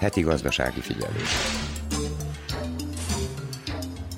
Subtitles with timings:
[0.00, 1.22] Heti gazdasági figyelő.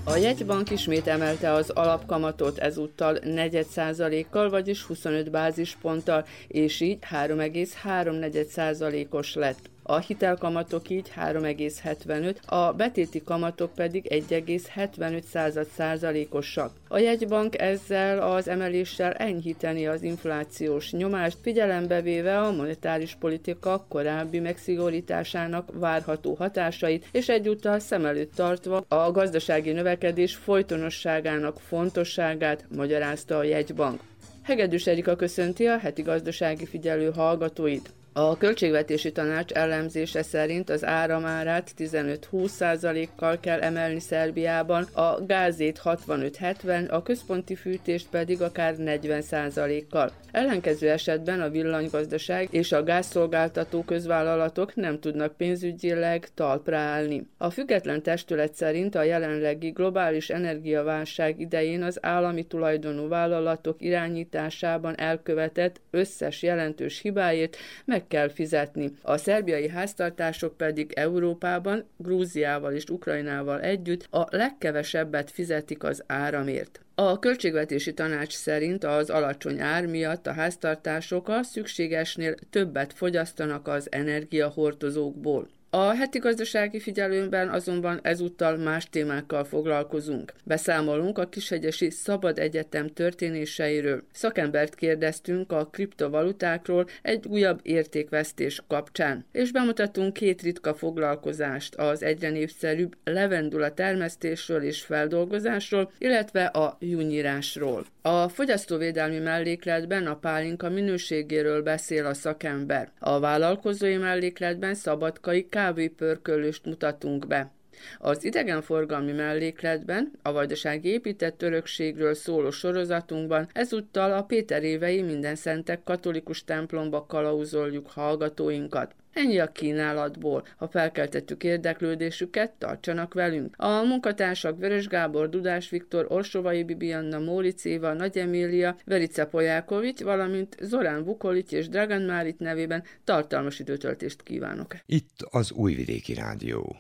[0.05, 9.07] A jegybank ismét emelte az alapkamatot ezúttal 4 kal vagyis 25 bázisponttal, és így 3,3
[9.11, 16.71] os lett a hitelkamatok így 3,75, a betéti kamatok pedig 1,75 százalékosak.
[16.89, 24.39] A jegybank ezzel az emeléssel enyhíteni az inflációs nyomást, figyelembe véve a monetáris politika korábbi
[24.39, 33.45] megszigorításának várható hatásait, és egyúttal szem előtt tartva a gazdasági növekedés folytonosságának fontosságát magyarázta a
[33.45, 34.01] jegybank.
[34.43, 37.91] Hegedűs Erika köszönti a heti gazdasági figyelő hallgatóit.
[38.13, 47.03] A költségvetési tanács elemzése szerint az áramárát 15-20%-kal kell emelni Szerbiában, a gázét 65-70, a
[47.03, 50.13] központi fűtést pedig akár 40%-kal.
[50.31, 57.27] Ellenkező esetben a villanygazdaság és a gázszolgáltató közvállalatok nem tudnak pénzügyileg talpra állni.
[57.37, 65.81] A független testület szerint a jelenlegi globális energiaválság idején az állami tulajdonú vállalatok irányításában elkövetett
[65.91, 68.91] összes jelentős hibáért meg kell fizetni.
[69.03, 76.81] A szerbiai háztartások pedig Európában, Grúziával és Ukrajnával együtt a legkevesebbet fizetik az áramért.
[76.95, 83.93] A költségvetési tanács szerint az alacsony ár miatt a háztartások a szükségesnél többet fogyasztanak az
[83.93, 85.49] energiahordozókból.
[85.73, 90.33] A heti gazdasági figyelőmben azonban ezúttal más témákkal foglalkozunk.
[90.45, 94.03] Beszámolunk a Kishegyesi Szabad Egyetem történéseiről.
[94.13, 102.31] Szakembert kérdeztünk a kriptovalutákról egy újabb értékvesztés kapcsán, és bemutatunk két ritka foglalkozást az egyre
[102.31, 107.87] népszerűbb levendula termesztésről és feldolgozásról, illetve a júnyírásról.
[108.03, 112.91] A fogyasztóvédelmi mellékletben a pálinka minőségéről beszél a szakember.
[112.99, 117.51] A vállalkozói mellékletben szabadkai kávépörkölést mutatunk be.
[117.99, 125.83] Az idegenforgalmi mellékletben, a vajdasági épített örökségről szóló sorozatunkban ezúttal a Péter évei minden szentek
[125.85, 128.95] katolikus templomba kalauzoljuk hallgatóinkat.
[129.13, 130.47] Ennyi a kínálatból.
[130.57, 133.55] Ha felkeltettük érdeklődésüket, tartsanak velünk.
[133.59, 140.57] A munkatársak Vörös Gábor, Dudás Viktor, Orsovai Bibianna, Móric Éva, Nagy Emília, Verica Pojákovics, valamint
[140.61, 144.75] Zorán Vukolic és Dragan Márit nevében tartalmas időtöltést kívánok.
[144.87, 146.77] Itt az Újvidéki Rádió.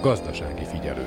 [0.00, 1.06] Gazdasági figyelő.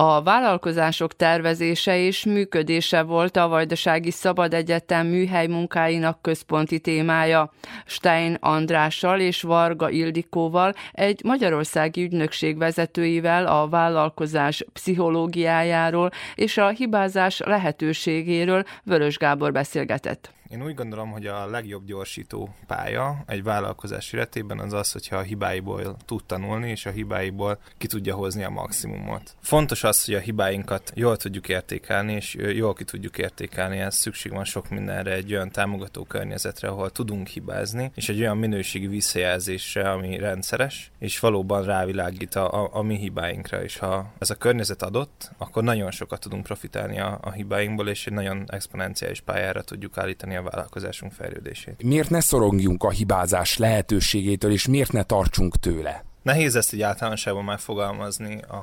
[0.00, 7.52] A vállalkozások tervezése és működése volt a Vajdasági Szabad Egyetem műhely munkáinak központi témája.
[7.86, 17.40] Stein Andrással és Varga Ildikóval, egy magyarországi ügynökség vezetőivel a vállalkozás pszichológiájáról és a hibázás
[17.44, 20.37] lehetőségéről Vörös Gábor beszélgetett.
[20.50, 25.22] Én úgy gondolom, hogy a legjobb gyorsító pálya egy vállalkozás életében az az, hogyha a
[25.22, 29.34] hibáiból tud tanulni, és a hibáiból ki tudja hozni a maximumot.
[29.40, 34.32] Fontos az, hogy a hibáinkat jól tudjuk értékelni, és jól ki tudjuk értékelni, ez szükség
[34.32, 39.90] van sok mindenre, egy olyan támogató környezetre, ahol tudunk hibázni, és egy olyan minőségi visszajelzésre,
[39.90, 44.82] ami rendszeres, és valóban rávilágít a, a, a mi hibáinkra, és ha ez a környezet
[44.82, 49.98] adott, akkor nagyon sokat tudunk profitálni a, a hibáinkból, és egy nagyon exponenciális pályára tudjuk
[49.98, 51.82] állítani a vállalkozásunk fejlődését.
[51.82, 56.07] Miért ne szorongjunk a hibázás lehetőségétől, és miért ne tartsunk tőle?
[56.22, 58.60] Nehéz ezt így általánosságban megfogalmazni, ha,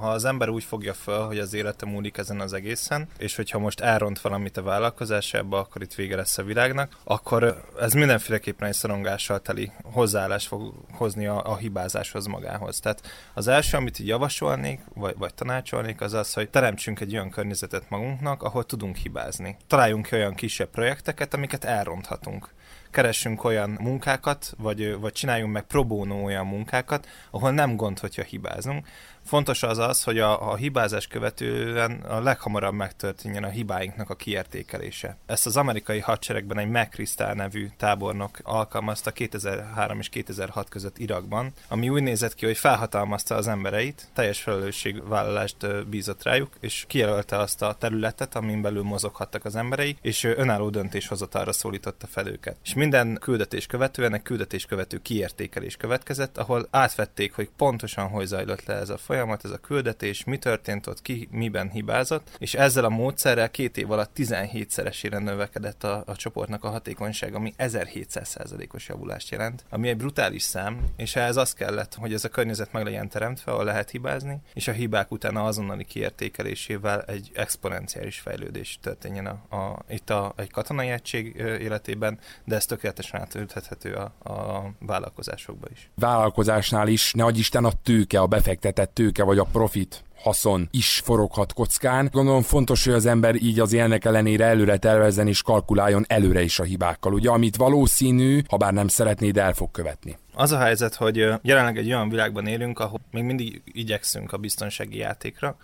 [0.00, 3.58] ha az ember úgy fogja föl, hogy az élete múlik ezen az egészen, és hogyha
[3.58, 8.74] most elront valamit a vállalkozásába, akkor itt vége lesz a világnak, akkor ez mindenféleképpen egy
[8.74, 12.80] szorongással teli hozzáállás fog hozni a, a hibázáshoz magához.
[12.80, 13.02] Tehát
[13.34, 17.90] az első, amit így javasolnék, vagy, vagy tanácsolnék, az az, hogy teremtsünk egy olyan környezetet
[17.90, 19.56] magunknak, ahol tudunk hibázni.
[19.66, 22.53] Találjunk ki olyan kisebb projekteket, amiket elronthatunk
[22.94, 28.86] keressünk olyan munkákat, vagy, vagy csináljunk meg probónó olyan munkákat, ahol nem gond, hogyha hibázunk,
[29.24, 35.16] Fontos az az, hogy a, a hibázás követően a leghamarabb megtörténjen a hibáinknak a kiértékelése.
[35.26, 41.88] Ezt az amerikai hadseregben egy McChrystal nevű tábornok alkalmazta 2003 és 2006 között Irakban, ami
[41.88, 47.76] úgy nézett ki, hogy felhatalmazta az embereit, teljes felelősségvállalást bízott rájuk, és kijelölte azt a
[47.78, 52.56] területet, amin belül mozoghattak az emberei, és önálló döntéshozatalra szólította fel őket.
[52.64, 58.64] És minden küldetés követően egy küldetés követő kiértékelés következett, ahol átvették, hogy pontosan hogy zajlott
[58.64, 62.54] le ez a folyamat, folyamat, ez a küldetés, mi történt ott, ki miben hibázott, és
[62.54, 68.88] ezzel a módszerrel két év alatt 17-szeresére növekedett a, a csoportnak a hatékonyság, ami 1700%-os
[68.88, 72.84] javulást jelent, ami egy brutális szám, és ehhez az kellett, hogy ez a környezet meg
[72.84, 79.26] legyen teremtve, ahol lehet hibázni, és a hibák utána azonnali kiértékelésével egy exponenciális fejlődés történjen
[79.26, 85.66] a, a, itt a, egy katonai egység életében, de ez tökéletesen átültethető a, a vállalkozásokba
[85.72, 85.90] is.
[85.94, 91.52] Vállalkozásnál is, ne Isten a tőke, a befektetett tőke vagy a profit haszon is foroghat
[91.52, 92.08] kockán.
[92.12, 96.58] Gondolom fontos, hogy az ember így az ilyenek ellenére előre tervezzen és kalkuláljon előre is
[96.58, 100.18] a hibákkal, ugye, amit valószínű, ha bár nem szeretnéd, el fog követni.
[100.34, 104.96] Az a helyzet, hogy jelenleg egy olyan világban élünk, ahol még mindig igyekszünk a biztonsági
[104.96, 105.56] játékra,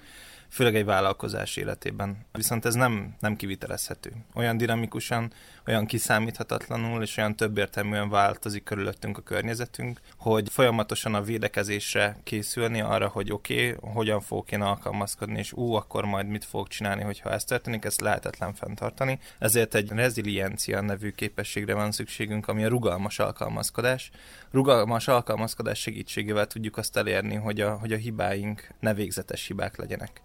[0.49, 2.27] főleg egy vállalkozás életében.
[2.33, 4.13] Viszont ez nem, nem kivitelezhető.
[4.35, 5.33] Olyan dinamikusan,
[5.71, 13.09] olyan kiszámíthatatlanul és olyan többértelműen változik körülöttünk a környezetünk, hogy folyamatosan a védekezésre készülni arra,
[13.09, 17.31] hogy oké, okay, hogyan fogok én alkalmazkodni, és ú, akkor majd mit fogok csinálni, hogyha
[17.31, 19.19] ez történik, ezt lehetetlen fenntartani.
[19.39, 24.11] Ezért egy reziliencia nevű képességre van szükségünk, ami a rugalmas alkalmazkodás.
[24.51, 30.21] Rugalmas alkalmazkodás segítségével tudjuk azt elérni, hogy a, hogy a hibáink ne végzetes hibák legyenek.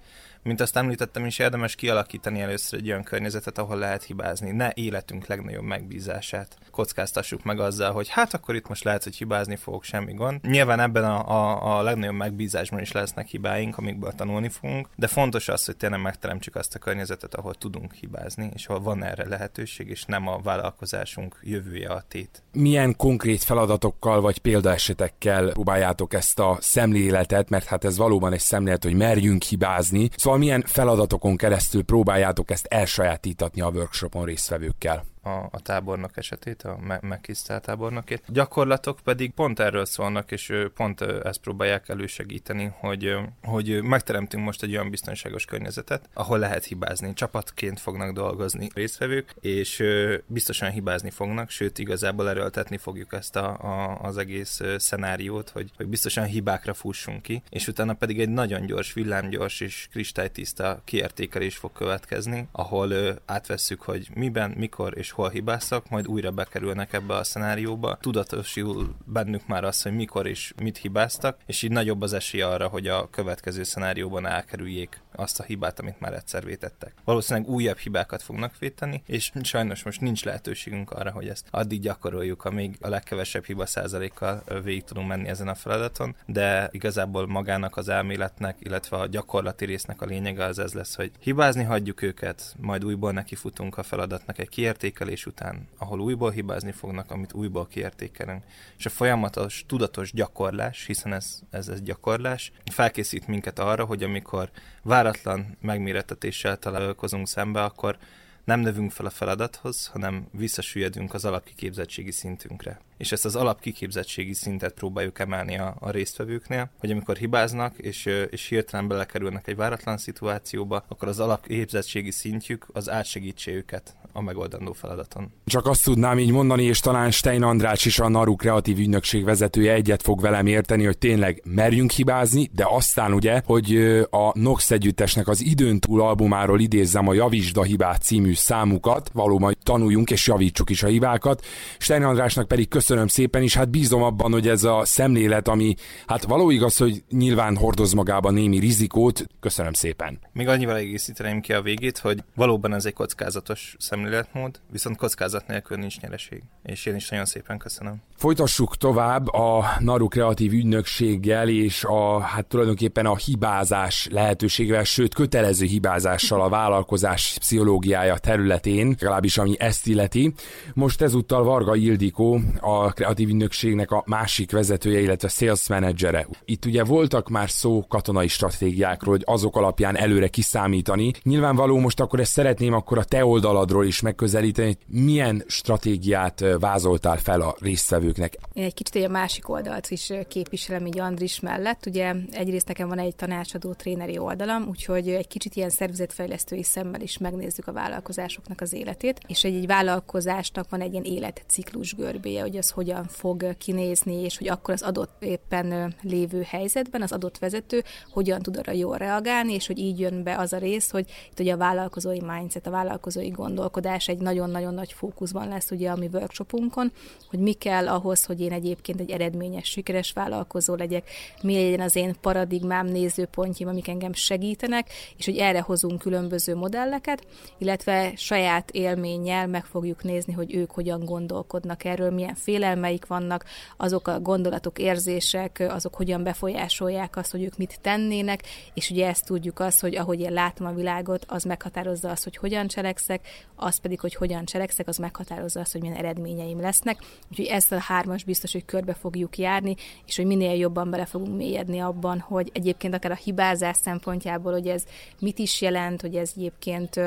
[0.46, 4.52] Mint azt említettem is, érdemes kialakítani először egy olyan környezetet, ahol lehet hibázni.
[4.52, 9.56] Ne életünk legnagyobb megbízását kockáztassuk meg azzal, hogy hát akkor itt most lehet, hogy hibázni
[9.56, 10.48] fogok, semmi gond.
[10.48, 15.48] Nyilván ebben a, a, a legnagyobb megbízásban is lesznek hibáink, amikből tanulni fogunk, de fontos
[15.48, 19.90] az, hogy tényleg megteremtsük azt a környezetet, ahol tudunk hibázni, és ahol van erre lehetőség,
[19.90, 22.44] és nem a vállalkozásunk jövője a tét.
[22.52, 28.84] Milyen konkrét feladatokkal vagy példaesetekkel próbáljátok ezt a szemléletet, mert hát ez valóban egy szemlélet,
[28.84, 30.10] hogy merjünk hibázni.
[30.16, 35.04] Szóval Szóval milyen feladatokon keresztül próbáljátok ezt elsajátítatni a workshopon résztvevőkkel?
[35.26, 38.24] A, a tábornok esetét, a megkisztelt tábornokét.
[38.28, 44.72] Gyakorlatok pedig pont erről szólnak, és pont ezt próbálják elősegíteni, hogy, hogy megteremtünk most egy
[44.72, 47.14] olyan biztonságos környezetet, ahol lehet hibázni.
[47.14, 49.84] Csapatként fognak dolgozni résztvevők, és
[50.26, 55.88] biztosan hibázni fognak, sőt igazából erőltetni fogjuk ezt a, a, az egész szenáriót, hogy, hogy
[55.88, 61.72] biztosan hibákra fussunk ki, és utána pedig egy nagyon gyors, villámgyors és kristálytiszta kiértékelés fog
[61.72, 62.94] következni, ahol
[63.26, 67.98] átvesszük, hogy miben, mikor és hol hibáztak, majd újra bekerülnek ebbe a szenárióba.
[68.02, 72.68] Tudatosul bennük már az, hogy mikor és mit hibáztak, és így nagyobb az esély arra,
[72.68, 76.94] hogy a következő szenárióban elkerüljék azt a hibát, amit már egyszer vétettek.
[77.04, 82.46] Valószínűleg újabb hibákat fognak véteni, és sajnos most nincs lehetőségünk arra, hogy ezt addig gyakoroljuk,
[82.46, 87.90] amíg a legkevesebb hiba százalékkal végig tudunk menni ezen a feladaton, de igazából magának az
[87.90, 92.86] elméletnek, illetve a gyakorlati résznek a lényege az ez lesz, hogy hibázni hagyjuk őket, majd
[92.86, 98.44] újból nekifutunk a feladatnak egy kiértékelés után, ahol újból hibázni fognak, amit újból kiértékelünk.
[98.78, 104.50] És a folyamatos, tudatos gyakorlás, hiszen ez, ez, ez gyakorlás, felkészít minket arra, hogy amikor
[104.84, 107.98] váratlan megméretetéssel találkozunk szembe, akkor
[108.44, 114.74] nem növünk fel a feladathoz, hanem visszasüllyedünk az alapkiképzettségi szintünkre és ezt az alapkiképzettségi szintet
[114.74, 120.84] próbáljuk emelni a, a résztvevőknél, hogy amikor hibáznak, és, és hirtelen belekerülnek egy váratlan szituációba,
[120.88, 125.32] akkor az alapképzettségi szintjük az átsegítse őket a megoldandó feladaton.
[125.46, 129.74] Csak azt tudnám így mondani, és talán Stein András is a Naru kreatív ügynökség vezetője
[129.74, 133.76] egyet fog velem érteni, hogy tényleg merjünk hibázni, de aztán ugye, hogy
[134.10, 139.56] a Nox együttesnek az időn túl albumáról idézzem a Javítsd a hibát című számukat, valóban
[139.64, 141.46] tanuljunk és javítsuk is a hibákat.
[141.78, 145.76] Stein Andrásnak pedig köszönöm köszönöm szépen, és hát bízom abban, hogy ez a szemlélet, ami
[146.08, 150.20] hát való igaz, hogy nyilván hordoz magában némi rizikót, köszönöm szépen.
[150.34, 155.78] Még annyival egészíteném ki a végét, hogy valóban ez egy kockázatos szemléletmód, viszont kockázat nélkül
[155.78, 156.44] nincs nyereség.
[156.64, 158.02] És én is nagyon szépen köszönöm.
[158.16, 165.66] Folytassuk tovább a Naru Kreatív Ügynökséggel és a, hát tulajdonképpen a hibázás lehetőségével, sőt kötelező
[165.66, 170.34] hibázással a vállalkozás pszichológiája területén, legalábbis ami ezt illeti.
[170.74, 176.28] Most ezúttal Varga Ildikó, a a kreatív ügynökségnek a másik vezetője, illetve sales menedzsere.
[176.46, 181.12] Itt ugye voltak már szó katonai stratégiákról, hogy azok alapján előre kiszámítani.
[181.24, 187.18] Nyilvánvaló most akkor ezt szeretném akkor a te oldaladról is megközelíteni, hogy milyen stratégiát vázoltál
[187.18, 188.38] fel a résztvevőknek.
[188.54, 191.86] Én egy kicsit egy a másik oldalt is képviselem így Andris mellett.
[191.86, 197.18] Ugye egyrészt nekem van egy tanácsadó tréneri oldalam, úgyhogy egy kicsit ilyen szervezetfejlesztői szemmel is
[197.18, 202.58] megnézzük a vállalkozásoknak az életét, és egy, egy vállalkozásnak van egy ilyen életciklus görbéje, hogy
[202.66, 207.84] az hogyan fog kinézni, és hogy akkor az adott éppen lévő helyzetben az adott vezető
[208.12, 211.40] hogyan tud arra jól reagálni, és hogy így jön be az a rész, hogy itt
[211.40, 216.10] ugye a vállalkozói mindset, a vállalkozói gondolkodás egy nagyon-nagyon nagy fókuszban lesz ugye a mi
[216.14, 216.92] workshopunkon,
[217.30, 221.10] hogy mi kell ahhoz, hogy én egyébként egy eredményes, sikeres vállalkozó legyek,
[221.42, 227.28] mi legyen az én paradigmám, nézőpontjaim, amik engem segítenek, és hogy erre hozunk különböző modelleket,
[227.58, 233.46] illetve saját élménnyel meg fogjuk nézni, hogy ők hogyan gondolkodnak erről, milyen félelmeik vannak,
[233.78, 238.44] azok a gondolatok, érzések, azok hogyan befolyásolják azt, hogy ők mit tennének,
[238.74, 242.38] és ugye ezt tudjuk azt, hogy ahogy én látom a világot, az meghatározza azt, hogy
[242.38, 246.98] hogyan cselekszek, az pedig, hogy hogyan cselekszek, az meghatározza azt, hogy milyen eredményeim lesznek.
[247.30, 251.38] Úgyhogy ezt a hármas biztos, hogy körbe fogjuk járni, és hogy minél jobban bele fogunk
[251.38, 254.84] mélyedni abban, hogy egyébként akár a hibázás szempontjából, hogy ez
[255.20, 257.00] mit is jelent, hogy ez egyébként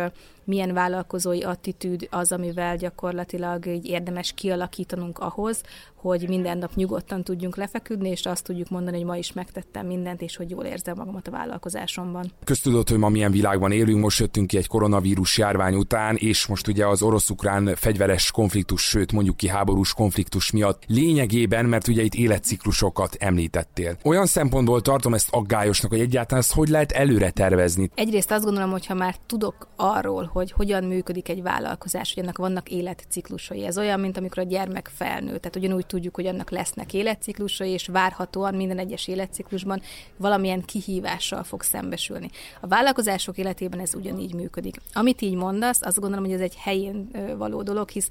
[0.48, 5.62] milyen vállalkozói attitűd az, amivel gyakorlatilag így érdemes kialakítanunk ahhoz,
[6.00, 10.22] hogy minden nap nyugodtan tudjunk lefeküdni, és azt tudjuk mondani, hogy ma is megtettem mindent,
[10.22, 12.32] és hogy jól érzem magamat a vállalkozásomban.
[12.44, 16.68] Köztudott, hogy ma milyen világban élünk, most jöttünk ki egy koronavírus járvány után, és most
[16.68, 22.14] ugye az orosz-ukrán fegyveres konfliktus, sőt mondjuk ki háborús konfliktus miatt lényegében, mert ugye itt
[22.14, 23.96] életciklusokat említettél.
[24.04, 27.90] Olyan szempontból tartom ezt aggályosnak, hogy egyáltalán ezt hogy lehet előre tervezni.
[27.94, 32.38] Egyrészt azt gondolom, hogy ha már tudok arról, hogy hogyan működik egy vállalkozás, hogy ennek
[32.38, 33.66] vannak életciklusai.
[33.66, 35.38] Ez olyan, mint amikor a gyermek felnő.
[35.38, 39.82] Tehát ugyanúgy tudjuk, hogy annak lesznek életciklusai, és várhatóan minden egyes életciklusban
[40.16, 42.30] valamilyen kihívással fog szembesülni.
[42.60, 44.76] A vállalkozások életében ez ugyanígy működik.
[44.92, 48.08] Amit így mondasz, azt gondolom, hogy ez egy helyén való dolog, hisz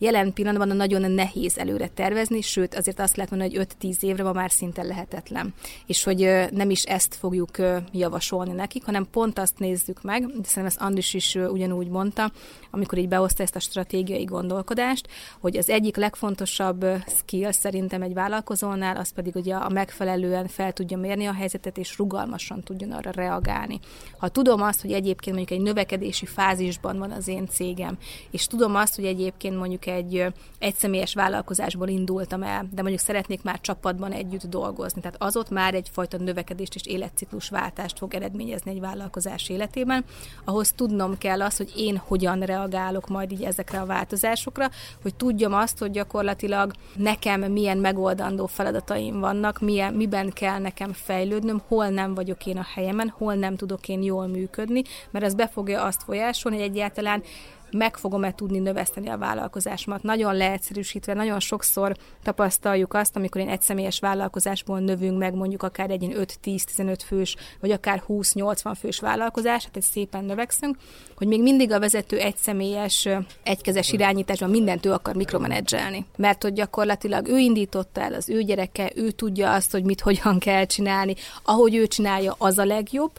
[0.00, 4.32] jelen pillanatban nagyon nehéz előre tervezni, sőt azért azt lehet mondani, hogy 5-10 évre ma
[4.32, 5.54] már szinte lehetetlen.
[5.86, 7.56] És hogy nem is ezt fogjuk
[7.92, 12.32] javasolni nekik, hanem pont azt nézzük meg, de szerintem ezt Andris is ugyanúgy mondta,
[12.70, 15.08] amikor így behozta ezt a stratégiai gondolkodást,
[15.40, 16.86] hogy az egyik legfontosabb
[17.18, 21.98] skill szerintem egy vállalkozónál, az pedig ugye a megfelelően fel tudja mérni a helyzetet, és
[21.98, 23.80] rugalmasan tudjon arra reagálni.
[24.18, 27.98] Ha tudom azt, hogy egyébként mondjuk egy növekedési fázisban van az én cégem,
[28.30, 30.26] és tudom azt, hogy egyébként mondjuk egy
[30.58, 35.00] egyszemélyes vállalkozásból indultam el, de mondjuk szeretnék már csapatban együtt dolgozni.
[35.00, 40.04] Tehát az ott már egyfajta növekedést és életciklusváltást fog eredményezni egy vállalkozás életében.
[40.44, 44.70] Ahhoz tudnom kell az, hogy én hogyan reagálok majd így ezekre a változásokra,
[45.02, 51.62] hogy tudjam azt, hogy gyakorlatilag nekem milyen megoldandó feladataim vannak, milyen, miben kell nekem fejlődnöm,
[51.68, 55.48] hol nem vagyok én a helyemen, hol nem tudok én jól működni, mert ez be
[55.48, 57.22] fogja azt folyásolni, hogy egyáltalán
[57.72, 60.02] meg fogom-e tudni növeszteni a vállalkozásomat.
[60.02, 66.12] Nagyon leegyszerűsítve, nagyon sokszor tapasztaljuk azt, amikor én egyszemélyes vállalkozásból növünk meg mondjuk akár egy
[66.44, 70.76] 5-10-15 fős, vagy akár 20-80 fős vállalkozás, hát egy szépen növekszünk,
[71.20, 73.08] hogy még mindig a vezető egyszemélyes,
[73.42, 76.06] egykezes irányításban mindent ő akar mikromenedzselni.
[76.16, 80.38] Mert hogy gyakorlatilag ő indította el, az ő gyereke, ő tudja azt, hogy mit hogyan
[80.38, 83.10] kell csinálni, ahogy ő csinálja, az a legjobb,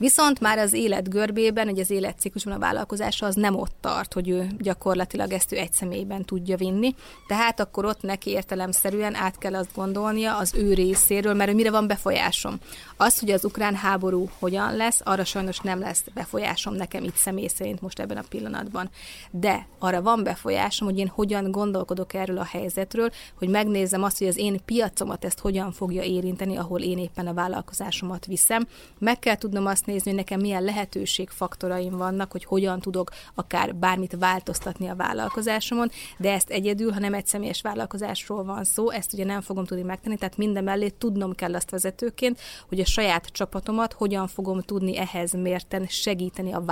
[0.00, 4.28] Viszont már az élet görbében, hogy az életciklusban a vállalkozása az nem ott tart, hogy
[4.28, 6.94] ő gyakorlatilag ezt ő egy személyben tudja vinni.
[7.26, 11.86] Tehát akkor ott neki értelemszerűen át kell azt gondolnia az ő részéről, mert mire van
[11.86, 12.58] befolyásom.
[12.96, 17.39] Az, hogy az ukrán háború hogyan lesz, arra sajnos nem lesz befolyásom nekem itt személy
[17.48, 18.90] szerint most ebben a pillanatban.
[19.30, 24.26] De arra van befolyásom, hogy én hogyan gondolkodok erről a helyzetről, hogy megnézem azt, hogy
[24.26, 28.66] az én piacomat ezt hogyan fogja érinteni, ahol én éppen a vállalkozásomat viszem.
[28.98, 34.16] Meg kell tudnom azt nézni, hogy nekem milyen lehetőségfaktoraim vannak, hogy hogyan tudok akár bármit
[34.18, 39.24] változtatni a vállalkozásomon, de ezt egyedül, ha nem egy személyes vállalkozásról van szó, ezt ugye
[39.24, 43.92] nem fogom tudni megtenni, tehát minden mellé tudnom kell azt vezetőként, hogy a saját csapatomat
[43.92, 46.64] hogyan fogom tudni ehhez mérten segíteni a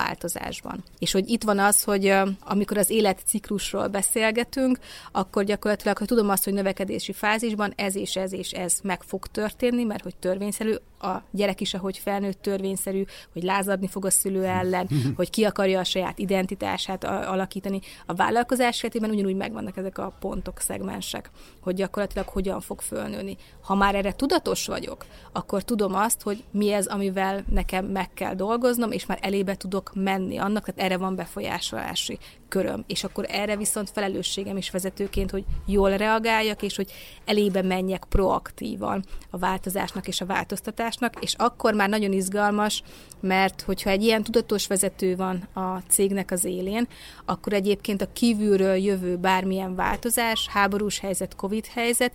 [0.60, 0.84] változásban.
[0.98, 4.78] És hogy itt van az, hogy amikor az életciklusról beszélgetünk,
[5.12, 9.26] akkor gyakorlatilag, ha tudom azt, hogy növekedési fázisban ez és ez és ez meg fog
[9.26, 14.44] történni, mert hogy törvényszerű, a gyerek is, ahogy felnőtt törvényszerű, hogy lázadni fog a szülő
[14.44, 17.80] ellen, hogy ki akarja a saját identitását alakítani.
[18.06, 23.36] A vállalkozás esetében ugyanúgy megvannak ezek a pontok, szegmensek, hogy gyakorlatilag hogyan fog fölnőni.
[23.62, 28.34] Ha már erre tudatos vagyok, akkor tudom azt, hogy mi ez, amivel nekem meg kell
[28.34, 32.84] dolgoznom, és már elébe tudok menni annak, tehát erre van befolyásolási köröm.
[32.86, 36.92] És akkor erre viszont felelősségem is vezetőként, hogy jól reagáljak, és hogy
[37.24, 40.87] elébe menjek proaktívan a változásnak és a változtatásnak,
[41.20, 42.82] és akkor már nagyon izgalmas,
[43.20, 46.88] mert hogyha egy ilyen tudatos vezető van a cégnek az élén,
[47.24, 52.12] akkor egyébként a kívülről jövő bármilyen változás, háborús helyzet, covid helyzet,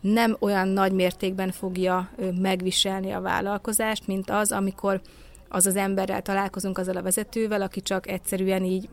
[0.00, 5.00] nem olyan nagy mértékben fogja megviselni a vállalkozást, mint az, amikor
[5.48, 8.88] az az emberrel találkozunk, azzal a vezetővel, aki csak egyszerűen így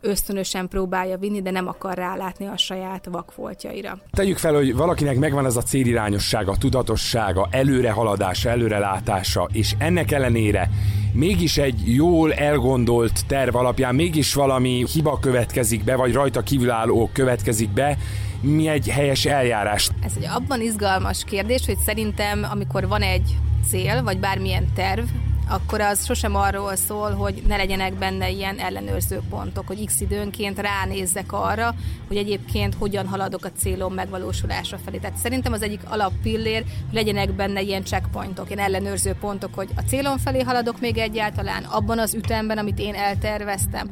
[0.00, 3.98] ösztönösen próbálja vinni, de nem akar rálátni a saját vakfoltjaira.
[4.10, 10.70] Tegyük fel, hogy valakinek megvan ez a célirányossága, tudatossága, előrehaladása, előrelátása, és ennek ellenére
[11.12, 17.70] mégis egy jól elgondolt terv alapján mégis valami hiba következik be, vagy rajta kívülálló következik
[17.70, 17.96] be,
[18.40, 19.88] mi egy helyes eljárás?
[20.02, 23.36] Ez egy abban izgalmas kérdés, hogy szerintem amikor van egy
[23.68, 25.04] cél, vagy bármilyen terv,
[25.48, 30.58] akkor az sosem arról szól, hogy ne legyenek benne ilyen ellenőrző pontok, hogy x időnként
[30.58, 31.74] ránézzek arra,
[32.08, 34.98] hogy egyébként hogyan haladok a célom megvalósulása felé.
[34.98, 39.80] Tehát szerintem az egyik alappillér, hogy legyenek benne ilyen checkpointok, ilyen ellenőrző pontok, hogy a
[39.80, 43.90] célom felé haladok még egyáltalán abban az ütemben, amit én elterveztem,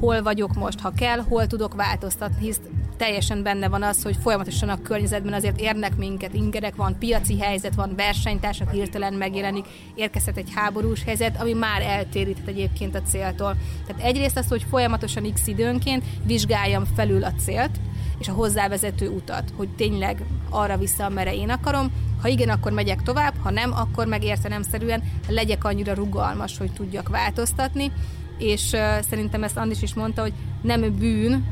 [0.00, 2.60] hol vagyok most, ha kell, hol tudok változtatni, hisz
[2.96, 7.74] teljesen benne van az, hogy folyamatosan a környezetben azért érnek minket, ingerek van, piaci helyzet
[7.74, 13.56] van, versenytársak hirtelen megjelenik, érkezhet egy háborús helyzet, ami már eltéríthet egyébként a céltól.
[13.86, 17.78] Tehát egyrészt az, hogy folyamatosan x időnként vizsgáljam felül a célt,
[18.18, 21.92] és a hozzávezető utat, hogy tényleg arra vissza, amerre én akarom.
[22.22, 27.08] Ha igen, akkor megyek tovább, ha nem, akkor meg értelemszerűen legyek annyira rugalmas, hogy tudjak
[27.08, 27.92] változtatni,
[28.38, 31.44] és szerintem ezt Andis is mondta, hogy nem bűn,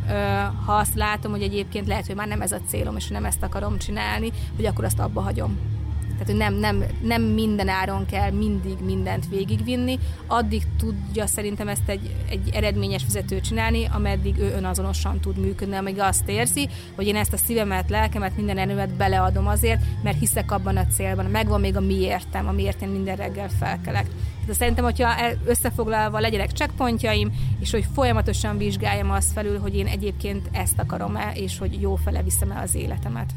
[0.67, 3.43] ha azt látom, hogy egyébként lehet, hogy már nem ez a célom, és nem ezt
[3.43, 5.76] akarom csinálni, hogy akkor azt abba hagyom.
[6.19, 11.89] Tehát, hogy nem, nem, nem minden áron kell mindig mindent végigvinni, addig tudja szerintem ezt
[11.89, 17.17] egy, egy eredményes vezető csinálni, ameddig ő önazonosan tud működni, amíg azt érzi, hogy én
[17.17, 21.77] ezt a szívemet, lelkemet, minden erőmet beleadom azért, mert hiszek abban a célban, megvan még
[21.77, 24.07] a miértem, amiért én minden reggel felkelek.
[24.47, 30.49] De szerintem, hogyha összefoglalva legyenek checkpointjaim, és hogy folyamatosan vizsgáljam azt felül, hogy én egyébként
[30.53, 33.31] ezt akarom-e, és hogy jó fele viszem-e az életemet.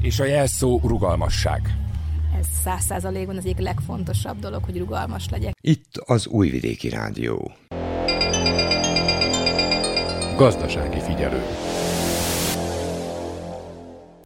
[0.00, 1.60] És a jelszó rugalmasság.
[2.38, 5.56] Ez száz százalékban az egyik legfontosabb dolog, hogy rugalmas legyek.
[5.60, 7.52] Itt az Újvidéki Rádió.
[10.36, 11.42] Gazdasági figyelő.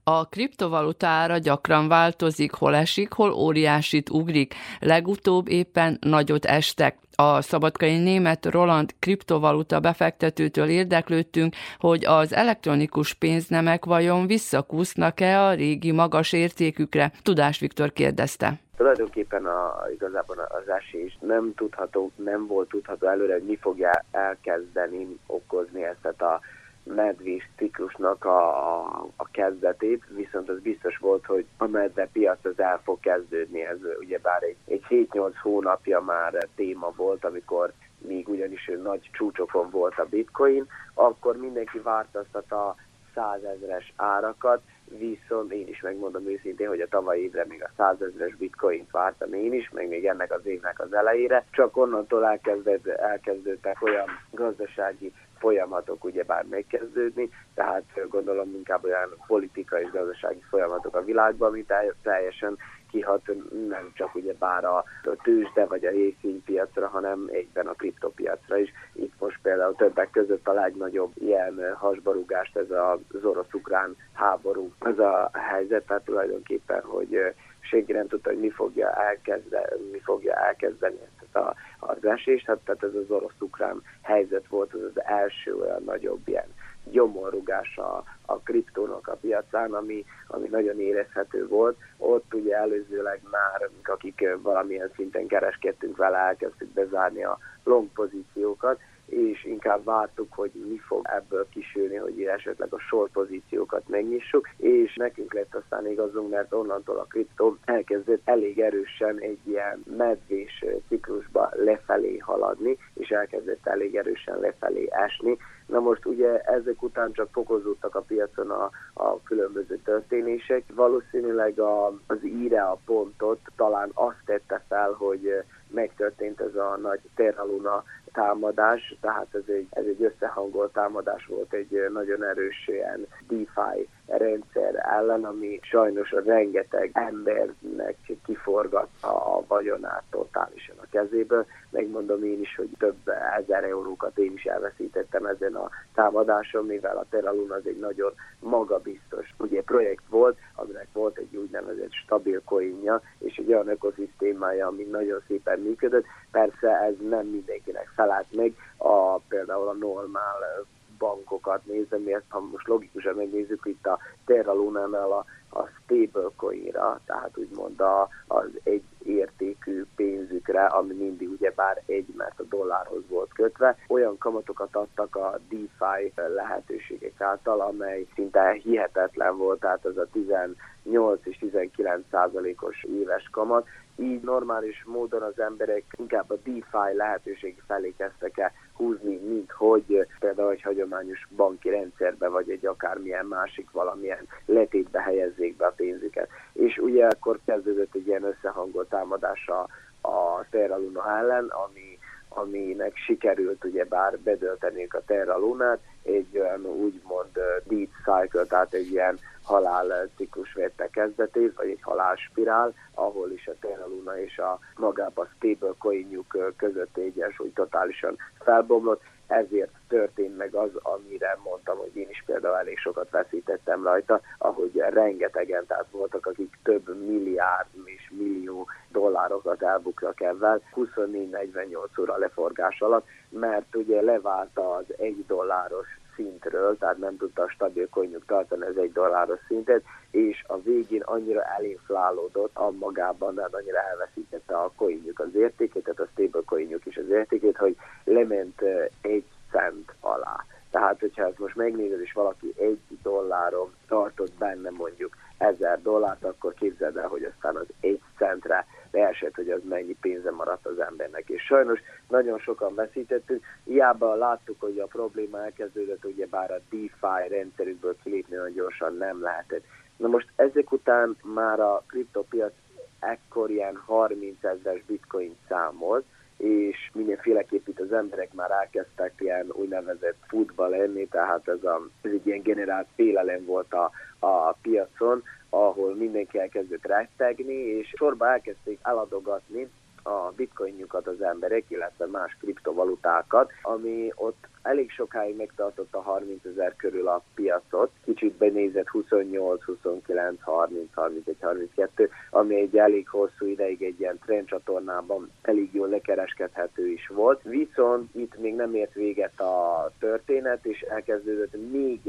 [0.04, 4.54] A kriptovalutára gyakran változik, hol esik, hol óriásit ugrik.
[4.80, 6.98] Legutóbb éppen nagyot estek.
[7.16, 15.92] A szabadkai német Roland kriptovaluta befektetőtől érdeklődtünk, hogy az elektronikus pénznemek vajon visszakúsznak-e a régi
[15.92, 17.12] magas értékükre.
[17.23, 18.59] Tudás Viktor kérdezte.
[18.76, 25.18] Tulajdonképpen a, igazából az esés nem tudható, nem volt tudható előre, hogy mi fogja elkezdeni
[25.26, 26.40] okozni ezt a
[26.84, 32.58] medvés ciklusnak a, a, a kezdetét, viszont az biztos volt, hogy a medve piac az
[32.58, 38.70] el fog kezdődni, ez ugyebár egy, egy 7-8 hónapja már téma volt, amikor még ugyanis
[38.82, 42.74] nagy csúcsokon volt a bitcoin, akkor mindenki vártaztat a
[43.14, 44.62] százezres árakat,
[44.98, 49.52] viszont én is megmondom őszintén, hogy a tavalyi évre még a százezres bitcoint vártam én
[49.52, 55.12] is, meg még ennek az évnek az elejére, csak onnantól elkezdett, elkezdődtek olyan gazdasági
[55.44, 61.66] folyamatok ugyebár megkezdődni, tehát gondolom inkább olyan politikai és gazdasági folyamatok a világban, ami
[62.02, 62.59] teljesen
[62.90, 63.22] kihat
[63.68, 64.85] nem csak ugye bár a
[65.22, 68.72] tőzsde vagy a részvénypiacra, hanem egyben a kriptopiacra is.
[68.92, 74.72] Itt most például többek között a legnagyobb ilyen hasbarúgást ez az orosz-ukrán háború.
[74.80, 80.35] Ez a helyzet, tehát tulajdonképpen, hogy senki nem tudta, hogy mi fogja, elkezde, mi fogja
[80.35, 80.98] elkezdeni
[81.35, 85.83] ezt a, az esést, hát, tehát ez az orosz-ukrán helyzet volt, az az első olyan
[85.85, 86.55] nagyobb ilyen
[86.90, 91.77] gyomorrugás a, a kriptónak a piacán, ami, ami nagyon érezhető volt.
[91.97, 99.44] Ott ugye előzőleg már, akik valamilyen szinten kereskedtünk vele, elkezdtük bezárni a long pozíciókat, és
[99.44, 105.34] inkább vártuk, hogy mi fog ebből kisülni, hogy esetleg a short pozíciókat megnyissuk, és nekünk
[105.34, 112.16] lett aztán igazunk, mert onnantól a kriptó elkezdett elég erősen egy ilyen medvés ciklusba lefelé
[112.16, 115.36] haladni, és elkezdett elég erősen lefelé esni.
[115.66, 120.64] Na most ugye ezek után csak fokozódtak a piacon a, a különböző történések.
[120.74, 127.00] Valószínűleg a, az íre a pontot talán azt tette fel, hogy megtörtént ez a nagy
[127.14, 127.84] Terra Luna
[128.14, 134.74] támadás, tehát ez egy, ez egy összehangolt támadás volt egy nagyon erős ilyen DeFi rendszer
[134.74, 141.46] ellen, ami sajnos a rengeteg embernek kiforgatta a vagyonát totálisan a kezéből.
[141.70, 147.06] Megmondom én is, hogy több ezer eurókat én is elveszítettem ezen a támadáson, mivel a
[147.10, 153.00] Terra Luna az egy nagyon magabiztos ugye, projekt volt, aminek volt egy úgynevezett stabil coinja,
[153.18, 156.04] és egy olyan ökoszisztémája, ami nagyon szépen működött.
[156.30, 160.66] Persze ez nem mindenkinek felállt meg, a, például a normál
[161.04, 165.24] bankokat nézem, mi ezt ha most logikusan megnézzük itt a Terra Lunánál a,
[165.58, 172.40] a stablecoinra, tehát úgymond a, az egy ért értékű pénzükre, ami mindig ugyebár egy, mert
[172.40, 179.60] a dollárhoz volt kötve, olyan kamatokat adtak a DeFi lehetőségek által, amely szinte hihetetlen volt,
[179.60, 186.30] tehát az a 18 és 19 százalékos éves kamat, így normális módon az emberek inkább
[186.30, 192.50] a DeFi lehetőség felé kezdtek el húzni, mint hogy például egy hagyományos banki rendszerbe, vagy
[192.50, 196.28] egy akármilyen másik valamilyen letétbe helyezzék be a pénzüket.
[196.52, 199.66] És ugye akkor kezdődött egy ilyen összehangolt támadása
[200.00, 206.66] a Terra Luna ellen, ami aminek sikerült ugye bár bedölteniük a Terra Lunát, egy olyan
[206.66, 213.46] úgymond deep cycle, tehát egy ilyen halál ciklus vette kezdetét, vagy egy halálspirál, ahol is
[213.46, 220.70] a Terra és a magába stable coinjuk közötti egyensúly totálisan felbomlott, ezért történt meg az,
[220.83, 226.59] amire mondtam, hogy én is például elég sokat veszítettem rajta, ahogy rengetegen, tehát voltak, akik
[226.62, 234.85] több milliárd és millió dollárokat elbuktak ebben 24-48 óra leforgás alatt, mert ugye leválta az
[234.96, 240.44] egy dolláros szintről, tehát nem tudta a stabil konyuk tartani az egy dolláros szintet, és
[240.46, 246.09] a végén annyira elinflálódott a magában, tehát annyira elveszítette a coinjuk az értékét, tehát a
[246.12, 248.62] stable coinjuk is az értékét, hogy lement
[249.00, 250.44] egy cent alá.
[250.70, 256.55] Tehát, hogyha ezt most megnézed, és valaki egy dolláron tartott benne mondjuk ezer dollárt, akkor
[256.55, 261.29] képzeld el, hogy aztán az egy centre leesett, hogy az mennyi pénze maradt az embernek.
[261.29, 261.81] És sajnos
[262.14, 268.37] nagyon sokan veszítettük, hiába láttuk, hogy a probléma elkezdődött, ugye bár a DeFi rendszerükből kilépni
[268.37, 269.64] nagyon gyorsan nem lehetett.
[269.96, 272.53] Na most ezek után már a kriptopiac
[272.98, 276.05] ekkor ilyen 30 ezeres bitcoin számolt,
[276.37, 282.11] és mindenféleképp itt az emberek már elkezdtek ilyen úgynevezett futba lenni, tehát ez, a, ez
[282.11, 288.79] egy ilyen generált félelem volt a, a piacon, ahol mindenki elkezdett rettegni, és sorba elkezdték
[288.83, 289.68] eladogatni
[290.04, 297.08] a bitcoinjukat az emberek, illetve más kriptovalutákat, ami ott elég sokáig megtartotta 30 ezer körül
[297.08, 304.00] a piacot, kicsit benézett 28, 29, 30, 31, 32, ami egy elég hosszú ideig egy
[304.00, 307.42] ilyen trendcsatornában elég jól lekereskedhető is volt.
[307.42, 312.00] Viszont itt még nem ért véget a történet, és elkezdődött még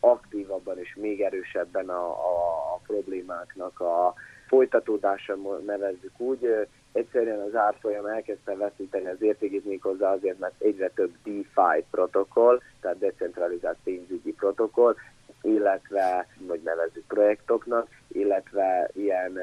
[0.00, 4.14] aktívabban és még erősebben a, a, problémáknak a
[4.46, 6.68] folytatódása nevezzük úgy,
[7.08, 12.98] egyszerűen az árfolyam elkezdte veszíteni az értékét méghozzá azért, mert egyre több DeFi protokoll, tehát
[12.98, 14.94] decentralizált pénzügyi protokoll,
[15.42, 19.38] illetve, vagy nevezzük projektoknak, illetve ilyen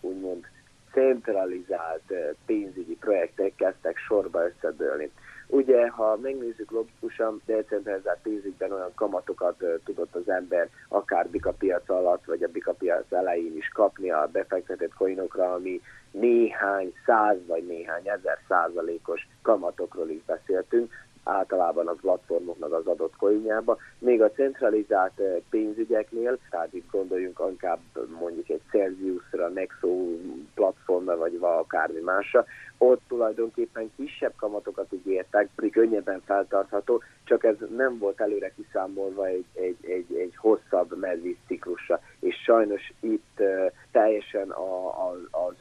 [0.00, 0.44] úgymond
[0.92, 2.12] centralizált
[2.46, 5.10] pénzügyi projektek kezdtek sorba összedőlni.
[5.46, 12.24] Ugye, ha megnézzük logikusan, decentralizált pénzügyben olyan kamatokat tudott az ember akár bika piac alatt,
[12.24, 15.80] vagy a bika piac elején is kapni a befektetett coinokra, ami
[16.20, 20.92] néhány száz vagy néhány ezer százalékos kamatokról is beszéltünk,
[21.24, 23.78] általában a platformoknak az adott coinjába.
[23.98, 27.78] Még a centralizált pénzügyeknél, tehát itt gondoljunk inkább
[28.20, 29.88] mondjuk egy Celsiusra, Nexo
[30.54, 32.44] platformra, vagy akármi másra,
[32.78, 39.44] ott tulajdonképpen kisebb kamatokat ígértek, pedig könnyebben feltartható, csak ez nem volt előre kiszámolva egy,
[39.52, 45.54] egy, egy, egy hosszabb medvíz ciklusra, és sajnos itt uh, teljesen a, a, az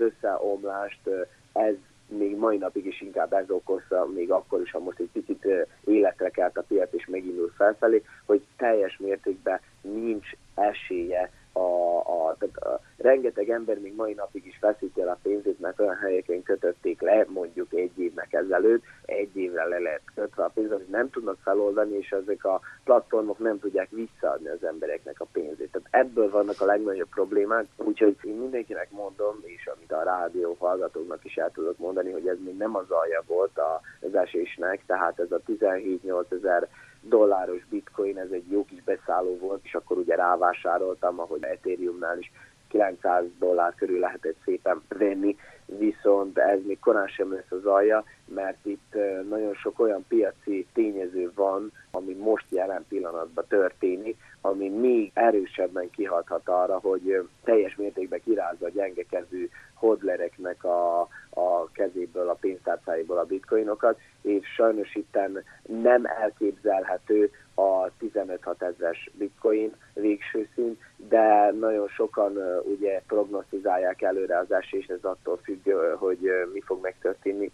[0.54, 1.76] uh, ez
[2.08, 5.48] még mai napig is inkább ez okozza, még akkor is, ha most egy picit
[5.86, 12.80] életre kelt a piac és megindul felfelé, hogy teljes mértékben nincs esélye a, a, a,
[12.98, 17.26] rengeteg ember még mai napig is veszíti el a pénzét, mert olyan helyeken kötötték le,
[17.28, 21.98] mondjuk egy évnek ezelőtt, egy évre le lehet kötve a pénzt, amit nem tudnak feloldani,
[21.98, 25.72] és ezek a platformok nem tudják visszaadni az embereknek a pénzét.
[25.72, 30.56] Tehát ebből vannak a legnagyobb problémák, úgyhogy én mindenkinek mondom, és amit a rádió
[30.90, 33.60] hallgatóknak is el tudok mondani, hogy ez még nem az alja volt
[34.02, 36.68] az esésnek, tehát ez a 17-8 ezer
[37.02, 42.32] dolláros bitcoin, ez egy jó kis beszálló volt, és akkor ugye rávásároltam, ahogy Ethereumnál is
[42.70, 48.66] 900 dollár körül lehetett szépen venni, viszont ez még korán sem lesz az alja, mert
[48.66, 48.96] itt
[49.30, 56.50] nagyon sok olyan piaci tényező van, ami most jelen pillanatban történik, ami még erősebben kihathat
[56.50, 59.50] arra, hogy teljes mértékben kirázza a gyengekező
[59.80, 65.44] hodlereknek a, a kezéből, a pénztárcáiból a bitcoinokat, és sajnos itten
[65.82, 74.52] nem elképzelhető a 15-6 ezres bitcoin végső szint, de nagyon sokan ugye prognosztizálják előre az
[74.52, 76.20] esés, ez attól függ, hogy
[76.54, 77.52] mi fog megtörténni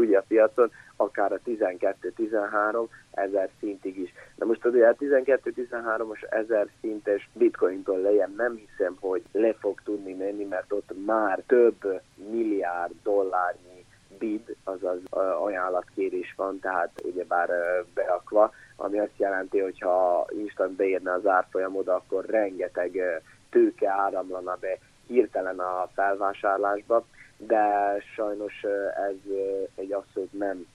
[0.00, 4.12] ugye a piacon, akár a 12-13 ezer szintig is.
[4.36, 10.14] De most ugye a 12-13-os ezer szintes bitcointól lejjebb nem hiszem, hogy le fog tudni
[10.14, 13.84] menni, mert ott már több milliárd dollárnyi
[14.18, 14.98] bid, azaz
[15.42, 17.50] ajánlatkérés van, tehát ugyebár
[17.94, 24.56] beakva, ami azt jelenti, hogy ha instant beérne az árfolyam oda, akkor rengeteg tőke áramlana
[24.60, 27.04] be hirtelen a felvásárlásba,
[27.46, 28.62] de sajnos
[29.08, 29.32] ez
[29.74, 30.66] egy abszolút nem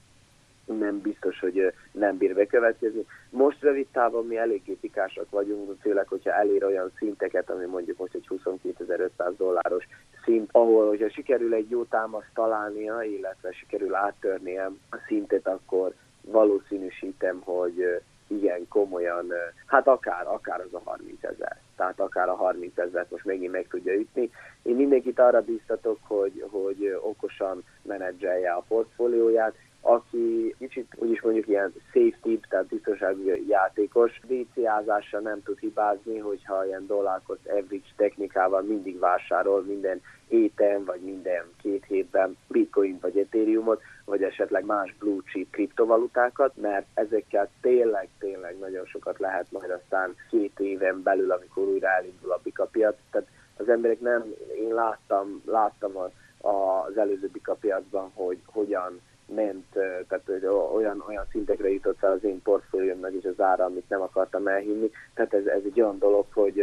[0.65, 3.05] nem biztos, hogy nem bír bekövetkezni.
[3.29, 8.13] Most rövid távon mi eléggé pikásak vagyunk, főleg, hogyha elér olyan szinteket, ami mondjuk most
[8.13, 9.87] egy 22.500 dolláros
[10.23, 17.41] szint, ahol, hogyha sikerül egy jó támaszt találnia, illetve sikerül áttörnie a szintet, akkor valószínűsítem,
[17.41, 19.33] hogy igen komolyan,
[19.65, 23.67] hát akár, akár az a 30 ezer, tehát akár a 30 ezer most megint meg
[23.69, 24.29] tudja ütni.
[24.63, 29.55] Én mindenkit arra bíztatok, hogy, hogy okosan menedzselje a portfólióját,
[29.87, 36.85] aki kicsit úgyis mondjuk ilyen safety, tehát biztonsági játékos, DCázással nem tud hibázni, hogyha ilyen
[36.87, 44.23] dollárkos average technikával mindig vásárol minden héten, vagy minden két hétben bitcoin vagy ethereumot, vagy
[44.23, 50.59] esetleg más blue chip kriptovalutákat, mert ezekkel tényleg, tényleg nagyon sokat lehet majd aztán két
[50.59, 52.95] éven belül, amikor újra elindul a bika piac.
[53.11, 54.23] Tehát az emberek nem,
[54.55, 56.09] én láttam, láttam a,
[56.47, 59.65] a, az előző bika piacban, hogy hogyan ment,
[60.07, 64.01] tehát hogy olyan, olyan szintekre jutott fel az én portfóliómnak is az ára, amit nem
[64.01, 64.91] akartam elhinni.
[65.13, 66.57] Tehát ez, ez egy olyan dolog, hogy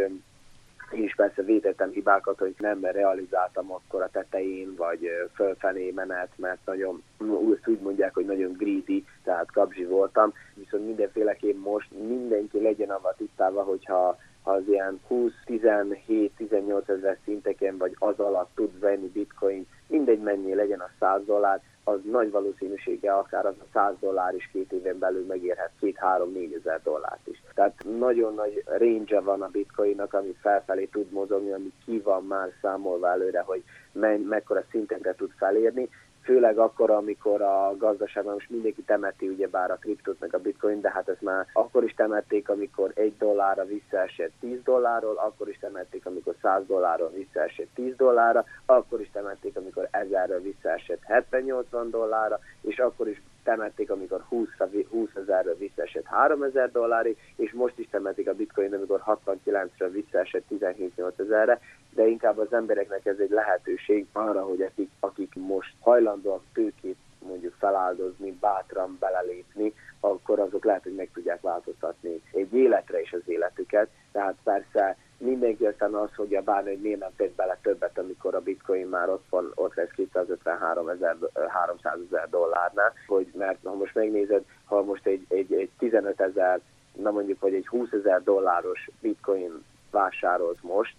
[0.92, 6.66] én is persze vétettem hibákat, hogy nem realizáltam akkor a tetején, vagy fölfelé menet, mert
[6.66, 12.90] nagyon, úgy, úgy mondják, hogy nagyon greedy, tehát kapzsi voltam, viszont mindenféleképp most mindenki legyen
[12.90, 19.66] avval tisztában, hogyha ha az ilyen 20-17-18 ezer szinteken, vagy az alatt tud venni bitcoin,
[19.86, 24.48] mindegy mennyi legyen a 100 dollár, az nagy valószínűsége akár az a 100 dollár is
[24.52, 27.42] két éven belül megérhet 2-3-4 ezer dollárt is.
[27.54, 32.52] Tehát nagyon nagy range van a bitcoinnak, ami felfelé tud mozogni, ami ki van már
[32.60, 35.88] számolva előre, hogy me mekkora szintekre tud felérni,
[36.22, 40.90] főleg akkor, amikor a gazdaságban most mindenki temeti ugyebár a kriptót meg a bitcoin, de
[40.90, 46.06] hát ezt már akkor is temették, amikor egy dollárra visszaesett 10 dollárról, akkor is temették,
[46.06, 52.78] amikor 100 dollárról visszaesett 10 dollárra, akkor is temették, amikor 1000-ről visszaesett 70-80 dollárra, és
[52.78, 54.48] akkor is temették, amikor 20,
[54.90, 61.18] 20 ezerről visszaesett 3000 dollárig, és most is temetik a bitcoin, amikor 69-ről visszaesett 17-8
[61.18, 66.96] ezerre, de inkább az embereknek ez egy lehetőség arra, hogy akik, akik most hajlandóak tőkét
[67.26, 73.22] mondjuk feláldozni, bátran belelépni, akkor azok lehet, hogy meg tudják változtatni egy életre is az
[73.24, 73.88] életüket.
[74.12, 78.40] Tehát persze mindenki aztán azt fogja bánni, hogy miért nem tett bele többet, amikor a
[78.40, 81.16] bitcoin már ott, van, ott lesz 253 ezer,
[81.48, 86.60] 300 ezer dollárnál, hogy mert ha most megnézed, ha most egy, egy, egy 15 ezer,
[86.92, 90.94] na mondjuk, hogy egy 20 ezer dolláros bitcoin vásárolt most,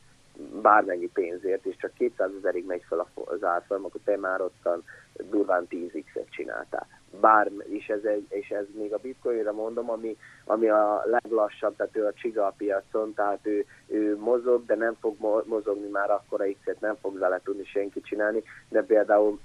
[0.61, 4.83] bármennyi pénzért, és csak 200 ezerig megy fel az árfolyam, akkor te már ottan
[5.29, 6.87] durván 10x-et csináltál.
[7.21, 11.97] Bár, és ez, egy, és ez még a bitcoinra mondom, ami, ami a leglassabb, tehát
[11.97, 15.15] ő a csiga a piacon, tehát ő, ő mozog, de nem fog
[15.45, 19.39] mozogni már akkora x-et, nem fog vele tudni senki csinálni, de például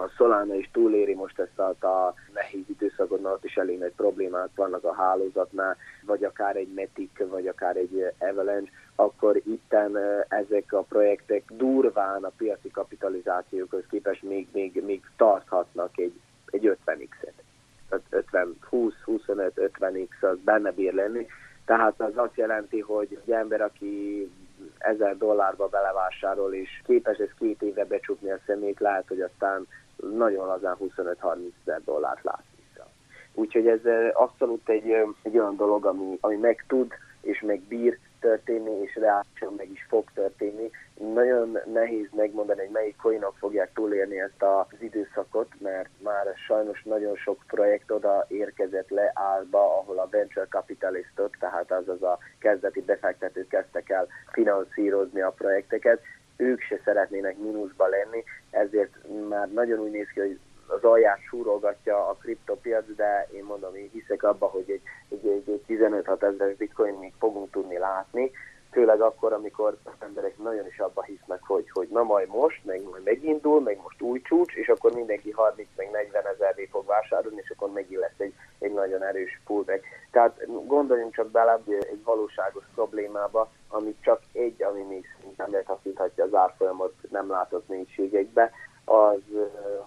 [0.00, 4.48] a Solana is túléri most ezt a, a nehéz időszakot, ott is elég nagy problémák
[4.54, 10.82] vannak a hálózatnál, vagy akár egy Matic, vagy akár egy Avalanche, akkor itten ezek a
[10.82, 17.32] projektek durván a piaci kapitalizációkhoz képest még, még, még tarthatnak egy, egy 50x-et.
[17.88, 21.26] Tehát 50, 20, 25, 50x az benne bír lenni.
[21.64, 24.30] Tehát az azt jelenti, hogy egy ember, aki
[24.78, 29.66] ezer dollárba belevásárol, és képes ez két éve becsukni a szemét, lehet, hogy aztán
[30.12, 32.88] nagyon lazán 25-30 ezer dollárt lát vissza.
[33.34, 33.80] Úgyhogy ez
[34.12, 34.90] abszolút egy,
[35.22, 39.86] egy olyan dolog, ami, ami meg tud és meg bír történni, és reálisan meg is
[39.88, 40.70] fog történni.
[41.14, 47.16] Nagyon nehéz megmondani, hogy melyik coinok fogják túlélni ezt az időszakot, mert már sajnos nagyon
[47.16, 53.48] sok projekt oda érkezett le állba, ahol a venture capitalistok, tehát azaz a kezdeti befektetők
[53.48, 56.00] kezdtek el finanszírozni a projekteket,
[56.38, 58.96] ők se szeretnének mínuszba lenni, ezért
[59.28, 63.90] már nagyon úgy néz ki, hogy az alját súrogatja a kriptopiac, de én mondom, én
[63.92, 64.70] hiszek abba, hogy
[65.08, 68.30] egy, egy, egy 15-6 ezeres bitcoin még fogunk tudni látni,
[68.70, 72.82] főleg akkor, amikor az emberek nagyon is abba hisznek, hogy, hogy na majd most, meg
[72.82, 77.40] majd megindul, meg most új csúcs, és akkor mindenki 30 meg 40 ezerré fog vásárolni,
[77.42, 79.84] és akkor megint lesz egy, egy nagyon erős pullback.
[80.10, 85.04] Tehát gondoljunk csak bele egy valóságos problémába, ami csak egy, ami még
[85.36, 88.50] nem használhatja az árfolyamot nem látott mélységekbe,
[88.84, 89.20] az,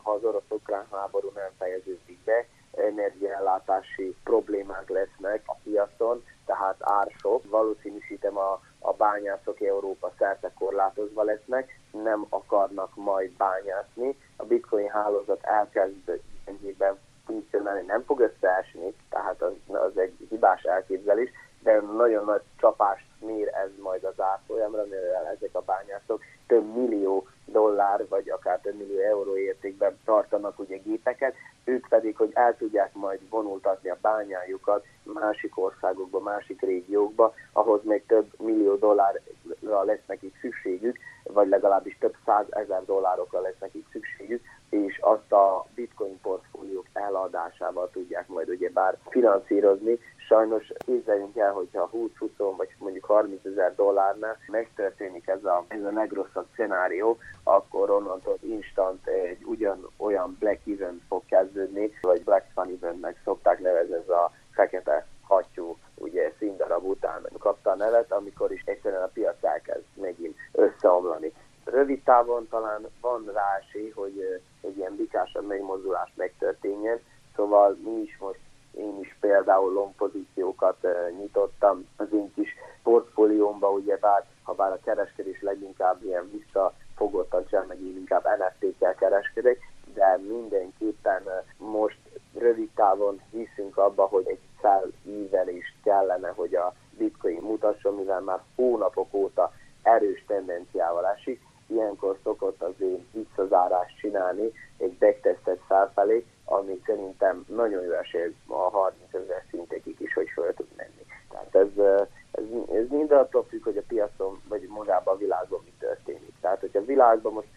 [0.03, 7.49] ha az orosz-ukrán háború nem fejeződik be, energiaellátási problémák lesznek a piacon, tehát ársok.
[7.49, 14.17] Valószínűsítem a, a bányászok Európa szerte korlátozva lesznek, nem akarnak majd bányászni.
[14.35, 21.29] A bitcoin hálózat elkezd enyhében funkcionálni, nem fog összeesni, tehát az, az egy hibás elképzelés,
[21.59, 27.27] de nagyon nagy csapást mér ez majd az árfolyamra, mivel ezek a bányászok több millió
[27.51, 32.93] dollár, vagy akár több millió euró értékben tartanak ugye gépeket, ők pedig, hogy el tudják
[32.93, 40.37] majd vonultatni a bányájukat másik országokba, másik régiókba, ahhoz még több millió dollárra lesz nekik
[40.41, 47.89] szükségük, vagy legalábbis több százezer dollárokra lesz nekik szükségük, és azt a bitcoin portfóliók eladásával
[47.93, 49.99] tudják majd ugye bár finanszírozni.
[50.31, 55.91] Sajnos képzeljünk el, hogyha 20-20 vagy mondjuk 30 ezer dollárnál megtörténik ez a, ez a
[55.91, 62.77] legrosszabb szenárió, akkor onnantól instant egy ugyan olyan black event fog kezdődni, vagy black sun
[62.81, 68.63] eventnek szokták nevezni ez a fekete hattyú ugye színdarab után kapta a nevet, amikor is
[68.65, 71.33] egyszerűen a piac elkezd megint összeomlani.
[71.65, 73.61] Rövid távon talán van rá
[73.93, 76.99] hogy egy ilyen bikásabb megmozdulás megtörténjen,
[77.35, 78.39] szóval mi is most
[78.77, 84.79] én is például long pozíciókat nyitottam az én kis portfóliómba, ugye bár, ha bár a
[84.83, 89.59] kereskedés leginkább ilyen visszafogottan sem, meg én inkább NFT-kkel kereskedek,
[89.93, 91.23] de mindenképpen
[91.57, 91.99] most
[92.37, 99.13] rövid távon hiszünk abba, hogy egy felívelést kellene, hogy a bitcoin mutasson, mivel már hónapok
[99.13, 101.41] óta erős tendenciával esik.
[101.67, 109.13] Ilyenkor szokott azért visszazárást csinálni egy backtestet felfelé, ami szerintem nagyon jó esély a 30
[109.13, 111.05] ezer szintekig is, hogy föl tud menni.
[111.29, 111.85] Tehát ez,
[112.31, 116.33] ez, ez mind attól függ, hogy a piacon vagy magában a világban mi történik.
[116.41, 117.47] Tehát, hogy a világban most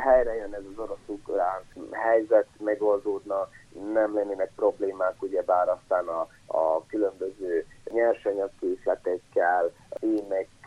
[0.00, 3.48] helyre jön ez az orosz-ukrán helyzet, megoldódna,
[3.92, 10.63] nem lennének problémák, ugyebár aztán a, a különböző nyersanyagkészletekkel, émekkel,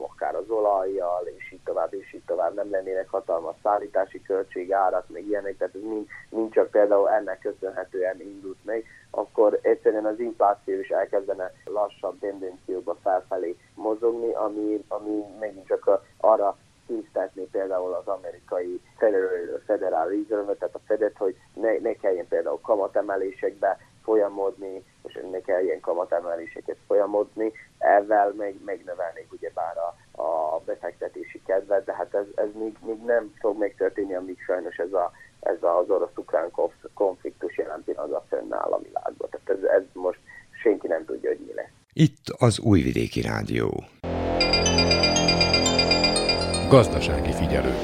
[0.00, 2.54] akár az olajjal, és így tovább, és így tovább.
[2.54, 7.38] Nem lennének hatalmas szállítási költség, árak, meg ilyenek, tehát ez mind, mind csak például ennek
[7.38, 15.24] köszönhetően indult meg, akkor egyszerűen az infláció is elkezdene lassabb tendencióba felfelé mozogni, ami, ami
[15.40, 21.78] megint csak arra késztetni például az amerikai Federal, Federal Reserve, tehát a Fedet, hogy ne,
[21.78, 30.22] ne kelljen például kamatemelésekbe folyamodni, és ne kelljen kamatemeléseket folyamodni, ezzel meg, megnövelnék ugyebár a,
[30.22, 34.92] a befektetési kedvet, de hát ez, ez még, még nem fog megtörténni, amíg sajnos ez,
[34.92, 36.50] a, ez az orosz-ukrán
[36.94, 39.28] konfliktus jelen pillanatban fönnáll a világban.
[39.30, 40.18] Tehát ez, ez most
[40.62, 41.72] senki nem tudja, hogy mi lesz.
[41.92, 43.70] Itt az Újvidéki Rádió.
[46.68, 47.74] Gazdasági figyelő.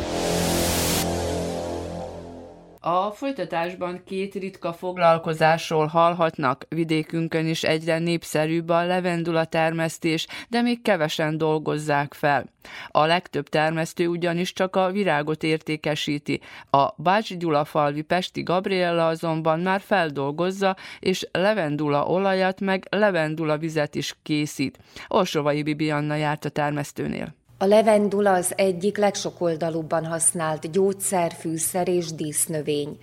[2.86, 10.82] A folytatásban két ritka foglalkozásról hallhatnak, vidékünkön is egyre népszerűbb a levendula termesztés, de még
[10.82, 12.44] kevesen dolgozzák fel.
[12.88, 16.40] A legtöbb termesztő ugyanis csak a virágot értékesíti.
[16.70, 17.30] A Bács
[17.64, 24.78] falvi Pesti Gabriella azonban már feldolgozza, és levendula olajat meg levendula vizet is készít.
[25.08, 27.34] Orsovai Bibianna járt a termesztőnél.
[27.58, 32.98] A levendula az egyik legsokoldalúbban használt gyógyszer, fűszer és dísznövény.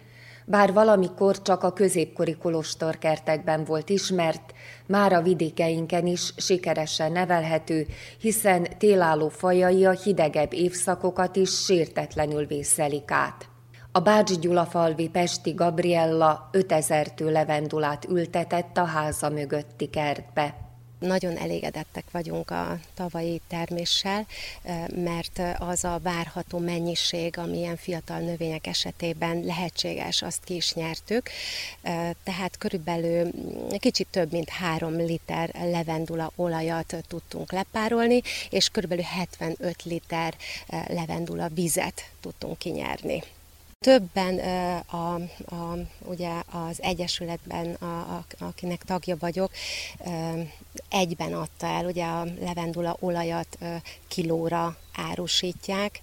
[0.46, 4.54] Bár valamikor csak a középkori kolostorkertekben volt ismert,
[4.86, 7.88] már a vidékeinken is sikeresen nevelhető,
[8.20, 13.50] hiszen télálló fajai a hidegebb évszakokat is sértetlenül vészelik át.
[13.92, 20.71] A Bács Gyulafalvi Pesti Gabriella 5000 tő levendulát ültetett a háza mögötti kertbe.
[21.02, 24.26] Nagyon elégedettek vagyunk a tavalyi terméssel,
[24.96, 31.30] mert az a várható mennyiség, ami ilyen fiatal növények esetében lehetséges, azt ki is nyertük.
[32.24, 33.32] Tehát körülbelül
[33.80, 40.36] kicsit több, mint 3 liter levendula olajat tudtunk lepárolni, és körülbelül 75 liter
[40.88, 43.24] levendula vizet tudtunk kinyerni.
[43.86, 44.40] Többen
[44.86, 45.14] a,
[45.56, 49.52] a, ugye az Egyesületben, a, a, akinek tagja vagyok,
[50.90, 53.58] egyben adta el, ugye a levendula olajat
[54.08, 56.00] kilóra árusítják.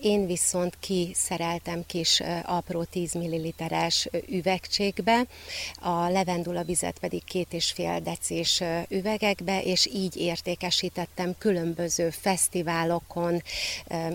[0.00, 5.26] Én viszont kiszereltem kis apró 10 ml-es üvegcségbe,
[5.80, 13.42] a levendula vizet pedig két és fél decis üvegekbe, és így értékesítettem különböző fesztiválokon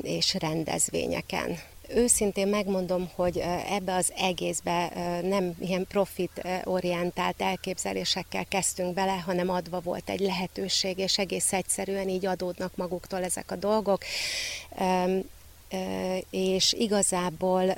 [0.02, 1.74] és rendezvényeken.
[1.90, 3.38] Őszintén megmondom, hogy
[3.70, 4.92] ebbe az egészbe
[5.24, 12.26] nem ilyen profit-orientált elképzelésekkel kezdtünk bele, hanem adva volt egy lehetőség, és egész egyszerűen így
[12.26, 14.04] adódnak maguktól ezek a dolgok
[16.30, 17.76] és igazából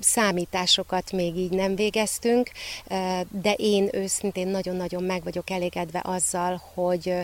[0.00, 2.50] számításokat még így nem végeztünk,
[3.30, 7.14] de én őszintén nagyon-nagyon meg vagyok elégedve azzal, hogy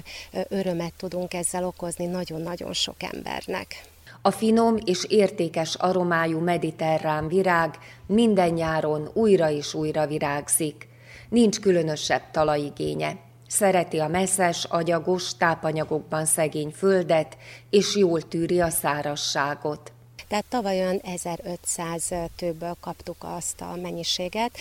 [0.49, 3.85] örömet tudunk ezzel okozni nagyon-nagyon sok embernek.
[4.27, 10.89] A finom és értékes aromájú mediterrán virág minden nyáron újra és újra virágzik.
[11.29, 13.17] Nincs különösebb talajigénye.
[13.49, 17.37] Szereti a messzes, agyagos, tápanyagokban szegény földet,
[17.71, 19.93] és jól tűri a szárasságot.
[20.29, 24.59] Tehát tavaly olyan 1500 tőből kaptuk azt a mennyiséget,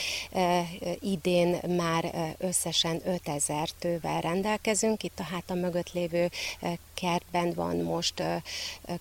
[0.99, 5.03] idén már összesen 5000 tővel rendelkezünk.
[5.03, 6.29] Itt a hátam mögött lévő
[6.93, 8.23] kertben van most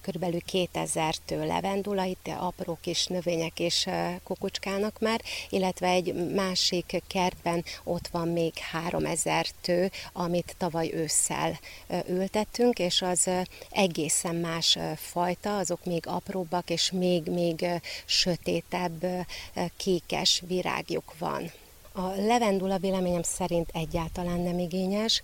[0.00, 3.86] körülbelül 2000 tő levendula, itt apró kis növények is
[4.24, 11.58] kukucskálnak már, illetve egy másik kertben ott van még 3000 tő, amit tavaly ősszel
[12.08, 13.30] ültettünk, és az
[13.70, 17.66] egészen más fajta, azok még apróbbak, és még, még
[18.04, 19.06] sötétebb,
[19.76, 21.52] kékes virágjuk van.
[21.96, 25.22] A levendula véleményem szerint egyáltalán nem igényes,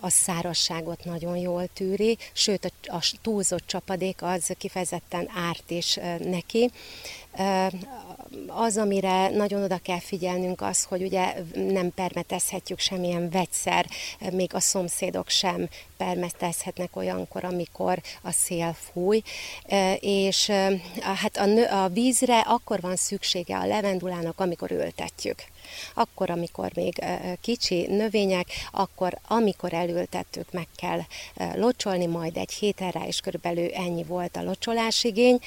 [0.00, 6.70] a szárasságot nagyon jól tűri, sőt a túlzott csapadék az kifejezetten árt is neki.
[8.46, 13.86] Az, amire nagyon oda kell figyelnünk az, hogy ugye nem permetezhetjük semmilyen vegyszer,
[14.32, 19.22] még a szomszédok sem permetezhetnek olyankor, amikor a szél fúj,
[20.00, 20.50] és
[21.00, 25.44] hát a, a vízre akkor van szüksége a levendulának, amikor ültetjük
[25.94, 27.04] akkor, amikor még
[27.40, 31.00] kicsi növények, akkor amikor elültettük, meg kell
[31.54, 35.38] locsolni, majd egy héten rá, és körülbelül ennyi volt a locsolásigény.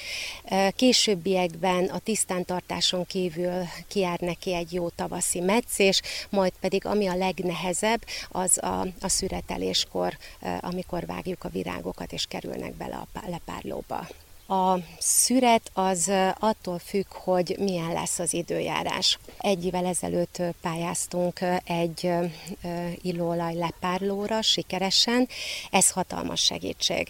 [0.76, 8.04] Későbbiekben a tisztántartáson kívül kiár neki egy jó tavaszi meccés, majd pedig ami a legnehezebb,
[8.28, 10.16] az a, a szüreteléskor,
[10.60, 14.06] amikor vágjuk a virágokat, és kerülnek bele a lepárlóba.
[14.50, 19.18] A szüret az attól függ, hogy milyen lesz az időjárás.
[19.38, 22.10] Egy évvel ezelőtt pályáztunk egy
[23.02, 25.28] illóolaj lepárlóra sikeresen.
[25.70, 27.08] Ez hatalmas segítség,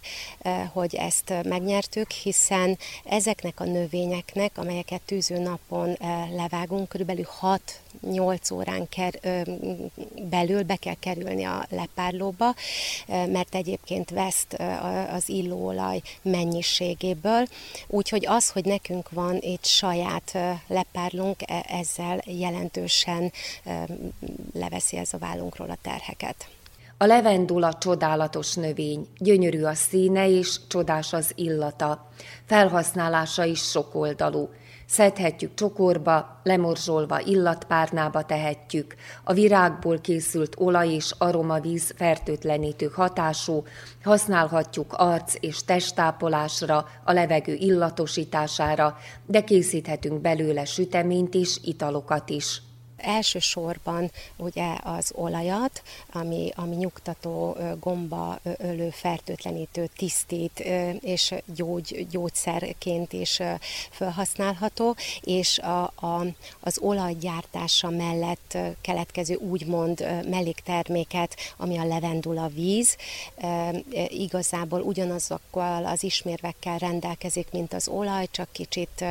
[0.73, 5.97] hogy ezt megnyertük, hiszen ezeknek a növényeknek, amelyeket tűző napon
[6.37, 9.21] levágunk, körülbelül 6 8 órán ker,
[10.31, 12.55] belül be kell kerülni a lepárlóba,
[13.07, 14.57] mert egyébként veszt
[15.13, 17.47] az illóolaj mennyiségéből.
[17.87, 23.33] Úgyhogy az, hogy nekünk van itt saját lepárlunk, e, ezzel jelentősen
[24.53, 26.49] leveszi ez a vállunkról a terheket.
[27.03, 32.11] A levendula csodálatos növény, gyönyörű a színe és csodás az illata.
[32.47, 34.49] Felhasználása is sokoldalú.
[34.91, 43.65] Szedhetjük csokorba, lemorzsolva illatpárnába tehetjük, a virágból készült olaj és aromavíz fertőtlenítő hatású,
[44.03, 52.63] használhatjuk arc és testápolásra, a levegő illatosítására, de készíthetünk belőle süteményt is, italokat is.
[53.03, 55.83] Elsősorban ugye az olajat,
[56.13, 60.59] ami, ami nyugtató, gomba ölő, fertőtlenítő, tisztít,
[61.01, 63.41] és gyógy, gyógyszerként is
[63.91, 66.27] felhasználható, és a, a,
[66.61, 72.97] az olajgyártása mellett keletkező úgymond mellékterméket, ami a levendula víz,
[74.09, 79.05] igazából ugyanazokkal az ismérvekkel rendelkezik, mint az olaj, csak kicsit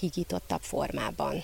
[0.00, 1.42] higítottabb formában.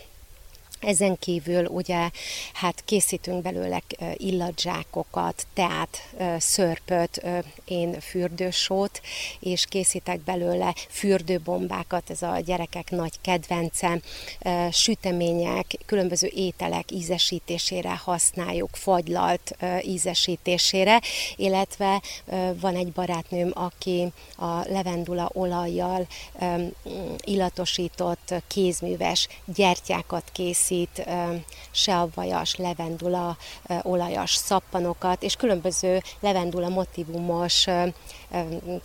[0.80, 2.10] Ezen kívül ugye
[2.52, 3.82] hát készítünk belőle
[4.16, 6.08] illadzsákokat, teát,
[6.38, 7.22] szörpöt,
[7.64, 9.00] én fürdősót,
[9.40, 14.00] és készítek belőle fürdőbombákat, ez a gyerekek nagy kedvence,
[14.70, 21.00] sütemények, különböző ételek ízesítésére használjuk, fagylalt ízesítésére,
[21.36, 22.02] illetve
[22.60, 26.06] van egy barátnőm, aki a levendula olajjal
[27.24, 31.08] illatosított kézműves gyertyákat készít, készít
[31.70, 33.36] seabvajas, levendula
[33.82, 37.66] olajas szappanokat, és különböző levendula motivumos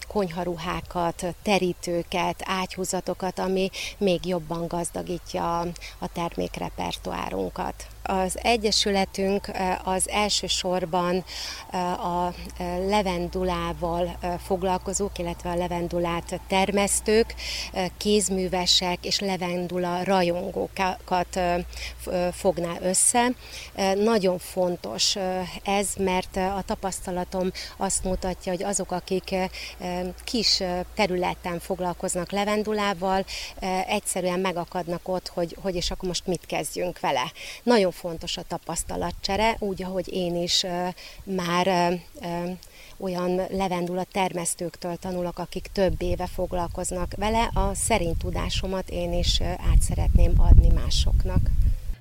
[0.07, 5.59] konyharuhákat, terítőket, ágyhúzatokat, ami még jobban gazdagítja
[5.99, 7.87] a termékrepertoárunkat.
[8.07, 9.51] Az Egyesületünk
[9.83, 11.23] az elsősorban
[11.97, 12.33] a
[12.87, 17.35] levendulával foglalkozók, illetve a levendulát termesztők,
[17.97, 21.39] kézművesek és levendula rajongókat
[22.31, 23.31] fogná össze.
[24.03, 25.15] Nagyon fontos
[25.63, 29.34] ez, mert a tapasztalatom azt mutatja, hogy azok, akik
[30.23, 30.63] kis
[30.95, 33.25] területen foglalkoznak levendulával,
[33.87, 37.31] egyszerűen megakadnak ott, hogy, hogy és akkor most mit kezdjünk vele.
[37.63, 40.65] Nagyon fontos a tapasztalatcsere, úgy, ahogy én is
[41.23, 41.97] már
[42.97, 49.81] olyan levendula termesztőktől tanulok, akik több éve foglalkoznak vele, a szerint tudásomat én is át
[49.81, 51.39] szeretném adni másoknak.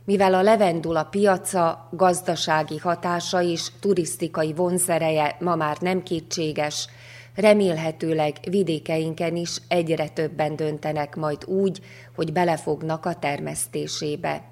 [0.05, 6.87] Mivel a levendula piaca, gazdasági hatása és turisztikai vonzereje ma már nem kétséges,
[7.35, 11.81] remélhetőleg vidékeinken is egyre többen döntenek majd úgy,
[12.15, 14.43] hogy belefognak a termesztésébe.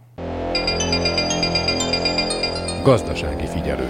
[2.83, 3.89] Gazdasági figyelő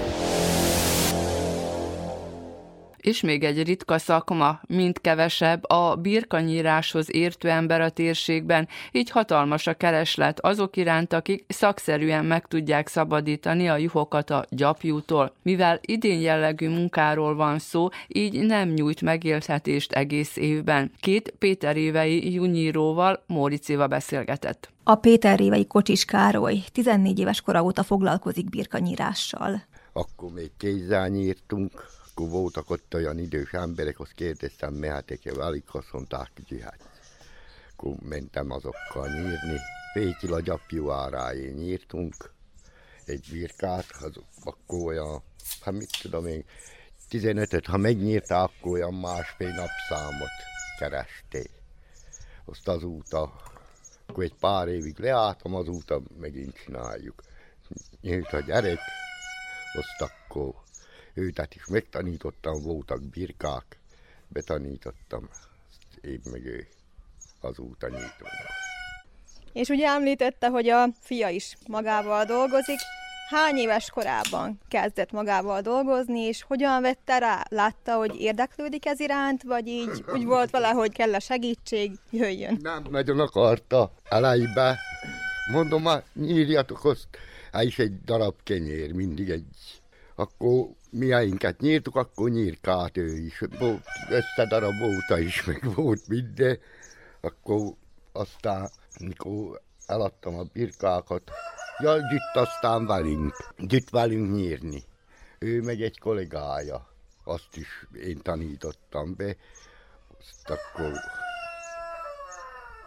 [3.02, 9.66] és még egy ritka szakma, mint kevesebb a birkanyíráshoz értő ember a térségben, így hatalmas
[9.66, 15.34] a kereslet azok iránt, akik szakszerűen meg tudják szabadítani a juhokat a gyapjútól.
[15.42, 20.92] Mivel idén jellegű munkáról van szó, így nem nyújt megélhetést egész évben.
[21.00, 24.70] Két Péter évei junyíróval Móriciva beszélgetett.
[24.84, 29.62] A Péter évei Kocsis Károly 14 éves kora óta foglalkozik birkanyírással.
[29.92, 31.84] Akkor még kézzel nyírtunk,
[32.14, 36.90] akkor voltak ott olyan idős emberek, azt kérdeztem, mehetek-e velük, azt mondták, hogy hát.
[37.72, 39.58] Akkor mentem azokkal nyírni.
[39.92, 42.32] Pékil a gyapjú árájén nyírtunk
[43.04, 44.12] egy virkát, az
[44.44, 45.22] akkor olyan,
[45.60, 46.44] hát mit tudom én,
[47.10, 50.30] 15-öt, ha megnyírta, akkor olyan másfél napszámot
[50.78, 51.50] keresték.
[52.44, 53.32] Azt azóta,
[54.06, 57.22] akkor egy pár évig leálltam, azóta megint csináljuk.
[58.00, 58.78] Nyílt a gyerek,
[59.72, 60.61] azt akkor
[61.14, 63.78] őtet is megtanítottam, voltak birkák,
[64.28, 65.28] betanítottam,
[66.00, 66.66] én meg ő
[67.40, 68.30] azóta nyitunk.
[69.52, 72.78] És ugye említette, hogy a fia is magával dolgozik.
[73.28, 77.44] Hány éves korában kezdett magával dolgozni, és hogyan vette rá?
[77.48, 82.58] Látta, hogy érdeklődik ez iránt, vagy így úgy volt vele, hogy kell a segítség, jöjjön?
[82.62, 84.78] Nem nagyon akarta elejébe.
[85.52, 87.06] Mondom, már nyírjatok azt.
[87.52, 89.80] Hát is egy darab kenyér, mindig egy.
[90.14, 93.42] Akkor miáinkat nyírtuk, akkor nyírkát ő is.
[93.58, 96.58] Volt összedarabolta is, meg volt minden.
[97.20, 97.74] Akkor
[98.12, 98.70] aztán,
[99.00, 101.30] mikor eladtam a birkákat,
[101.78, 104.84] ja, gyütt aztán velünk, gyütt velünk nyírni.
[105.38, 106.88] Ő meg egy kollégája,
[107.24, 109.36] azt is én tanítottam be.
[110.18, 110.92] Azt akkor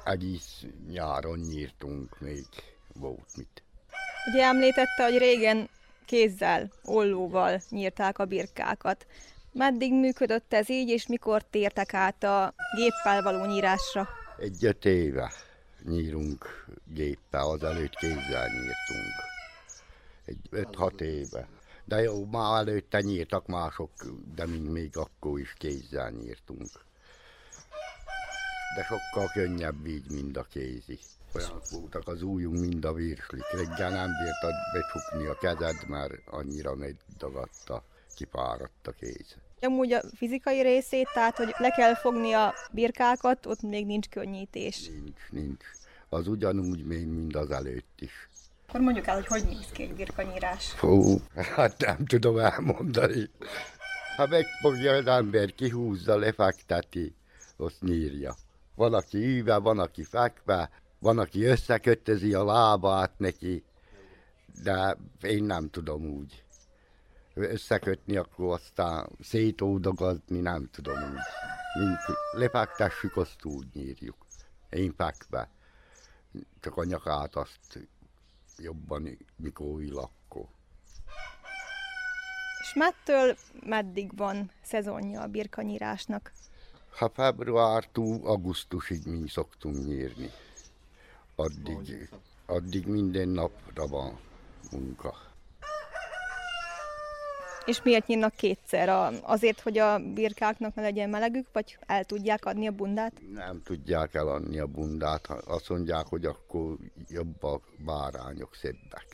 [0.03, 2.45] egész nyáron nyírtunk még,
[2.93, 3.63] volt mit.
[4.33, 5.69] Ugye említette, hogy régen
[6.05, 9.05] kézzel, ollóval nyírták a birkákat.
[9.51, 14.07] Meddig működött ez így, és mikor tértek át a géppel való nyírásra?
[14.39, 15.31] Egy öt éve
[15.83, 19.13] nyírunk géppel, az előtt kézzel nyírtunk.
[20.25, 21.47] Egy öt-hat éve.
[21.85, 23.91] De jó, már előtte nyírtak mások,
[24.35, 26.69] de mi még akkor is kézzel nyírtunk.
[28.75, 30.99] De sokkal könnyebb így, mint a kézi.
[31.35, 33.43] Olyan voltak az ujjunk, mind a virslik.
[33.51, 37.83] Reggel nem bírtad becsukni a kezed, mert annyira megdagadta,
[38.15, 39.35] kipáradt a kéz.
[39.61, 44.87] Amúgy a fizikai részét, tehát hogy le kell fogni a birkákat, ott még nincs könnyítés.
[44.87, 45.65] Nincs, nincs.
[46.09, 48.29] Az ugyanúgy még, mint az előtt is.
[48.67, 50.71] Akkor mondjuk el, hogy hogy néz ki egy birkanyírás.
[50.71, 51.17] Fú,
[51.55, 53.29] hát nem tudom elmondani.
[54.15, 57.15] Ha megfogja az ember, kihúzza, lefekteti,
[57.57, 58.35] azt nyírja.
[58.75, 60.69] Van, aki íve, van, aki fekve,
[61.05, 63.63] van, aki összekötezi a lábát neki,
[64.63, 66.43] de én nem tudom úgy.
[67.33, 71.19] Összekötni, akkor aztán szétódogazni, nem tudom úgy.
[71.79, 71.99] Mint
[72.31, 74.15] lefektessük, azt úgy nyírjuk.
[74.69, 75.49] Én fekve.
[76.59, 77.87] Csak a nyakát azt
[78.57, 80.45] jobban, mikor akkor.
[82.61, 83.35] És mettől
[83.65, 86.31] meddig van szezonja a birkanyírásnak?
[86.97, 90.29] Ha februártól augusztusig mi szoktunk nyírni
[91.35, 92.09] addig,
[92.45, 94.19] addig minden napra van
[94.71, 95.13] munka.
[97.65, 98.89] És miért nyírnak kétszer?
[99.21, 103.13] Azért, hogy a birkáknak ne legyen melegük, vagy el tudják adni a bundát?
[103.33, 105.27] Nem tudják eladni a bundát.
[105.27, 106.77] Azt mondják, hogy akkor
[107.07, 109.05] jobb a bárányok szebbek.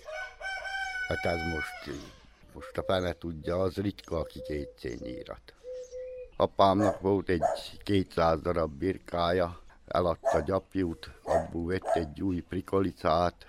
[1.08, 2.00] Hát ez most,
[2.54, 5.54] most a fene tudja, az ritka, aki kétszer nyírat.
[6.38, 7.42] Apámnak volt egy
[7.84, 9.60] 200 darab birkája,
[9.92, 13.46] eladta gyapjút, abból vett egy új prikolicát,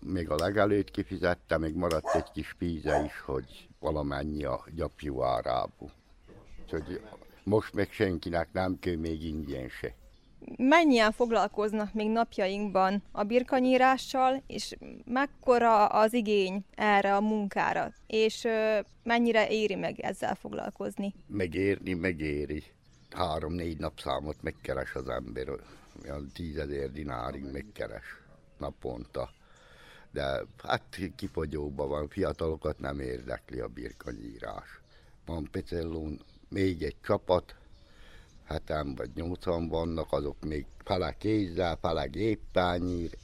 [0.00, 5.90] még a legelőtt kifizette, még maradt egy kis píze is, hogy valamennyi a gyapjú árából.
[6.62, 7.00] Úgyhogy
[7.44, 9.94] most meg senkinek nem kell még ingyen se.
[10.56, 18.46] Mennyien foglalkoznak még napjainkban a birkanyírással, és mekkora az igény erre a munkára, és
[19.02, 21.14] mennyire éri meg ezzel foglalkozni?
[21.26, 22.64] Megérni, megéri
[23.14, 25.48] három-négy napszámot megkeres az ember,
[26.02, 28.04] olyan tízezer dinárig megkeres
[28.58, 29.30] naponta.
[30.10, 34.80] De hát kifogyóban van, fiatalokat nem érdekli a birkanyírás.
[35.26, 37.54] van Pecellón még egy csapat,
[38.44, 43.16] heten vagy nyolcan vannak, azok még fele kézzel, fele géppányír,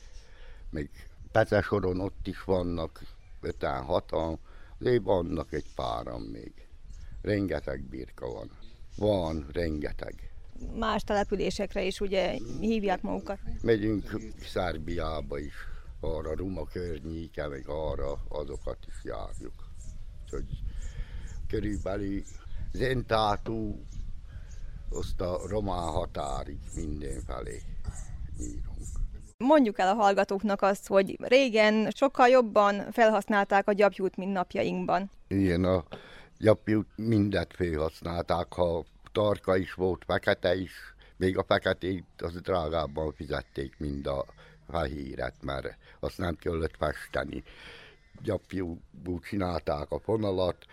[0.70, 0.90] még
[1.32, 3.00] Petesoron ott is vannak,
[3.40, 4.38] öten, hatan,
[4.78, 6.52] azért vannak egy páran még.
[7.22, 8.50] Rengeteg birka van.
[9.00, 10.14] Van, rengeteg.
[10.78, 13.38] Más településekre is ugye hívják magukat.
[13.62, 15.54] Megyünk Szerbiába is,
[16.00, 19.54] arra Ruma környéke, meg arra azokat is járjuk.
[20.22, 20.44] Úgyhogy
[21.48, 22.22] körülbelül
[22.72, 23.84] Zentátú,
[24.90, 27.62] azt a román határig mindenfelé
[28.38, 28.86] nyírunk.
[29.38, 35.10] Mondjuk el a hallgatóknak azt, hogy régen sokkal jobban felhasználták a gyapjút, mint napjainkban.
[35.28, 35.84] Igen, a
[36.40, 40.72] gyapjút mindet felhasználták, ha tarka is volt, fekete is,
[41.16, 44.26] még a feketét az drágábban fizették, mint a
[44.70, 47.42] fehéret, mert azt nem kellett festeni.
[48.22, 50.64] Gyapjúból csinálták a fonalat,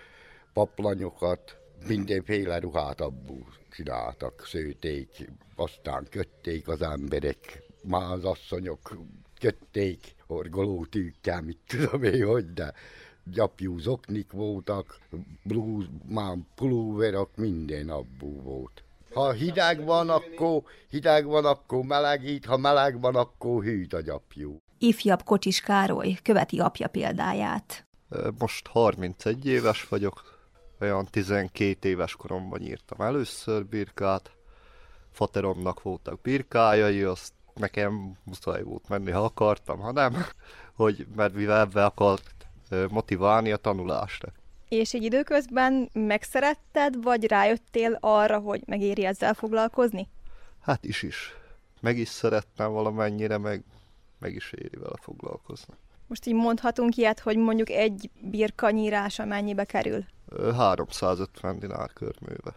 [0.53, 1.57] paplanyokat,
[1.87, 8.97] mindenféle ruhát abból csináltak, szőték, aztán kötték az emberek, már az asszonyok
[9.39, 12.73] kötték, orgolótűkkel, mit tudom én, hogy, de
[13.31, 14.99] gyapjú zoknik voltak,
[15.43, 18.83] blúz, már pulóverok, minden abból volt.
[19.13, 24.61] Ha hideg van, akkor hideg van, akkor melegít, ha meleg van, akkor hűt a gyapjú.
[24.77, 27.87] Ifjabb Kocsis Károly követi apja példáját.
[28.39, 30.23] Most 31 éves vagyok,
[30.79, 34.31] olyan 12 éves koromban írtam először birkát.
[35.11, 40.15] Fateromnak voltak birkájai, azt nekem muszáj volt menni, ha akartam, ha nem,
[40.75, 42.36] hogy mert mivel ebbe akart
[42.89, 44.31] motiválni a tanulásra.
[44.69, 50.07] És egy időközben megszeretted, vagy rájöttél arra, hogy megéri ezzel foglalkozni?
[50.61, 51.33] Hát is is.
[51.81, 53.63] Meg is szerettem valamennyire, meg,
[54.19, 55.73] meg is éri vele foglalkozni.
[56.07, 60.05] Most így mondhatunk ilyet, hogy mondjuk egy birka nyírása mennyibe kerül?
[60.55, 62.55] 350 dinár körműve.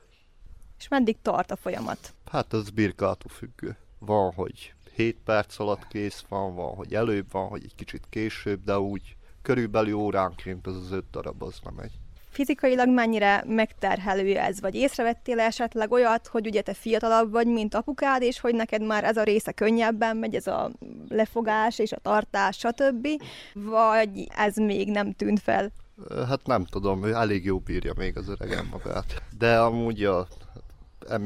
[0.78, 2.14] És meddig tart a folyamat?
[2.26, 3.76] Hát ez birkától függő.
[3.98, 8.64] Van, hogy 7 perc alatt kész van, van, hogy előbb van, hogy egy kicsit később,
[8.64, 11.92] de úgy körülbelül óránként az az öt darab az nem megy.
[12.30, 18.22] Fizikailag mennyire megterhelő ez, vagy észrevettél esetleg olyat, hogy ugye te fiatalabb vagy, mint apukád,
[18.22, 20.70] és hogy neked már ez a része könnyebben megy, ez a
[21.08, 23.08] lefogás és a tartás, stb.,
[23.54, 25.70] vagy ez még nem tűnt fel?
[26.28, 29.22] Hát nem tudom, ő elég jó bírja még az öregem magát.
[29.38, 30.26] De amúgy a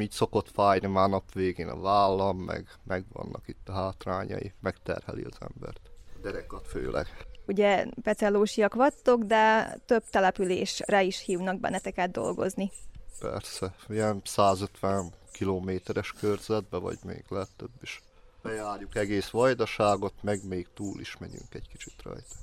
[0.00, 5.22] így szokott fájni már nap végén a vállam, meg, meg vannak itt a hátrányai, megterheli
[5.22, 5.80] az embert.
[6.22, 7.06] Derekat főleg.
[7.46, 12.70] Ugye pecellósiak vagytok, de több településre is hívnak benneteket dolgozni.
[13.18, 18.02] Persze, ilyen 150 kilométeres körzetbe, vagy még lehet több is.
[18.42, 22.34] Bejárjuk egész vajdaságot, meg még túl is megyünk egy kicsit rajta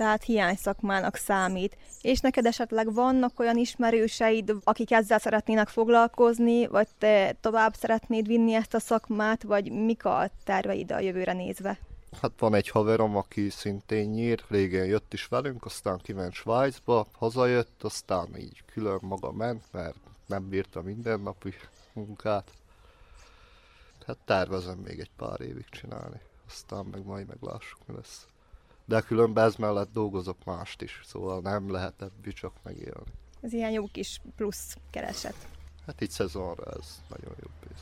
[0.00, 1.76] tehát hiány szakmának számít.
[2.00, 8.54] És neked esetleg vannak olyan ismerőseid, akik ezzel szeretnének foglalkozni, vagy te tovább szeretnéd vinni
[8.54, 11.78] ezt a szakmát, vagy mik a terveid a jövőre nézve?
[12.20, 17.82] Hát van egy haverom, aki szintén nyír, régen jött is velünk, aztán kiment Svájcba, hazajött,
[17.82, 19.96] aztán így külön maga ment, mert
[20.26, 21.54] nem bírta mindennapi
[21.92, 22.50] munkát.
[24.06, 28.26] Hát tervezem még egy pár évig csinálni, aztán meg majd meglássuk, mi lesz
[28.90, 33.12] de különben ez mellett dolgozok mást is, szóval nem lehet ebből csak megélni.
[33.40, 35.34] Ez ilyen jó kis plusz kereset.
[35.86, 37.80] Hát itt szezonra ez nagyon jó pénz.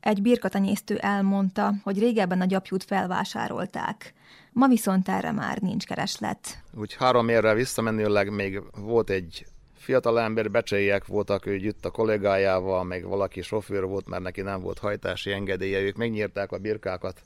[0.00, 4.14] Egy birkatenyésztő elmondta, hogy régebben a gyapjút felvásárolták.
[4.52, 6.62] Ma viszont erre már nincs kereslet.
[6.74, 12.84] Úgy három évre visszamenőleg még volt egy fiatal ember, becsélyek voltak, ő együtt a kollégájával,
[12.84, 17.22] meg valaki sofőr volt, mert neki nem volt hajtási engedélye, ők megnyírták a birkákat,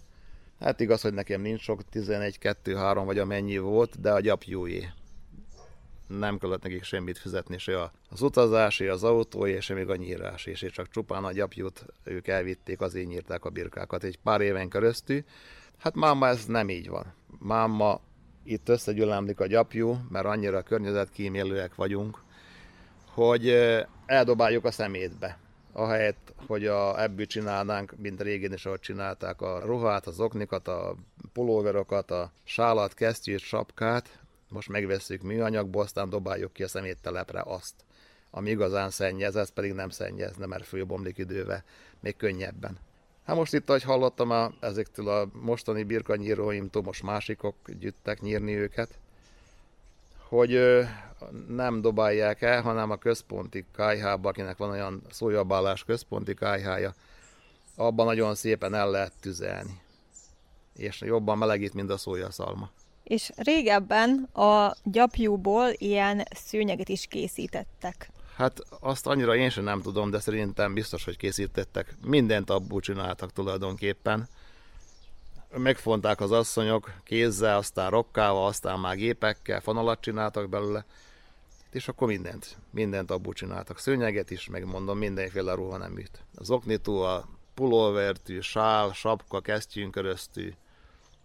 [0.61, 4.89] Hát igaz, hogy nekem nincs sok, 11, 2, 3 vagy amennyi volt, de a gyapjújé.
[6.19, 10.67] Nem kellett nekik semmit fizetni, se az utazási, az autói, és még a nyírás, és
[10.73, 15.25] csak csupán a gyapjút ők elvitték, azért nyírták a birkákat egy pár éven keresztül.
[15.79, 17.13] Hát máma ez nem így van.
[17.39, 18.01] Máma
[18.45, 22.23] itt összegyülemlik a gyapjú, mert annyira környezetkímélőek vagyunk,
[23.07, 23.49] hogy
[24.07, 25.39] eldobáljuk a szemétbe
[25.73, 30.95] ahelyett, hogy a, ebből csinálnánk, mint régén is, ahogy csinálták a ruhát, az oknikat, a
[31.33, 34.20] pulóverokat, a sálat, kesztyűt, sapkát,
[34.51, 37.75] most megveszünk műanyagból, aztán dobáljuk ki a szeméttelepre azt,
[38.31, 41.65] ami igazán szennyez, ez pedig nem szennyezne, mert fölbomlik idővel,
[42.01, 42.79] még könnyebben.
[43.25, 48.99] Hát most itt, ahogy hallottam, ezektől a mostani birkanyíróimtól most másikok gyűjtek nyírni őket,
[50.29, 50.61] hogy
[51.49, 56.95] nem dobálják el, hanem a központi kájhába, akinek van olyan szójabálás központi kájhája,
[57.77, 59.81] abban nagyon szépen el lehet tüzelni.
[60.77, 62.71] És jobban melegít, mint a szójaszalma.
[63.11, 68.11] És régebben a gyapjúból ilyen szőnyeget is készítettek.
[68.37, 71.95] Hát azt annyira én sem nem tudom, de szerintem biztos, hogy készítettek.
[72.05, 74.29] Mindent abból csináltak tulajdonképpen.
[75.57, 80.85] Megfonták az asszonyok kézzel, aztán rokkával, aztán már gépekkel, fonalat csináltak belőle,
[81.71, 83.79] és akkor mindent, mindent abból csináltak.
[83.79, 86.25] Szőnyeget is, megmondom, mindenféle ruha nem jut.
[86.35, 90.53] Az oknitó, a pulóvertű, sál, sapka, kesztyűn köröztű,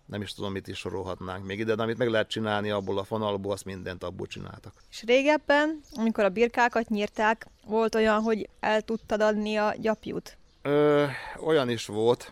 [0.05, 3.03] nem is tudom, mit is sorolhatnánk még ide, de amit meg lehet csinálni abból a
[3.03, 4.73] fonalból, azt mindent abból csináltak.
[4.91, 10.37] És régebben, amikor a birkákat nyírták, volt olyan, hogy el tudtad adni a gyapjút?
[10.61, 11.05] Ö,
[11.39, 12.31] olyan is volt.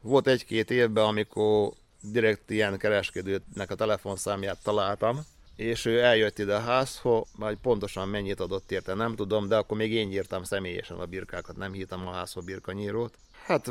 [0.00, 5.20] Volt egy-két évben, amikor direkt ilyen kereskedőnek a telefonszámját találtam,
[5.56, 9.76] és ő eljött ide a házhoz, majd pontosan mennyit adott érte, nem tudom, de akkor
[9.76, 13.14] még én írtam személyesen a birkákat, nem hívtam a házhoz birkanyírót.
[13.44, 13.70] Hát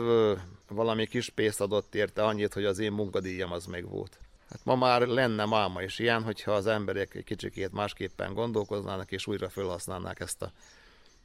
[0.68, 4.20] valami kis pénzt adott érte, annyit, hogy az én munkadíjam az meg volt.
[4.50, 9.28] Hát ma már lenne máma is ilyen, hogyha az emberek egy kicsikét másképpen gondolkoznának, és
[9.28, 10.52] újra felhasználnák ezt a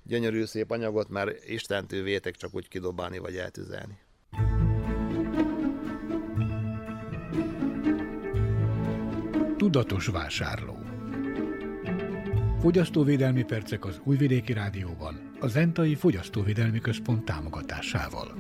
[0.02, 3.98] gyönyörű szép anyagot, mert Istentől vétek csak úgy kidobálni vagy eltüzelni.
[9.56, 10.78] Tudatos vásárló
[12.60, 18.34] Fogyasztóvédelmi percek az Újvidéki Rádióban, a Zentai Fogyasztóvédelmi Központ támogatásával.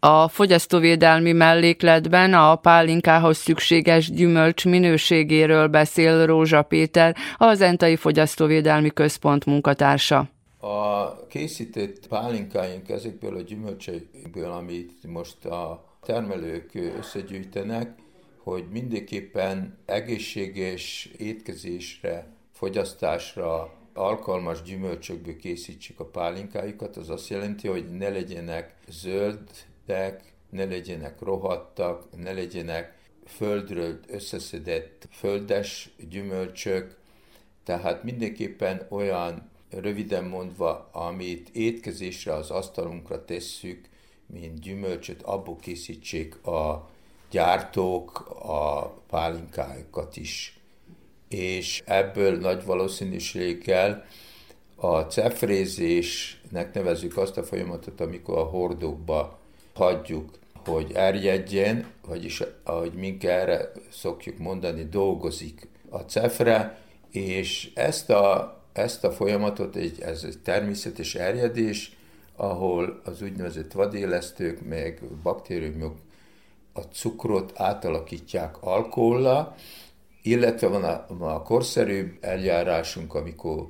[0.00, 9.44] A fogyasztóvédelmi mellékletben a pálinkához szükséges gyümölcs minőségéről beszél Rózsa Péter, a Zentai Fogyasztóvédelmi Központ
[9.44, 10.28] munkatársa.
[10.60, 17.94] A készített pálinkáink ezekből a gyümölcsekből, amit most a termelők összegyűjtenek,
[18.38, 28.08] hogy mindenképpen egészséges étkezésre, fogyasztásra alkalmas gyümölcsökből készítsük a pálinkáikat, az azt jelenti, hogy ne
[28.08, 36.96] legyenek zöldek, ne legyenek rohadtak, ne legyenek földről összeszedett földes gyümölcsök,
[37.64, 43.88] tehát mindenképpen olyan, röviden mondva, amit étkezésre az asztalunkra tesszük,
[44.26, 46.88] mint gyümölcsöt, abból készítsék a
[47.30, 50.58] gyártók a pálinkáikat is.
[51.34, 54.04] És ebből nagy valószínűséggel
[54.76, 59.38] a cefrézésnek nevezük azt a folyamatot, amikor a hordókba
[59.74, 60.30] hagyjuk,
[60.64, 66.78] hogy erjedjen, vagyis ahogy mink erre szokjuk mondani, dolgozik a cefre,
[67.10, 71.96] és ezt a, ezt a folyamatot, egy, ez egy természetes erjedés,
[72.36, 75.96] ahol az úgynevezett vadélesztők, meg baktériumok
[76.72, 79.54] a cukrot átalakítják alkohollá,
[80.26, 83.66] illetve van a, a korszerűbb eljárásunk, amikor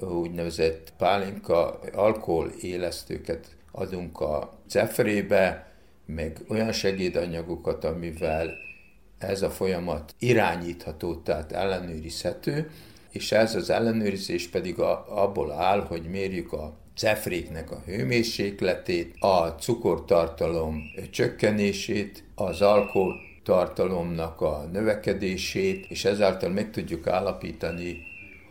[0.00, 5.72] úgynevezett pálinka alkohol élesztőket adunk a cefrébe,
[6.06, 8.50] meg olyan segédanyagokat, amivel
[9.18, 12.70] ez a folyamat irányítható, tehát ellenőrizhető,
[13.10, 19.46] és ez az ellenőrizés pedig a, abból áll, hogy mérjük a cefréknek a hőmérsékletét, a
[19.46, 23.14] cukortartalom csökkenését, az alkohol
[23.44, 28.02] tartalomnak a növekedését, és ezáltal meg tudjuk állapítani,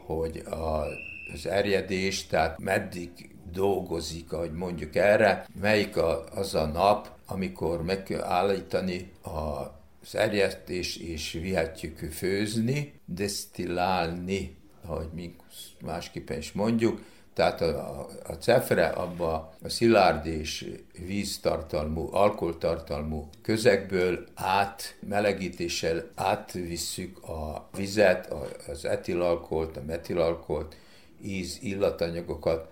[0.05, 0.85] hogy a,
[1.33, 3.09] az erjedés, tehát meddig
[3.51, 5.97] dolgozik, ahogy mondjuk erre, melyik
[6.35, 9.71] az a nap, amikor meg kell állítani a
[10.05, 15.35] az erjesztés, és vihetjük főzni, desztillálni, ahogy mi
[15.81, 17.01] másképpen is mondjuk,
[17.33, 20.71] tehát a, a cefre abba a szilárd és
[21.05, 28.33] víztartalmú, alkoholtartalmú közegből át, melegítéssel átvisszük a vizet,
[28.67, 30.75] az etilalkoholt, a metilalkoholt,
[31.21, 32.71] íz, illatanyagokat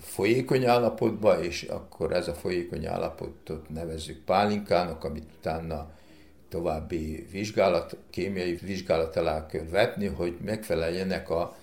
[0.00, 5.90] folyékony állapotba, és akkor ez a folyékony állapotot nevezzük pálinkának, amit utána
[6.48, 11.56] további vizsgálat, kémiai vizsgálat alá kell vetni, hogy megfeleljenek a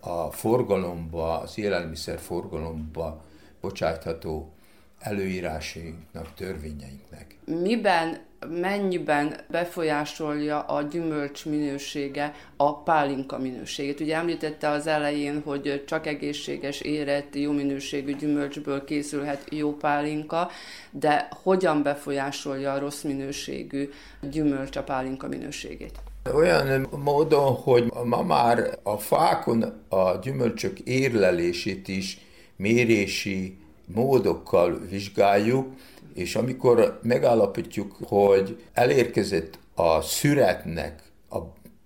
[0.00, 3.24] a forgalomba, az élelmiszer forgalomba
[3.60, 4.52] bocsátható
[4.98, 7.36] előírásainknak, törvényeinknek.
[7.44, 14.00] Miben, mennyiben befolyásolja a gyümölcs minősége a pálinka minőségét?
[14.00, 20.50] Ugye említette az elején, hogy csak egészséges, érett, jó minőségű gyümölcsből készülhet jó pálinka,
[20.90, 23.90] de hogyan befolyásolja a rossz minőségű
[24.30, 25.98] gyümölcs a pálinka minőségét?
[26.34, 32.18] Olyan módon, hogy ma már a fákon a gyümölcsök érlelését is
[32.56, 35.66] mérési módokkal vizsgáljuk,
[36.14, 41.38] és amikor megállapítjuk, hogy elérkezett a szüretnek, a,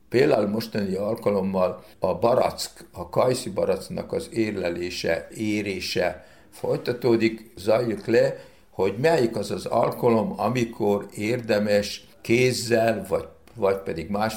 [0.08, 8.94] például mostani alkalommal a barack, a kajszi baracknak az érlelése, érése folytatódik, zajlik le, hogy
[8.98, 13.24] melyik az az alkalom, amikor érdemes kézzel vagy
[13.54, 14.34] vagy pedig más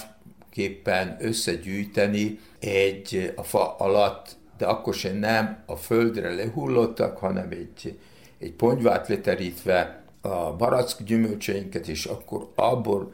[0.56, 8.00] tulajdonképpen összegyűjteni egy a fa alatt, de akkor sem nem a földre lehullottak, hanem egy,
[8.40, 13.14] egy ponyvát leterítve a barack gyümölcseinket, és akkor abból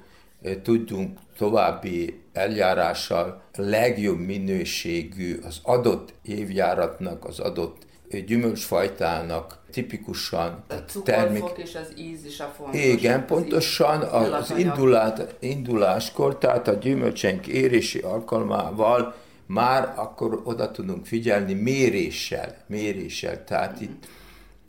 [0.63, 7.85] tudjunk további eljárással legjobb minőségű az adott évjáratnak, az adott
[8.25, 11.43] gyümölcsfajtának tipikusan a termék...
[11.55, 12.81] és az íz is a fontos.
[12.81, 19.15] Igen, pontosan az, az indulát, induláskor, tehát a gyümölcsenk érési alkalmával
[19.45, 23.43] már akkor oda tudunk figyelni méréssel, méréssel.
[23.43, 23.83] Tehát mm.
[23.83, 24.05] itt,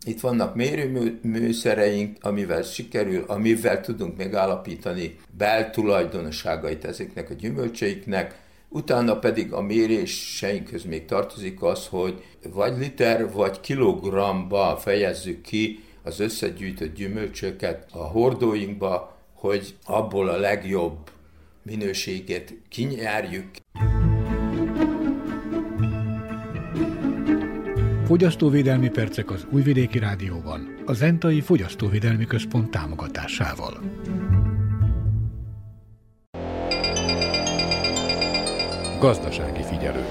[0.05, 8.41] itt vannak mérőműszereink, amivel sikerül, amivel tudunk megállapítani beltulajdonosságait ezeknek a gyümölcseiknek,
[8.74, 16.20] Utána pedig a méréseinkhez még tartozik az, hogy vagy liter, vagy kilogramba fejezzük ki az
[16.20, 20.96] összegyűjtött gyümölcsöket a hordóinkba, hogy abból a legjobb
[21.62, 23.50] minőséget kinyerjük.
[28.04, 33.80] Fogyasztóvédelmi percek az Újvidéki Rádióban, a Zentai Fogyasztóvédelmi Központ támogatásával.
[39.03, 40.05] Gazdasági figyelő.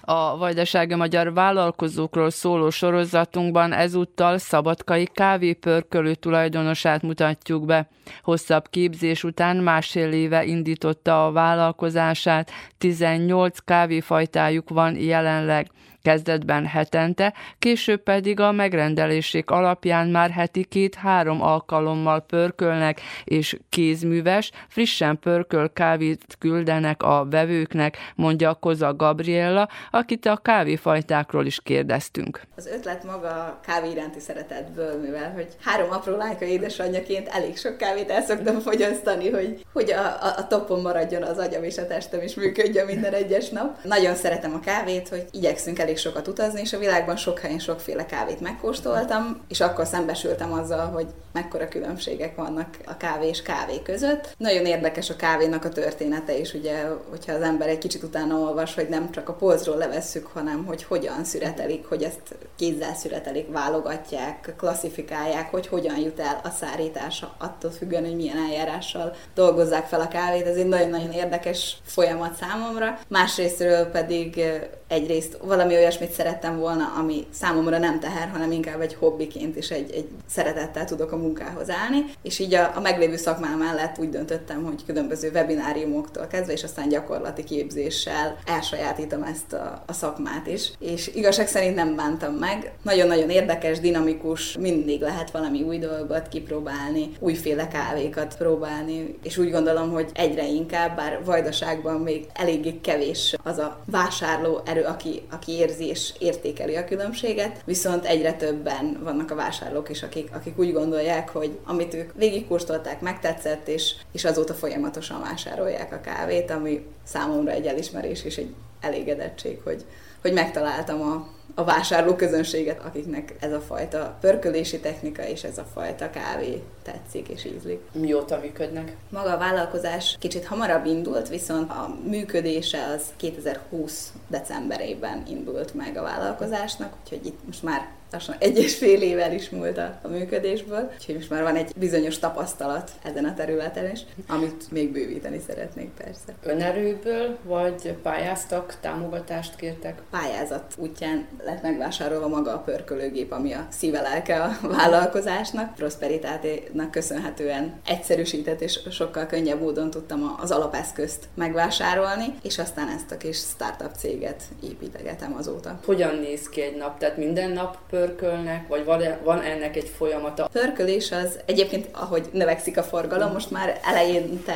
[0.00, 7.88] A Vajdasági Magyar Vállalkozókról szóló sorozatunkban ezúttal Szabadkai kávépörkölő tulajdonosát mutatjuk be.
[8.22, 15.66] Hosszabb képzés után másfél éve indította a vállalkozását, 18 kávéfajtájuk van jelenleg
[16.02, 25.18] kezdetben hetente, később pedig a megrendelések alapján már heti két-három alkalommal pörkölnek, és kézműves, frissen
[25.18, 32.40] pörköl kávét küldenek a vevőknek, mondja Koza Gabriella, akit a kávéfajtákról is kérdeztünk.
[32.56, 37.76] Az ötlet maga a kávé iránti szeretetből, mivel hogy három apró lányka édesanyjaként elég sok
[37.76, 41.86] kávét el szoktam fogyasztani, hogy, hogy a, a, a topon maradjon az agyam és a
[41.86, 43.78] testem, és működjön minden egyes nap.
[43.82, 47.58] Nagyon szeretem a kávét, hogy igyekszünk elég elég sokat utazni, és a világban sok helyen
[47.58, 53.82] sokféle kávét megkóstoltam, és akkor szembesültem azzal, hogy mekkora különbségek vannak a kávé és kávé
[53.82, 54.34] között.
[54.38, 58.74] Nagyon érdekes a kávénak a története is, ugye, hogyha az ember egy kicsit utána olvas,
[58.74, 64.54] hogy nem csak a polcról levesszük, hanem hogy hogyan szüretelik, hogy ezt kézzel szüretelik, válogatják,
[64.56, 70.08] klasszifikálják, hogy hogyan jut el a szárítás, attól függően, hogy milyen eljárással dolgozzák fel a
[70.08, 70.46] kávét.
[70.46, 72.98] Ez egy nagyon-nagyon érdekes folyamat számomra.
[73.08, 74.40] Másrésztről pedig
[74.88, 79.90] egyrészt valami olyasmit szerettem volna, ami számomra nem teher, hanem inkább egy hobbiként is egy,
[79.90, 84.64] egy szeretettel tudok a munkához állni, és így a, a meglévő szakmám mellett úgy döntöttem,
[84.64, 90.72] hogy különböző webináriumoktól kezdve, és aztán gyakorlati képzéssel elsajátítom ezt a, a szakmát is.
[90.78, 92.72] És igazság szerint nem bántam meg.
[92.82, 99.90] Nagyon-nagyon érdekes, dinamikus, mindig lehet valami új dolgot kipróbálni, újféle kávékat próbálni, és úgy gondolom,
[99.90, 105.86] hogy egyre inkább, bár vajdaságban még eléggé kevés az a vásárló erő, aki, aki érzi
[105.86, 111.28] és értékeli a különbséget, viszont egyre többen vannak a vásárlók is, akik, akik úgy gondolják,
[111.28, 117.66] hogy amit ők végigkóstolták, megtetszett, és, és azóta folyamatosan vásárolják a kávét, ami számomra egy
[117.66, 119.84] elismerés és egy elégedettség, hogy,
[120.22, 125.66] hogy megtaláltam a, a vásárló közönséget, akiknek ez a fajta pörkölési technika és ez a
[125.74, 127.80] fajta kávé tetszik és ízlik.
[127.92, 128.96] Mióta működnek?
[129.08, 136.02] Maga a vállalkozás kicsit hamarabb indult, viszont a működése az 2020 decemberében indult meg a
[136.02, 140.90] vállalkozásnak, úgyhogy itt most már lassan egy és fél évvel is múlt a, a működésből,
[140.94, 145.90] úgyhogy most már van egy bizonyos tapasztalat ezen a területen is, amit még bővíteni szeretnék
[145.90, 146.34] persze.
[146.42, 150.02] Önerőből vagy pályáztak, támogatást kértek?
[150.10, 155.74] Pályázat útján lett megvásárolva maga a pörkölőgép, ami a szíve lelke a vállalkozásnak.
[155.74, 163.16] Prosperitáténak köszönhetően egyszerűsített és sokkal könnyebb módon tudtam az alapeszközt megvásárolni, és aztán ezt a
[163.16, 165.80] kis startup céget építegetem azóta.
[165.84, 166.98] Hogyan néz ki egy nap?
[166.98, 168.84] Tehát minden nap pörkölnek, vagy
[169.24, 170.48] van, ennek egy folyamata?
[170.52, 174.52] Pörkölés az egyébként, ahogy növekszik a forgalom, most már eleinte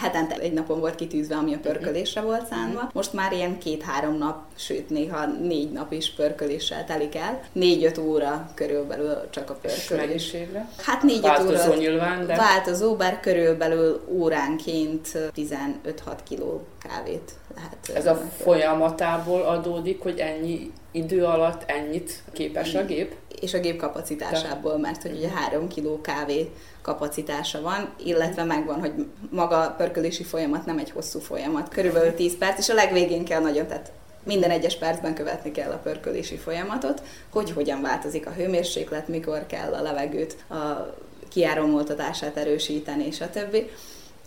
[0.00, 2.90] hetente egy napon volt kitűzve, ami a pörkölésre volt szánva.
[2.92, 7.40] Most már ilyen két-három nap, sőt néha négy nap is pörköléssel telik el.
[7.52, 10.36] Négy-öt óra körülbelül csak a pörkölés.
[10.76, 11.74] Hát négy-öt óra.
[11.74, 12.36] nyilván, de...
[12.36, 15.70] Változó, bár körülbelül óránként 15-6
[16.28, 17.76] kiló kávét lehet.
[17.94, 23.14] Ez a folyamatából adódik, hogy ennyi idő alatt ennyit képes a gép?
[23.40, 26.50] És a gép kapacitásából, mert hogy ugye 3 kg kávé
[26.82, 28.92] kapacitása van, illetve megvan, hogy
[29.30, 33.40] maga a pörkölési folyamat nem egy hosszú folyamat, körülbelül 10 perc, és a legvégén kell
[33.40, 33.92] nagyon, tehát
[34.24, 39.72] minden egyes percben követni kell a pörkölési folyamatot, hogy hogyan változik a hőmérséklet, mikor kell
[39.72, 40.94] a levegőt, a
[41.28, 43.70] kiáramoltatását erősíteni, és a többi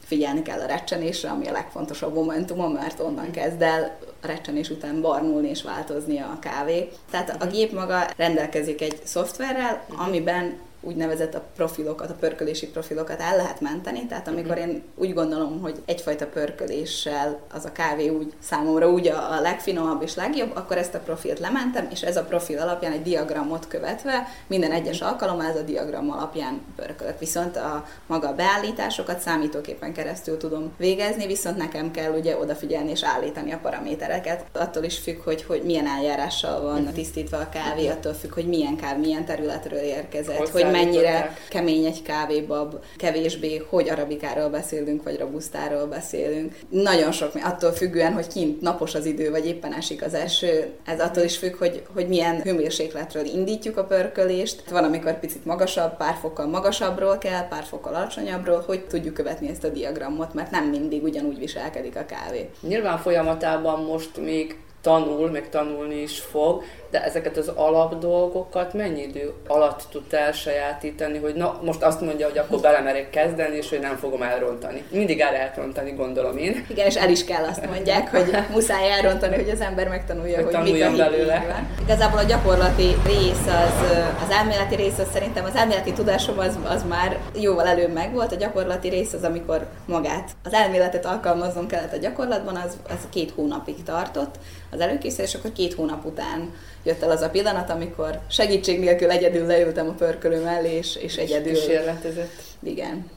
[0.05, 5.01] figyelni kell a recsenésre, ami a legfontosabb momentumon, mert onnan kezd el a recsenés után
[5.01, 6.89] barnulni és változni a kávé.
[7.11, 13.35] Tehát a gép maga rendelkezik egy szoftverrel, amiben úgynevezett a profilokat, a pörkölési profilokat el
[13.35, 18.89] lehet menteni, tehát amikor én úgy gondolom, hogy egyfajta pörköléssel az a kávé úgy számomra
[18.89, 22.59] úgy a, a legfinomabb és legjobb, akkor ezt a profilt lementem, és ez a profil
[22.59, 27.19] alapján egy diagramot követve minden egyes alkalommal ez a diagram alapján pörkölök.
[27.19, 33.03] Viszont a maga a beállításokat számítóképpen keresztül tudom végezni, viszont nekem kell ugye odafigyelni és
[33.03, 34.45] állítani a paramétereket.
[34.51, 38.75] Attól is függ, hogy, hogy milyen eljárással van tisztítva a kávé, attól függ, hogy milyen
[38.75, 45.85] kávé, milyen területről érkezett, hogy mennyire kemény egy kávébab, kevésbé, hogy arabikáról beszélünk, vagy robusztáról
[45.85, 46.55] beszélünk.
[46.69, 50.99] Nagyon sok, attól függően, hogy kint napos az idő, vagy éppen esik az eső, ez
[50.99, 54.69] attól is függ, hogy, hogy milyen hőmérsékletről indítjuk a pörkölést.
[54.69, 59.63] Van, amikor picit magasabb, pár fokkal magasabbról kell, pár fokkal alacsonyabbról, hogy tudjuk követni ezt
[59.63, 62.49] a diagramot, mert nem mindig ugyanúgy viselkedik a kávé.
[62.61, 69.33] Nyilván folyamatában most még tanul, meg tanulni is fog, de ezeket az alapdolgokat mennyi idő
[69.47, 73.95] alatt tud elsajátítani, hogy na, most azt mondja, hogy akkor belemerek kezdeni, és hogy nem
[73.95, 74.83] fogom elrontani.
[74.89, 76.65] Mindig el elrontani, gondolom én.
[76.69, 80.55] Igen, és el is kell azt mondják, hogy muszáj elrontani, hogy az ember megtanulja, hogy,
[80.55, 81.65] hogy mik a belőle.
[81.81, 83.91] Igazából a gyakorlati rész, az,
[84.23, 88.35] az elméleti rész, az szerintem az elméleti tudásom az, az már jóval előbb megvolt, a
[88.35, 93.83] gyakorlati rész az, amikor magát, az elméletet alkalmaznom kellett a gyakorlatban, az, az két hónapig
[93.83, 94.35] tartott
[94.73, 96.53] az előkészítés, akkor két hónap után
[96.83, 101.15] jött el az a pillanat, amikor segítség nélkül egyedül leültem a pörkölő mellé, és, és
[101.15, 101.53] egyedül...
[101.53, 102.41] Kísérletezett.
[102.63, 103.09] Igen.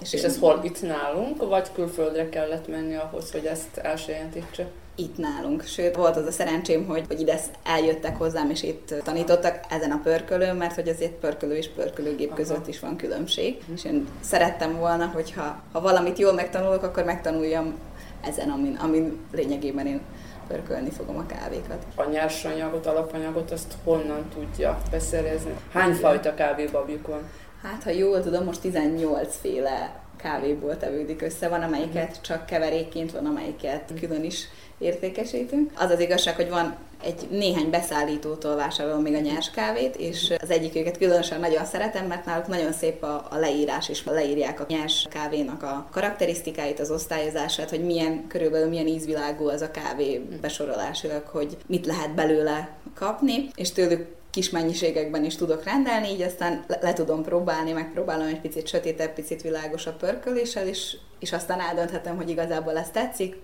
[0.00, 4.64] És, és ez hol itt nálunk, vagy külföldre kellett menni ahhoz, hogy ezt elsajátítsa?
[4.96, 5.62] itt nálunk.
[5.62, 10.00] Sőt, volt az a szerencsém, hogy, hogy ide eljöttek hozzám, és itt tanítottak ezen a
[10.02, 12.36] pörkölőn, mert hogy azért pörkölő és pörkölőgép Aha.
[12.36, 13.56] között is van különbség.
[13.74, 17.74] És én szerettem volna, hogyha ha valamit jól megtanulok, akkor megtanuljam
[18.20, 20.00] ezen, amin, amin lényegében én
[20.48, 21.86] pörkölni fogom a kávékat.
[21.94, 25.54] A nyersanyagot, alapanyagot azt honnan tudja beszerezni?
[25.72, 27.22] Hány fajta kávébabjuk van?
[27.62, 31.48] Hát, ha jól tudom, most 18 féle kávéból tevődik össze.
[31.48, 35.70] Van, amelyiket csak keverékként, van, amelyiket külön is értékesítünk.
[35.76, 40.50] Az az igazság, hogy van egy néhány beszállítótól vásárolom még a nyers kávét, és az
[40.50, 44.66] egyik őket különösen nagyon szeretem, mert náluk nagyon szép a, a leírás, és leírják a
[44.68, 51.26] nyers kávénak a karakterisztikáit, az osztályozását, hogy milyen, körülbelül milyen ízvilágú az a kávé besorolásilag,
[51.26, 56.78] hogy mit lehet belőle kapni, és tőlük kis mennyiségekben is tudok rendelni, így aztán le,
[56.82, 62.30] le tudom próbálni, megpróbálom egy picit sötétebb, picit világosabb pörköléssel, és, és aztán eldönthetem, hogy
[62.30, 63.36] igazából ez tetszik,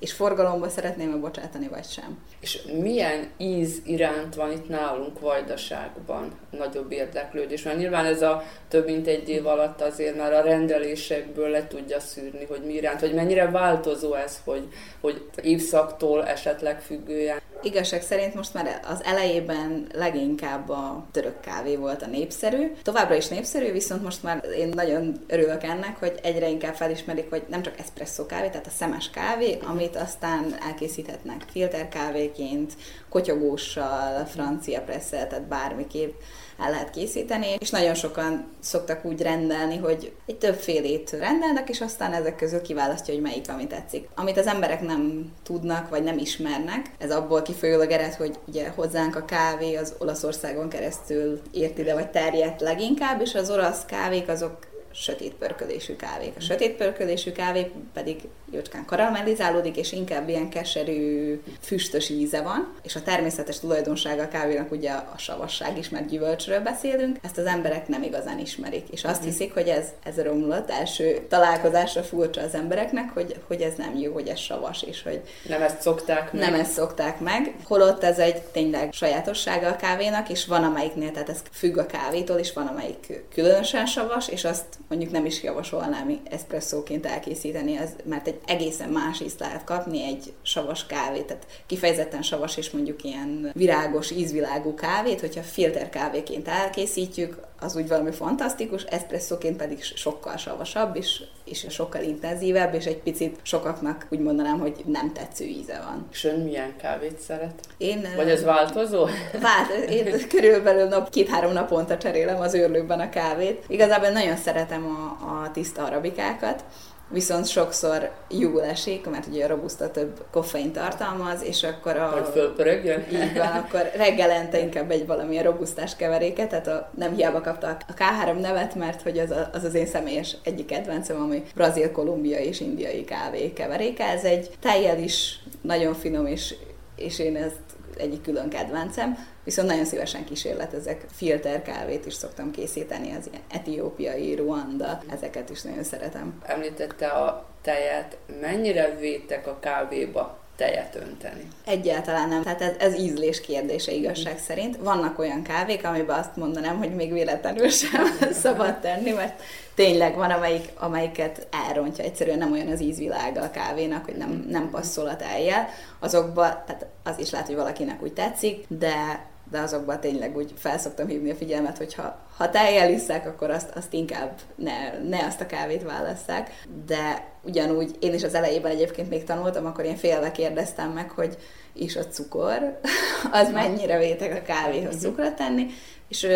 [0.00, 2.18] és forgalomba szeretném-e bocsátani, vagy sem.
[2.40, 7.62] És milyen íz iránt van itt nálunk Vajdaságban nagyobb érdeklődés?
[7.62, 12.00] Mert nyilván ez a több mint egy év alatt azért már a rendelésekből le tudja
[12.00, 14.68] szűrni, hogy mi iránt, hogy mennyire változó ez, hogy,
[15.00, 17.40] hogy évszaktól esetleg függően.
[17.62, 22.72] Igazság szerint most már az elejében leginkább a török kávé volt a népszerű.
[22.82, 27.42] Továbbra is népszerű, viszont most már én nagyon örülök ennek, hogy egyre inkább felismerik, hogy
[27.48, 32.72] nem csak espresso kávé, tehát a szemes kávé, amit aztán elkészíthetnek filterkávéként,
[33.08, 36.12] kotyogóssal, francia presszel, tehát bármiképp
[36.58, 42.12] el lehet készíteni, és nagyon sokan szoktak úgy rendelni, hogy egy többfélét rendelnek, és aztán
[42.12, 44.08] ezek közül kiválasztja, hogy melyik, ami tetszik.
[44.14, 49.16] Amit az emberek nem tudnak, vagy nem ismernek, ez abból kifolyólag ered, hogy ugye hozzánk
[49.16, 54.68] a kávé az Olaszországon keresztül ért ide, vagy terjedt leginkább, és az olasz kávék azok
[54.92, 56.32] sötét pörkölésű kávék.
[56.36, 58.20] A sötét kávé pedig
[58.52, 64.70] jócskán karamellizálódik, és inkább ilyen keserű, füstös íze van, és a természetes tulajdonsága a kávénak
[64.70, 69.20] ugye a savasság is, mert gyümölcsről beszélünk, ezt az emberek nem igazán ismerik, és azt
[69.20, 69.28] mhm.
[69.28, 74.12] hiszik, hogy ez, ez romlott első találkozásra furcsa az embereknek, hogy, hogy ez nem jó,
[74.12, 76.42] hogy ez savas, és hogy nem ezt szokták meg.
[76.42, 81.28] Nem ezt szokták meg, holott ez egy tényleg sajátossága a kávénak, és van amelyiknél, tehát
[81.28, 86.20] ez függ a kávétól, és van amelyik különösen savas, és azt mondjuk nem is javasolnám
[86.30, 92.22] eszpresszóként elkészíteni, ez, mert egy egészen más ízt lehet kapni egy savas kávét, tehát kifejezetten
[92.22, 98.82] savas és mondjuk ilyen virágos, ízvilágú kávét, hogyha filter kávéként elkészítjük, az úgy valami fantasztikus,
[98.82, 104.74] eszpresszóként pedig sokkal savasabb, és, és sokkal intenzívebb, és egy picit sokaknak úgy mondanám, hogy
[104.86, 106.06] nem tetsző íze van.
[106.12, 107.54] És ön milyen kávét szeret?
[107.76, 109.04] Én, Vagy ez változó?
[109.40, 113.64] Vált, én körülbelül nap, két-három naponta cserélem az őrlőkben a kávét.
[113.68, 116.64] Igazából nagyon szeretem a, a tiszta arabikákat,
[117.10, 122.06] viszont sokszor jól esik, mert ugye a robusta több koffein tartalmaz, és akkor a...
[122.06, 123.04] Hogy fölpörögjön?
[123.12, 127.94] Így van, akkor reggelente inkább egy valamilyen robusztás keveréket, tehát a, nem hiába kapta a
[127.94, 132.38] K3 nevet, mert hogy az, a, az az én személyes egyik kedvencem, ami brazil, kolumbia
[132.38, 134.04] és indiai kávé keveréke.
[134.04, 136.54] Ez egy tejjel is nagyon finom, és,
[136.96, 137.60] és én ezt
[138.00, 141.06] egyik külön kedvencem, viszont nagyon szívesen kísérletezek.
[141.12, 146.38] Filter kávét is szoktam készíteni, az ilyen etiópiai, Ruanda, ezeket is nagyon szeretem.
[146.42, 151.48] Említette a tejet, mennyire vétek a kávéba tejet önteni?
[151.64, 152.42] Egyáltalán nem.
[152.42, 154.76] Tehát ez, ez ízlés kérdése igazság szerint.
[154.76, 159.42] Vannak olyan kávék, amiben azt mondanám, hogy még véletlenül sem szabad tenni, mert
[159.74, 162.04] tényleg van, amelyik, amelyiket elrontja.
[162.04, 165.68] Egyszerűen nem olyan az ízvilága a kávénak, hogy nem, nem passzol a tejjel.
[165.98, 171.06] Azokba, tehát az is lehet, hogy valakinek úgy tetszik, de de azokban tényleg úgy felszoktam
[171.06, 175.40] hívni a figyelmet, hogy ha, ha tejjel isszák, akkor azt, azt inkább ne, ne azt
[175.40, 176.64] a kávét válasszák.
[176.86, 181.36] De ugyanúgy én is az elejében egyébként még tanultam, akkor én félve kérdeztem meg, hogy
[181.72, 182.80] is a cukor,
[183.32, 185.04] az mennyire vétek a kávéhoz mhm.
[185.04, 185.66] cukrot tenni,
[186.08, 186.26] és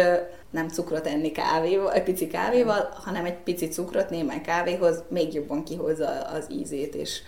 [0.50, 5.64] nem cukrot enni kávéval, egy pici kávéval, hanem egy pici cukrot némely kávéhoz még jobban
[5.64, 7.20] kihozza az ízét, és,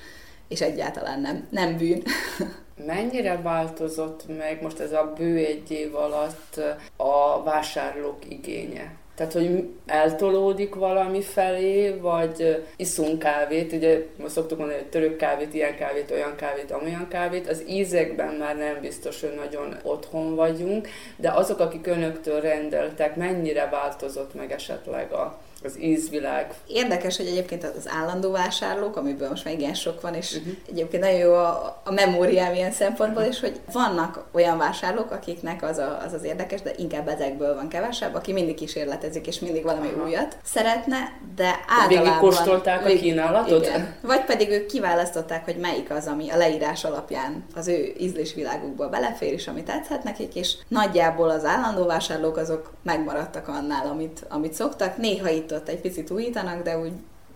[0.48, 2.02] és egyáltalán nem, nem bűn.
[2.84, 6.60] Mennyire változott meg most ez a bő egy év alatt
[6.96, 8.94] a vásárlók igénye?
[9.16, 15.54] Tehát, hogy eltolódik valami felé, vagy iszunk kávét, ugye most szoktuk mondani, hogy török kávét,
[15.54, 20.88] ilyen kávét, olyan kávét, amolyan kávét, az ízekben már nem biztos, hogy nagyon otthon vagyunk,
[21.16, 26.54] de azok, akik önöktől rendeltek, mennyire változott meg esetleg a, az ízvilág.
[26.66, 30.54] Érdekes, hogy egyébként az állandó vásárlók, amiből most már igen sok van, és uh-huh.
[30.68, 35.78] egyébként nagyon jó a, a memóriám ilyen szempontból, és hogy vannak olyan vásárlók, akiknek az,
[35.78, 39.86] a, az az érdekes, de inkább ezekből van kevesebb, aki mindig kísérletezik, és mindig valami
[39.86, 40.04] uh-huh.
[40.04, 40.96] újat szeretne,
[41.36, 41.88] de általában...
[41.88, 43.66] Végig kóstolták a kínálatot?
[43.66, 43.94] Igen.
[44.00, 49.32] Vagy pedig ők kiválasztották, hogy melyik az, ami a leírás alapján az ő ízlésvilágukba belefér,
[49.32, 54.96] és ami tetszett nekik, és nagyjából az állandó vásárlók azok megmaradtak annál, amit, amit szoktak.
[54.96, 56.92] Néha itt ott egy picit újítanak, de úgy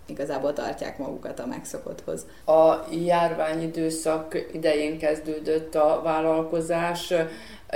[0.07, 2.27] igazából tartják magukat a megszokotthoz.
[2.47, 7.13] A járványidőszak idején kezdődött a vállalkozás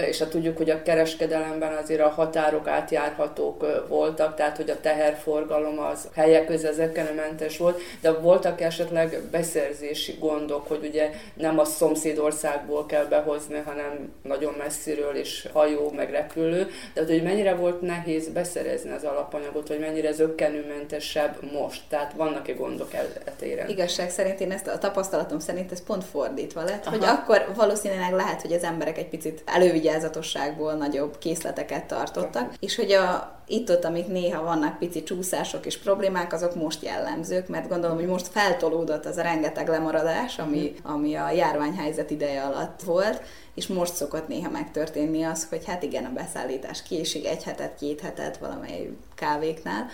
[0.01, 5.79] és hát tudjuk, hogy a kereskedelemben azért a határok átjárhatók voltak, tehát hogy a teherforgalom
[5.79, 12.87] az helyek közül zökkenőmentes volt, de voltak esetleg beszerzési gondok, hogy ugye nem a szomszédországból
[12.87, 18.91] kell behozni, hanem nagyon messziről, és hajó, meg repülő, de hogy mennyire volt nehéz beszerezni
[18.91, 22.91] az alapanyagot, hogy mennyire zökkenőmentesebb most, tehát vannak-e gondok
[23.25, 23.69] eltéren?
[23.69, 26.97] Igazság szerint én ezt a tapasztalatom szerint ez pont fordítva lett, Aha.
[26.97, 32.77] hogy akkor valószínűleg lehet, hogy az emberek egy picit elővigyáznak vigyázatosságból nagyobb készleteket tartottak, és
[32.77, 37.97] hogy a itt-ott, amik néha vannak pici csúszások és problémák, azok most jellemzők, mert gondolom,
[37.97, 43.23] hogy most feltolódott az a rengeteg lemaradás, ami, ami a járványhelyzet ideje alatt volt,
[43.55, 48.01] és most szokott néha megtörténni az, hogy hát igen, a beszállítás késik egy hetet, két
[48.01, 49.87] hetet valamely kávéknál,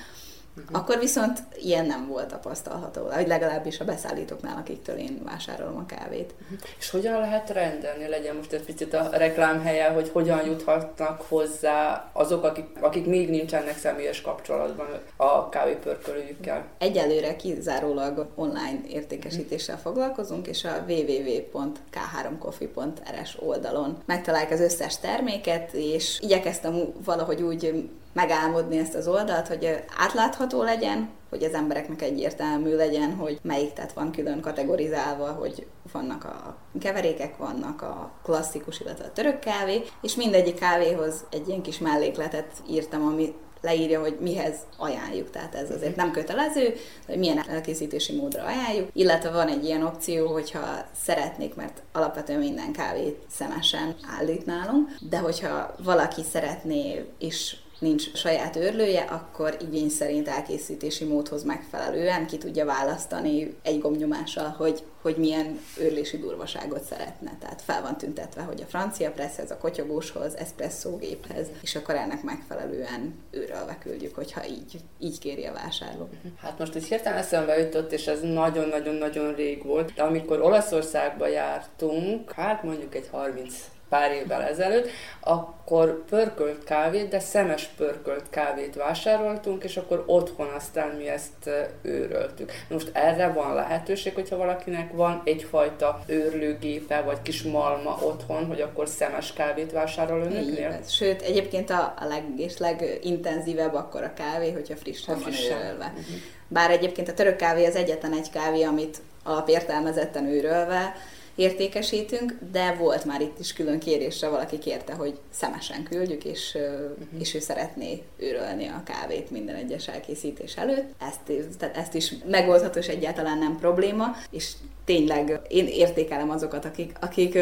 [0.60, 0.78] Uh-huh.
[0.78, 6.34] Akkor viszont ilyen nem volt tapasztalható, vagy legalábbis a beszállítóknál, akiktől én vásárolom a kávét.
[6.42, 6.58] Uh-huh.
[6.78, 12.44] És hogyan lehet rendelni, legyen most egy picit a reklámhelye, hogy hogyan juthatnak hozzá azok,
[12.44, 14.86] akik, akik még nincsenek személyes kapcsolatban
[15.16, 16.64] a kávépörkölőjükkel?
[16.78, 19.92] Egyelőre kizárólag online értékesítéssel uh-huh.
[19.92, 28.94] foglalkozunk, és a www.k3coffee.rs oldalon megtalálják az összes terméket, és igyekeztem valahogy úgy megálmodni ezt
[28.94, 34.40] az oldalt, hogy átlátható legyen, hogy az embereknek egyértelmű legyen, hogy melyik tehát van külön
[34.40, 41.24] kategorizálva, hogy vannak a keverékek, vannak a klasszikus, illetve a török kávé, és mindegyik kávéhoz
[41.30, 46.74] egy ilyen kis mellékletet írtam, ami leírja, hogy mihez ajánljuk, tehát ez azért nem kötelező,
[47.06, 52.72] hogy milyen elkészítési módra ajánljuk, illetve van egy ilyen opció, hogyha szeretnék, mert alapvetően minden
[52.72, 60.28] kávét szemesen állít nálunk, de hogyha valaki szeretné is nincs saját őrlője, akkor igény szerint
[60.28, 67.36] elkészítési módhoz megfelelően ki tudja választani egy gomnyomással, hogy, hogy milyen őrlési durvaságot szeretne.
[67.40, 73.14] Tehát fel van tüntetve, hogy a francia presszhez, a kotyogóshoz, eszpresszógéphez, és akkor ennek megfelelően
[73.30, 76.08] őrölve küldjük, hogyha így, így kéri a vásárló.
[76.36, 82.32] Hát most ez hirtelen eszembe jutott, és ez nagyon-nagyon-nagyon rég volt, de amikor Olaszországba jártunk,
[82.32, 83.54] hát mondjuk egy 30
[83.90, 84.88] pár évvel ezelőtt,
[85.20, 91.50] akkor pörkölt kávét, de szemes pörkölt kávét vásároltunk, és akkor otthon aztán mi ezt
[91.82, 92.52] őröltük.
[92.68, 98.88] Most erre van lehetőség, hogyha valakinek van egyfajta őrlőgépe, vagy kis malma otthon, hogy akkor
[98.88, 100.80] szemes kávét vásárol önöknél?
[100.88, 105.84] Sőt, egyébként a, a leg és legintenzívebb akkor a kávé, hogyha frissen ha van őrölve.
[105.84, 106.16] Uh-huh.
[106.48, 110.94] Bár egyébként a török kávé az egyetlen egy kávé, amit alapértelmezetten őrölve,
[111.40, 117.20] értékesítünk, de volt már itt is külön kérésre, valaki kérte, hogy szemesen küldjük, és, uh-huh.
[117.20, 120.92] és ő szeretné őrölni a kávét minden egyes elkészítés előtt.
[120.98, 124.52] Ezt, tehát ezt is megoldható, és egyáltalán nem probléma, és
[124.84, 127.34] tényleg én értékelem azokat, akik, akik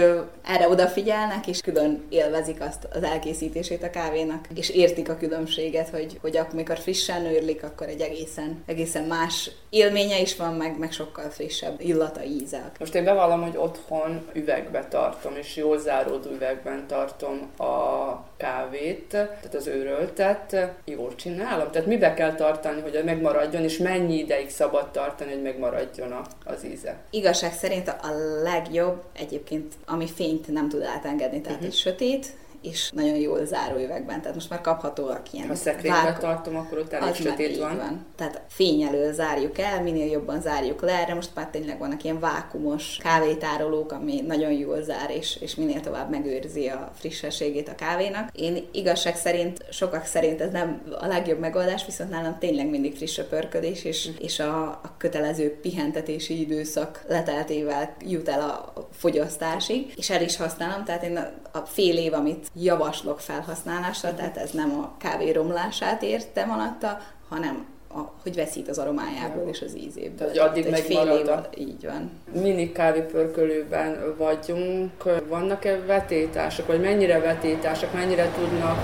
[0.45, 6.19] erre odafigyelnek, és külön élvezik azt az elkészítését a kávénak, és értik a különbséget, hogy,
[6.21, 11.31] hogy amikor frissen őrlik, akkor egy egészen, egészen más élménye is van, meg, meg sokkal
[11.31, 12.71] frissebb illata, íze.
[12.79, 19.55] Most én bevallom, hogy otthon üvegbe tartom, és jól záródó üvegben tartom a kávét, tehát
[19.55, 21.71] az őröltet, jól csinálom.
[21.71, 26.97] Tehát mibe kell tartani, hogy megmaradjon, és mennyi ideig szabad tartani, hogy megmaradjon az íze?
[27.29, 28.09] Igazság szerint a
[28.43, 31.73] legjobb egyébként, ami fényt nem tud átengedni, tehát uh-huh.
[31.73, 34.21] egy sötét, és nagyon jól záróüvegben.
[34.21, 35.49] Tehát most már kaphatóak ilyen.
[35.49, 36.19] Ha szekrényben vák...
[36.19, 37.77] tartom, akkor elég sötét van.
[37.77, 38.07] van.
[38.17, 40.93] Tehát fény elől zárjuk el, minél jobban zárjuk le.
[40.93, 45.81] Erre most már tényleg vannak ilyen vákumos kávétárolók, ami nagyon jól zár, és, és minél
[45.81, 48.31] tovább megőrzi a frissességét a kávénak.
[48.33, 53.19] Én igazság szerint, sokak szerint ez nem a legjobb megoldás, viszont nálam tényleg mindig friss
[53.19, 60.11] a pörködés, és, és a, a kötelező pihentetési időszak leteltével jut el a fogyasztásig, és
[60.11, 64.79] el is használom, tehát én a, a fél év, amit javaslok felhasználásra, tehát ez nem
[64.79, 66.99] a kávé romlását értem alatta,
[67.29, 70.17] hanem a, hogy veszít az aromájából és az ízéből.
[70.17, 72.11] Tehát, hogy addig Tehát megmarad év, Így van.
[72.33, 74.93] Mini kávépörkölőben vagyunk.
[75.29, 78.79] Vannak-e vetétások, vagy mennyire vetétások, mennyire tudnak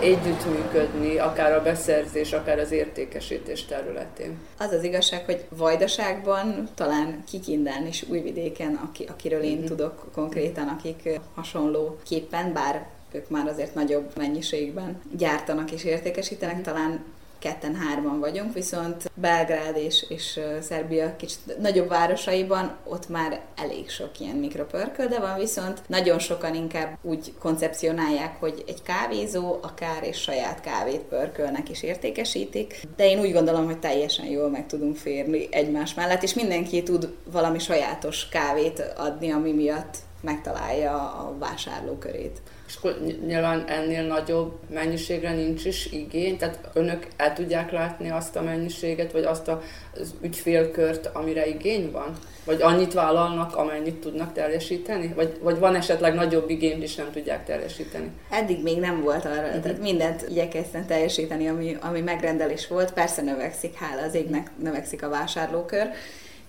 [0.00, 4.38] együttműködni, akár a beszerzés, akár az értékesítés területén?
[4.58, 9.64] Az az igazság, hogy Vajdaságban, talán Kikinden és Újvidéken, aki, akiről én mm-hmm.
[9.64, 17.04] tudok konkrétan, akik hasonló képpen, bár ők már azért nagyobb mennyiségben gyártanak és értékesítenek, talán
[17.40, 24.36] ketten-hárman vagyunk, viszont Belgrád és, és Szerbia kicsit nagyobb városaiban ott már elég sok ilyen
[24.36, 30.60] mikropörköl, de van viszont nagyon sokan inkább úgy koncepcionálják, hogy egy kávézó akár és saját
[30.60, 35.94] kávét pörkölnek és értékesítik, de én úgy gondolom, hogy teljesen jól meg tudunk férni egymás
[35.94, 42.96] mellett, és mindenki tud valami sajátos kávét adni, ami miatt megtalálja a vásárlókörét és akkor
[43.26, 49.12] nyilván ennél nagyobb mennyiségre nincs is igény, tehát önök el tudják látni azt a mennyiséget,
[49.12, 52.18] vagy azt az ügyfélkört, amire igény van?
[52.44, 55.12] Vagy annyit vállalnak, amennyit tudnak teljesíteni?
[55.16, 58.10] Vagy, vagy van esetleg nagyobb igény, és nem tudják teljesíteni?
[58.30, 59.62] Eddig még nem volt arra, uh-huh.
[59.62, 62.92] tehát mindent igyekeztem teljesíteni, ami, ami megrendelés volt.
[62.92, 65.90] Persze növekszik, hála az égnek növekszik a vásárlókör,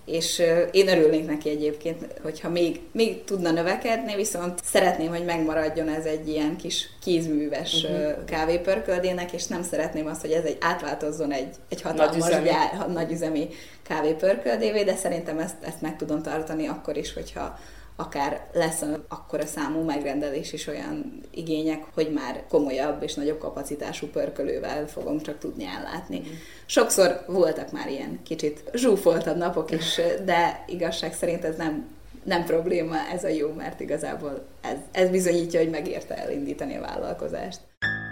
[0.04, 6.04] és én örülnék neki egyébként, hogyha még, még tudna növekedni, viszont szeretném, hogy megmaradjon ez
[6.04, 8.24] egy ilyen kis kézműves uh-huh.
[8.24, 13.48] kávépörköldének, és nem szeretném azt, hogy ez egy átváltozzon egy, egy hatalmas nagyüzemi, gyár, nagyüzemi
[13.82, 17.58] kávépörköldévé, de szerintem ezt, ezt meg tudom tartani akkor is, hogyha
[17.96, 24.88] akár lesz akkora számú megrendelés is olyan igények, hogy már komolyabb és nagyobb kapacitású pörkölővel
[24.88, 26.18] fogom csak tudni ellátni.
[26.18, 26.32] Mm.
[26.66, 32.94] Sokszor voltak már ilyen kicsit zsúfoltabb napok is, de igazság szerint ez nem nem probléma,
[33.12, 37.60] ez a jó, mert igazából ez, ez bizonyítja, hogy megérte elindítani a vállalkozást.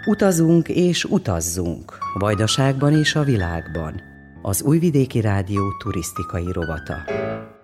[0.05, 4.01] Utazunk és utazzunk, Vajdaságban és a világban.
[4.41, 6.95] Az Újvidéki Rádió turisztikai rovata.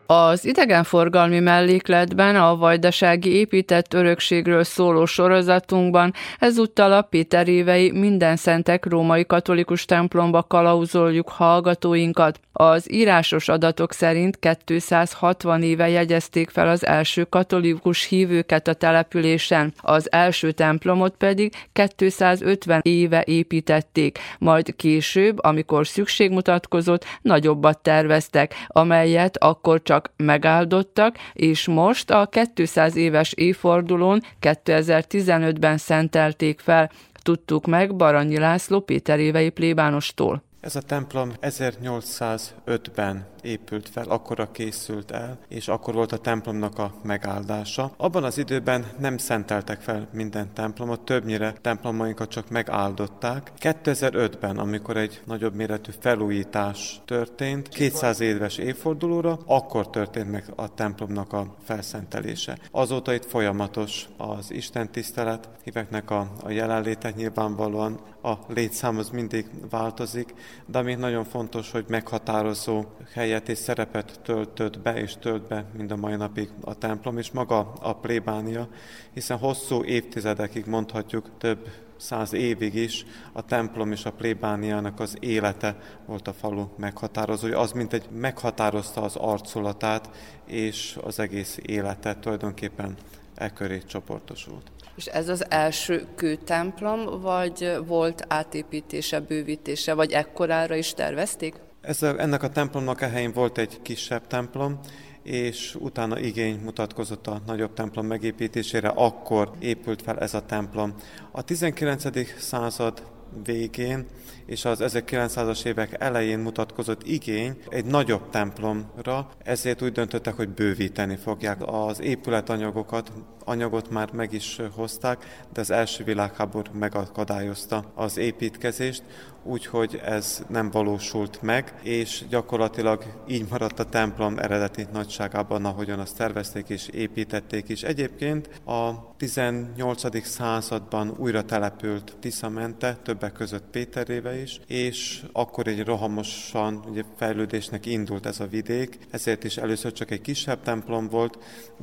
[0.09, 9.25] Az idegenforgalmi mellékletben a vajdasági épített örökségről szóló sorozatunkban ezúttal a Péterévei minden szentek római
[9.25, 12.39] katolikus templomba kalauzoljuk hallgatóinkat.
[12.51, 20.11] Az írásos adatok szerint 260 éve jegyezték fel az első katolikus hívőket a településen, az
[20.11, 29.81] első templomot pedig 250 éve építették, majd később, amikor szükség mutatkozott, nagyobbat terveztek, amelyet akkor
[29.81, 36.91] csak csak megáldottak, és most a 200 éves évfordulón 2015-ben szentelték fel,
[37.21, 40.46] tudtuk meg Baranyi László Péterévei plébánostól.
[40.67, 46.93] Ez a templom 1805-ben épült fel, akkora készült el, és akkor volt a templomnak a
[47.03, 47.91] megáldása.
[47.97, 53.51] Abban az időben nem szenteltek fel minden templomot, többnyire templomainkat csak megáldották.
[53.59, 61.33] 2005-ben, amikor egy nagyobb méretű felújítás történt, 200 éves évfordulóra, akkor történt meg a templomnak
[61.33, 62.57] a felszentelése.
[62.71, 69.45] Azóta itt folyamatos az Isten tisztelet, híveknek a, a jelenléte nyilvánvalóan a létszám az mindig
[69.69, 70.33] változik,
[70.65, 75.91] de ami nagyon fontos, hogy meghatározó helyet és szerepet töltött be és tölt be mind
[75.91, 78.67] a mai napig a templom, és maga a plébánia,
[79.13, 81.67] hiszen hosszú évtizedekig mondhatjuk több
[81.97, 87.59] száz évig is a templom és a plébániának az élete volt a falu meghatározója.
[87.59, 90.09] Az, mint egy meghatározta az arculatát
[90.45, 92.95] és az egész életet tulajdonképpen
[93.35, 94.71] e köré csoportosult.
[94.97, 101.55] És ez az első kőtemplom, vagy volt átépítése, bővítése, vagy ekkorára is tervezték?
[101.81, 104.79] Ez ennek a templomnak a helyén volt egy kisebb templom,
[105.23, 110.93] és utána igény mutatkozott a nagyobb templom megépítésére, akkor épült fel ez a templom.
[111.31, 112.03] A 19.
[112.39, 113.03] század
[113.43, 114.05] végén
[114.47, 121.15] és az 1900-as évek elején mutatkozott igény egy nagyobb templomra, ezért úgy döntöttek, hogy bővíteni
[121.15, 121.57] fogják.
[121.65, 123.11] Az épületanyagokat,
[123.45, 129.03] anyagot már meg is hozták, de az első világháború megakadályozta az építkezést,
[129.43, 136.17] úgyhogy ez nem valósult meg, és gyakorlatilag így maradt a templom eredeti nagyságában, ahogyan azt
[136.17, 137.83] tervezték és építették is.
[137.83, 140.25] Egyébként a 18.
[140.25, 148.25] században újra települt Tiszamente, többek között Péterébe is, és akkor egy rohamosan ugye, fejlődésnek indult
[148.25, 151.37] ez a vidék, ezért is először csak egy kisebb templom volt,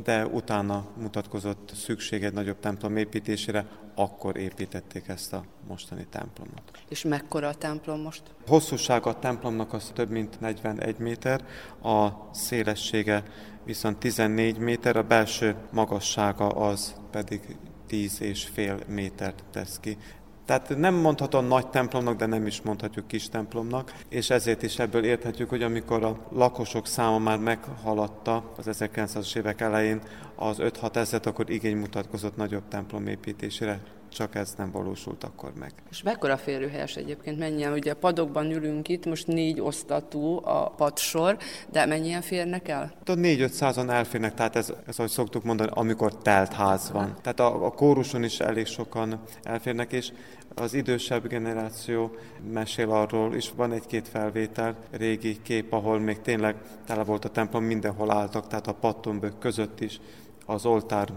[0.05, 6.63] de utána mutatkozott szükség egy nagyobb templom építésére, akkor építették ezt a mostani templomot.
[6.89, 8.23] És mekkora a templom most?
[8.47, 11.45] Hosszúsága a templomnak az több mint 41 méter,
[11.83, 13.23] a szélessége
[13.65, 17.57] viszont 14 méter, a belső magassága az pedig
[17.87, 19.97] 10 és fél métert tesz ki.
[20.45, 25.05] Tehát nem mondhatom nagy templomnak, de nem is mondhatjuk kis templomnak, és ezért is ebből
[25.05, 30.01] érthetjük, hogy amikor a lakosok száma már meghaladta az 1900-as évek elején
[30.35, 33.81] az 5-6 ezeret, akkor igény mutatkozott nagyobb templom építésére
[34.15, 35.73] csak ez nem valósult akkor meg.
[35.91, 37.73] És mekkora férőhelyes egyébként, mennyien?
[37.73, 41.37] Ugye padokban ülünk itt, most négy osztatú a padsor,
[41.71, 42.93] de mennyien férnek el?
[42.99, 47.17] Hát a négy 500 elférnek, tehát ez, ez, ahogy szoktuk mondani, amikor telt ház van.
[47.23, 50.13] Tehát a, a kóruson is elég sokan elférnek, és
[50.55, 52.11] az idősebb generáció
[52.53, 57.65] mesél arról, és van egy-két felvétel, régi kép, ahol még tényleg tele volt a templom,
[57.65, 60.01] mindenhol álltak, tehát a pattombök között is,
[60.47, 61.09] az oltár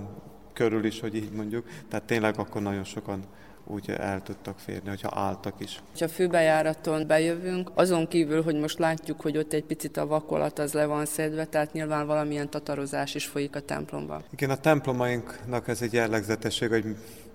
[0.58, 1.66] körül is, hogy így mondjuk.
[1.90, 3.24] Tehát tényleg akkor nagyon sokan
[3.66, 5.82] úgy el tudtak férni, hogyha álltak is.
[6.00, 10.74] Ha főbejáraton bejövünk, azon kívül, hogy most látjuk, hogy ott egy picit a vakolat az
[10.74, 14.24] le van szedve, tehát nyilván valamilyen tatarozás is folyik a templomban.
[14.30, 16.86] Igen, a templomainknak ez egy jellegzetesség, hogy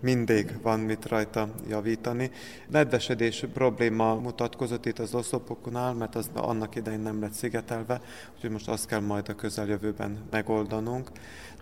[0.03, 2.31] mindig van mit rajta javítani.
[2.69, 8.01] Nedvesedés probléma mutatkozott itt az oszlopoknál, mert az annak idején nem lett szigetelve,
[8.35, 11.11] úgyhogy most azt kell majd a közeljövőben megoldanunk.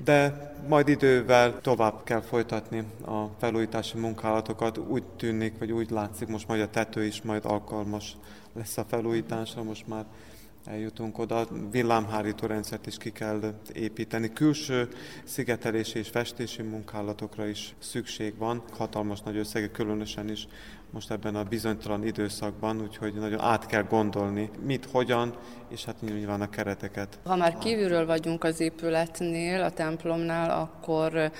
[0.04, 4.78] De majd idővel tovább kell folytatni a felújítási munkálatokat.
[4.78, 8.16] Úgy tűnik, vagy úgy látszik, most majd a tető is majd alkalmas
[8.54, 10.04] lesz a felújításra, most már
[10.64, 11.46] eljutunk oda.
[11.70, 14.32] Villámhárító rendszert is ki kell építeni.
[14.32, 14.88] Külső
[15.24, 18.62] szigetelési és festési munkálatokra is szükség van.
[18.70, 20.46] Hatalmas nagy összege, különösen is
[20.90, 25.34] most ebben a bizonytalan időszakban, úgyhogy nagyon át kell gondolni, mit, hogyan,
[25.68, 27.18] és hát nyilván a kereteket.
[27.24, 31.30] Ha már kívülről vagyunk az épületnél, a templomnál, akkor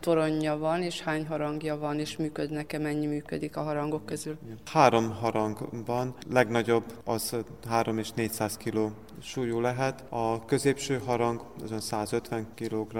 [0.00, 4.38] toronja van, és hány harangja van, és működnek-e, mennyi működik a harangok közül?
[4.64, 7.36] Három harang van, legnagyobb az
[7.68, 8.90] 3 és 400 kg
[9.22, 12.96] súlyú lehet, a középső harang az 150 kg,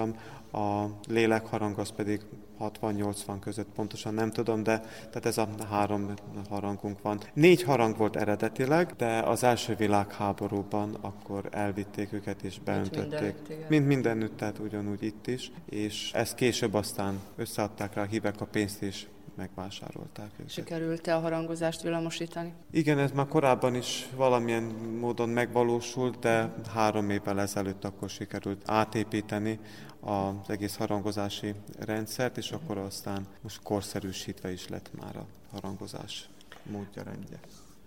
[0.53, 2.21] a lélekharang az pedig
[2.61, 6.13] 60-80 között pontosan nem tudom, de tehát ez a három
[6.49, 7.21] harangunk van.
[7.35, 13.35] Négy harang volt eredetileg, de az első világháborúban akkor elvitték őket és beöntötték.
[13.69, 18.45] Mint mindenütt, tehát ugyanúgy itt is, és ezt később aztán összeadták rá a hívek a
[18.45, 19.07] pénzt és
[19.41, 20.51] megvásárolták őket.
[20.51, 22.53] Sikerült-e a harangozást villamosítani?
[22.71, 24.63] Igen, ez már korábban is valamilyen
[25.01, 29.59] módon megvalósult, de három évvel ezelőtt akkor sikerült átépíteni
[30.01, 36.29] az egész harangozási rendszert, és akkor aztán most korszerűsítve is lett már a harangozás
[36.63, 37.39] módja rendje.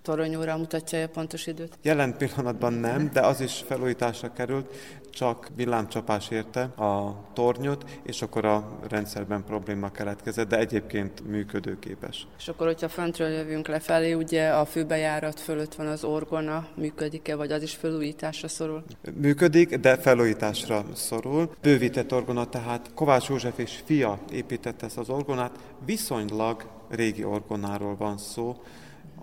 [0.02, 1.78] Toronyóra mutatja a pontos időt?
[1.82, 4.76] Jelen pillanatban nem, de az is felújításra került,
[5.14, 12.28] csak villámcsapás érte a tornyot, és akkor a rendszerben probléma keletkezett, de egyébként működőképes.
[12.38, 17.52] És akkor, hogyha föntről jövünk lefelé, ugye a főbejárat fölött van az orgona, működik-e, vagy
[17.52, 18.84] az is felújításra szorul?
[19.14, 21.52] Működik, de felújításra szorul.
[21.62, 28.18] Bővített orgona, tehát Kovács József és fia építette ezt az orgonát, viszonylag régi orgonáról van
[28.18, 28.62] szó,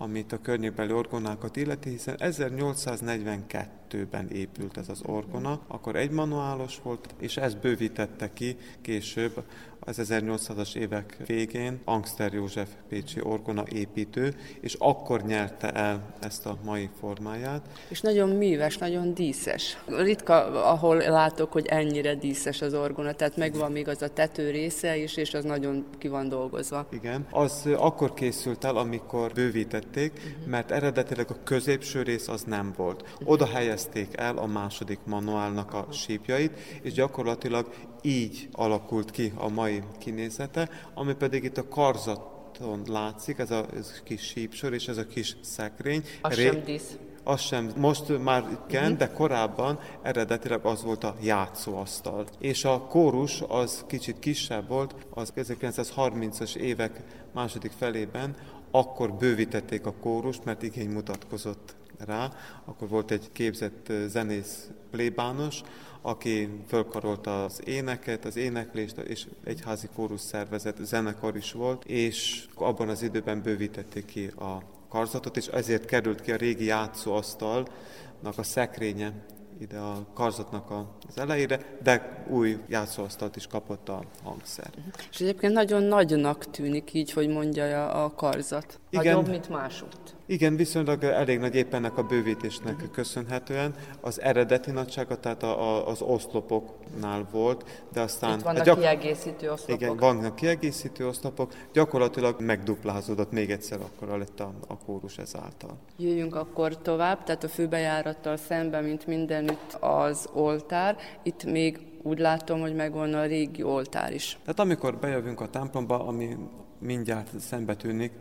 [0.01, 6.79] amit a környékbeli orgonákat illeti, hiszen 1842 2-ben épült ez az orgona, akkor egy manuálos
[6.83, 9.43] volt, és ezt bővítette ki később
[9.85, 16.57] az 1800-as évek végén Angster József Pécsi orgona építő, és akkor nyerte el ezt a
[16.63, 17.65] mai formáját.
[17.87, 19.77] És nagyon műves, nagyon díszes.
[19.85, 24.97] Ritka, ahol látok, hogy ennyire díszes az orgona, tehát megvan még az a tető része
[24.97, 26.87] is, és az nagyon ki van dolgozva.
[26.91, 33.17] Igen, az akkor készült el, amikor bővítették, mert eredetileg a középső rész az nem volt.
[33.23, 37.67] Oda helyezték el a második manuálnak a sípjait, és gyakorlatilag
[38.01, 44.01] így alakult ki a mai kinézete, ami pedig itt a karzaton látszik, ez a, ez
[44.03, 46.03] kis sípsor és ez a kis szekrény.
[46.21, 46.43] Az Ré...
[46.43, 46.97] sem dísz.
[47.23, 48.97] Az sem, most már igen, uh-huh.
[48.97, 52.25] de korábban eredetileg az volt a játszóasztal.
[52.39, 57.01] És a kórus az kicsit kisebb volt, az 1930-as évek
[57.33, 58.35] második felében,
[58.71, 61.75] akkor bővítették a kórust, mert igény mutatkozott
[62.05, 62.31] rá.
[62.65, 65.61] Akkor volt egy képzett zenész plébános,
[66.01, 72.45] aki fölkarolta az éneket, az éneklést, és egy házi kórus szervezet, zenekar is volt, és
[72.55, 78.43] abban az időben bővítették ki a karzatot, és ezért került ki a régi játszóasztalnak a
[78.43, 79.13] szekrénye
[79.61, 80.71] ide a karzatnak
[81.07, 84.69] az elejére, de új játszóasztalt is kapott a hangszer.
[85.11, 88.79] És egyébként nagyon nagynak tűnik így, hogy mondja a karzat.
[88.89, 89.05] Igen.
[89.05, 90.15] Nagyobb, mint másút.
[90.31, 92.91] Igen, viszonylag elég nagy éppen ennek a bővítésnek uh-huh.
[92.91, 93.73] köszönhetően.
[94.01, 98.37] Az eredeti nagysága, tehát a, a, az oszlopoknál volt, de aztán...
[98.37, 98.79] Itt vannak gyak...
[98.79, 99.81] kiegészítő oszlopok.
[99.81, 101.53] Igen, vannak kiegészítő oszlopok.
[101.73, 105.77] Gyakorlatilag megduplázódott még egyszer akkor lett a, a kórus ezáltal.
[105.97, 110.97] Jöjjünk akkor tovább, tehát a főbejárattal szemben, mint mindenütt az oltár.
[111.23, 114.37] Itt még úgy látom, hogy megvan a régi oltár is.
[114.41, 116.37] Tehát amikor bejövünk a templomba, ami
[116.79, 118.11] mindjárt szembe tűnik,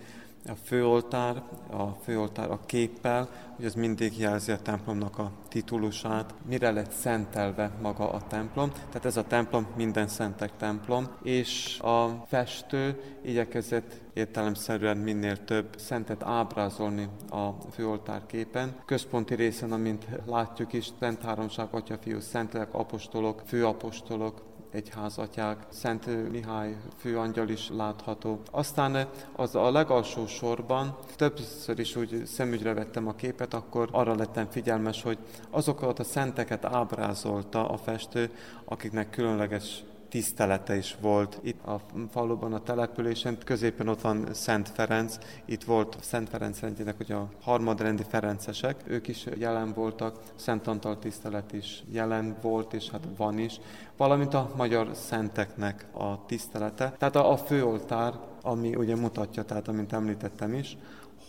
[0.47, 6.71] a főoltár, a főoltár a képpel, hogy ez mindig jelzi a templomnak a titulusát, mire
[6.71, 8.71] lett szentelve maga a templom.
[8.71, 16.23] Tehát ez a templom minden szentek templom, és a festő igyekezett értelemszerűen minél több szentet
[16.23, 18.75] ábrázolni a főoltár képen.
[18.85, 26.77] Központi részen, amint látjuk is, Szent Háromság, Atya, Fiú, Szentelek, Apostolok, Főapostolok, egyházatyák, Szent Mihály
[26.97, 28.41] főangyal is látható.
[28.51, 34.51] Aztán az a legalsó sorban többször is úgy szemügyre vettem a képet, akkor arra lettem
[34.51, 35.19] figyelmes, hogy
[35.51, 38.31] azokat a szenteket ábrázolta a festő,
[38.65, 41.39] akiknek különleges tisztelete is volt.
[41.43, 41.81] Itt a
[42.11, 47.29] faluban, a településen, középen ott van Szent Ferenc, itt volt Szent Ferenc rendjének, hogy a
[47.43, 53.39] harmadrendi ferencesek, ők is jelen voltak, Szent Antal tisztelet is jelen volt, és hát van
[53.39, 53.61] is,
[53.97, 56.95] valamint a magyar szenteknek a tisztelete.
[56.99, 60.77] Tehát a, a főoltár, ami ugye mutatja, tehát amint említettem is,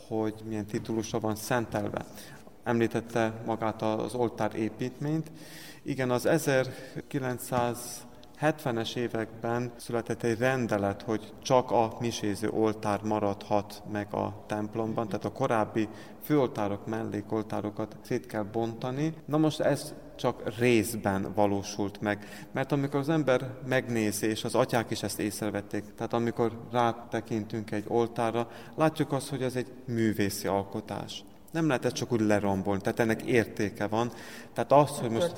[0.08, 2.06] hogy milyen titulusa van szentelve.
[2.64, 5.32] Említette magát az oltár építményt.
[5.84, 8.06] Igen, az 1900
[8.42, 15.26] 70-es években született egy rendelet, hogy csak a miséző oltár maradhat meg a templomban, tehát
[15.26, 15.90] a korábbi
[16.24, 19.14] főoltárok, mellékoltárokat szét kell bontani.
[19.26, 22.48] Na most ez csak részben valósult meg.
[22.52, 27.86] Mert amikor az ember megnézi, és az atyák is ezt észrevették, tehát amikor rátekintünk egy
[27.88, 31.24] oltára, látjuk azt, hogy ez egy művészi alkotás.
[31.52, 34.12] Nem lehet ezt csak úgy lerombolni, tehát ennek értéke van.
[34.54, 35.34] Tehát az, hogy most...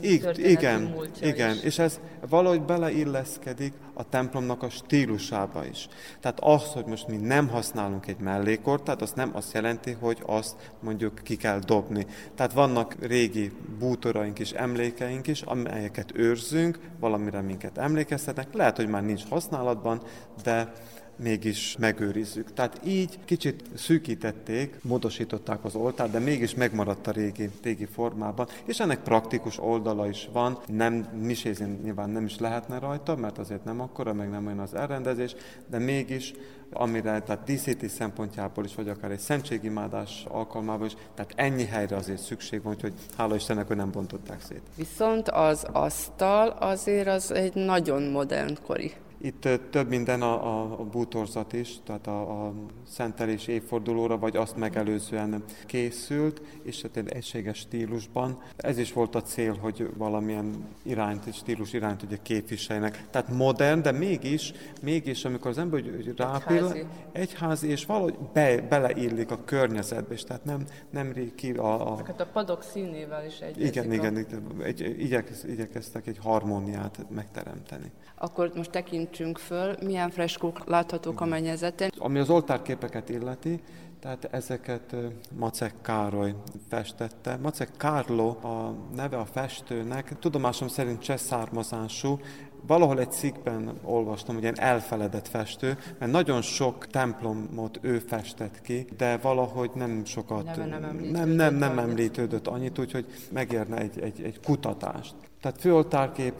[0.00, 5.88] Igen, igen, igen, és ez valahogy beleilleszkedik a templomnak a stílusába is.
[6.20, 10.22] Tehát az, hogy most mi nem használunk egy mellékort, tehát az nem azt jelenti, hogy
[10.26, 12.06] azt mondjuk ki kell dobni.
[12.34, 18.54] Tehát vannak régi bútoraink és emlékeink is, amelyeket őrzünk, valamire minket emlékeztetnek.
[18.54, 20.02] Lehet, hogy már nincs használatban,
[20.42, 20.72] de
[21.16, 22.52] mégis megőrizzük.
[22.52, 28.80] Tehát így kicsit szűkítették, módosították az oltárt, de mégis megmaradt a régi, régi formában, és
[28.80, 33.80] ennek praktikus oldala is van, nem misézni nyilván nem is lehetne rajta, mert azért nem
[33.80, 35.34] akkora, meg nem olyan az elrendezés,
[35.70, 36.32] de mégis
[36.72, 42.22] amire, tehát díszítés szempontjából is, vagy akár egy szentségimádás alkalmával is, tehát ennyi helyre azért
[42.22, 44.62] szükség van, hogy hála Istennek, hogy nem bontották szét.
[44.76, 48.92] Viszont az asztal azért az egy nagyon modern kori
[49.24, 52.52] itt több minden a, a, a bútorzat is, tehát a, a
[52.88, 58.42] szentelés évfordulóra, vagy azt megelőzően készült, és hát egy egységes stílusban.
[58.56, 63.04] Ez is volt a cél, hogy valamilyen irányt, stílus irányt ugye képviseljenek.
[63.10, 64.52] Tehát modern, de mégis,
[64.82, 66.86] mégis amikor az ember hogy rápill, egyházi.
[67.12, 71.92] egyházi, és valahogy be, beleillik a környezetbe, és tehát nem, nem ki a...
[71.92, 71.96] a...
[71.96, 73.60] Hát a padok színével is egy.
[73.60, 77.92] Igen, igen, igen egy, igyekez, igyekeztek egy harmóniát megteremteni.
[78.16, 78.70] Akkor most
[79.14, 81.92] tekintsünk föl, milyen freskók láthatók a mennyezeten.
[81.98, 83.60] Ami az oltárképeket illeti,
[84.00, 84.96] tehát ezeket
[85.38, 86.34] Macek Károly
[86.68, 87.38] festette.
[87.42, 92.20] Macek Kárló a neve a festőnek, tudomásom szerint cseh származású,
[92.66, 98.86] valahol egy cikkben olvastam, hogy ilyen elfeledett festő, mert nagyon sok templomot ő festett ki,
[98.96, 104.00] de valahogy nem sokat, nem, nem, említődött, nem, nem, nem említődött annyit, úgyhogy megérne egy,
[104.00, 105.14] egy, egy kutatást.
[105.40, 106.34] Tehát főoltárkép,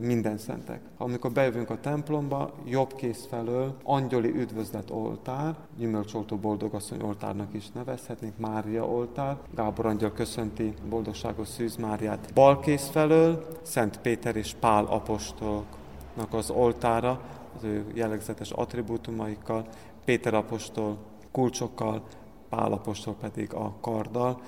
[0.00, 0.80] minden szentek.
[0.96, 8.38] Amikor bejövünk a templomba, jobb kész felől angyali üdvözlet oltár, gyümölcsoltó boldogasszony oltárnak is nevezhetnénk,
[8.38, 12.30] Mária oltár, Gábor angyal köszönti boldogságos Szűz Máriát.
[12.34, 17.20] Bal kész felől Szent Péter és Pál apostoloknak az oltára,
[17.56, 19.66] az ő jellegzetes attribútumaikkal,
[20.04, 20.96] Péter apostol
[21.32, 22.02] kulcsokkal,
[22.48, 24.40] Pál apostol pedig a karddal.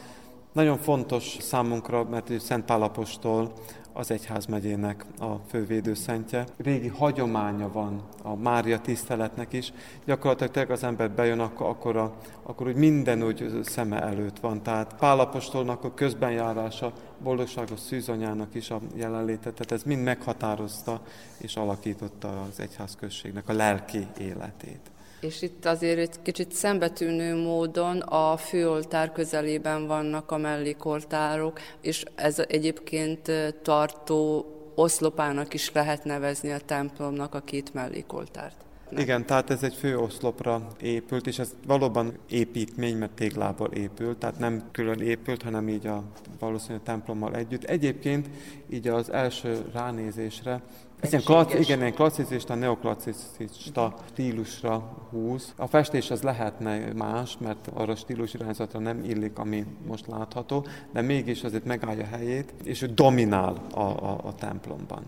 [0.53, 3.53] Nagyon fontos számunkra, mert Szent Pál apostol
[3.99, 6.45] az egyházmegyének a fővédőszentje.
[6.57, 9.73] Régi hagyománya van a Mária tiszteletnek is.
[10.05, 14.63] Gyakorlatilag az ember bejön, akkor, akkor, a, akkor úgy minden úgy szeme előtt van.
[14.63, 16.93] Tehát Pálapostolnak a közbenjárása,
[17.23, 21.01] boldogságos szűzanyának is a jelenléte, tehát ez mind meghatározta
[21.39, 24.91] és alakította az egyházközségnek a lelki életét.
[25.21, 32.39] És itt azért egy kicsit szembetűnő módon a főoltár közelében vannak a mellékoltárok, és ez
[32.39, 33.33] egyébként
[33.63, 38.57] tartó oszlopának is lehet nevezni a templomnak a két mellékoltárt.
[38.91, 39.03] Nem.
[39.03, 44.39] Igen, tehát ez egy fő oszlopra épült, és ez valóban építmény, mert téglából épült, tehát
[44.39, 46.03] nem külön épült, hanem így a
[46.39, 47.65] valószínűleg a templommal együtt.
[47.65, 48.29] Egyébként
[48.71, 50.63] így az első ránézésre
[51.01, 55.53] ez ilyen klassz, igen, ilyen klasszicista, neoklasszicista stílusra húz.
[55.57, 60.67] A festés az lehetne más, mert arra a stílus irányzatra nem illik, ami most látható,
[60.93, 65.03] de mégis azért megállja helyét, és ő dominál a, a, a templomban.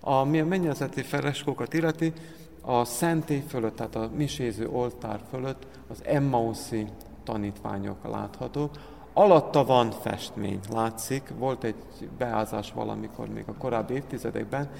[0.00, 2.12] Ami a mennyezeti freskókat illeti,
[2.60, 6.86] a szentély fölött, tehát a miséző oltár fölött az Emmauszi
[7.24, 8.70] tanítványok láthatók,
[9.14, 11.74] Alatta van festmény, látszik, volt egy
[12.18, 14.70] beázás valamikor még a korábbi évtizedekben,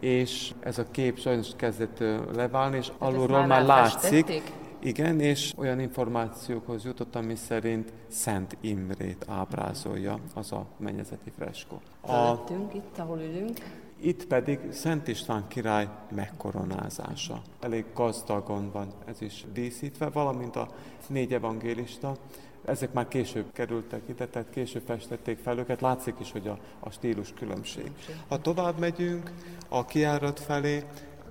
[0.00, 1.98] és ez a kép sajnos kezdett
[2.34, 4.00] leválni, és hát alulról már látszik.
[4.00, 4.52] Festették?
[4.82, 11.80] Igen, és olyan információkhoz jutottam, ami szerint Szent Imrét ábrázolja az a mennyezeti freskó.
[12.00, 12.32] A...
[12.72, 13.58] itt, ahol ülünk.
[14.02, 17.42] Itt pedig Szent István király megkoronázása.
[17.60, 20.68] Elég gazdagon van ez is díszítve, valamint a
[21.06, 22.16] négy evangélista
[22.64, 26.90] ezek már később kerültek ide, tehát később festették fel őket, látszik is, hogy a, a
[26.90, 27.92] stílus különbség.
[28.28, 29.30] Ha tovább megyünk
[29.68, 30.84] a kiárat felé,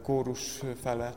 [0.03, 1.13] kórus fele,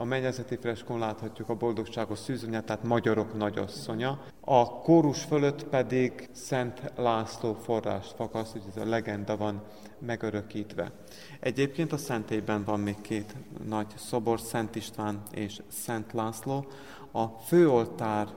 [0.00, 4.20] a mennyezeti freskon láthatjuk a boldogságos szűzonyát, tehát magyarok nagyasszonya.
[4.40, 9.62] A kórus fölött pedig Szent László forrást fakaszt, hogy ez a legenda van
[9.98, 10.92] megörökítve.
[11.40, 13.34] Egyébként a szentélyben van még két
[13.68, 16.66] nagy szobor, Szent István és Szent László.
[17.12, 18.28] A főoltár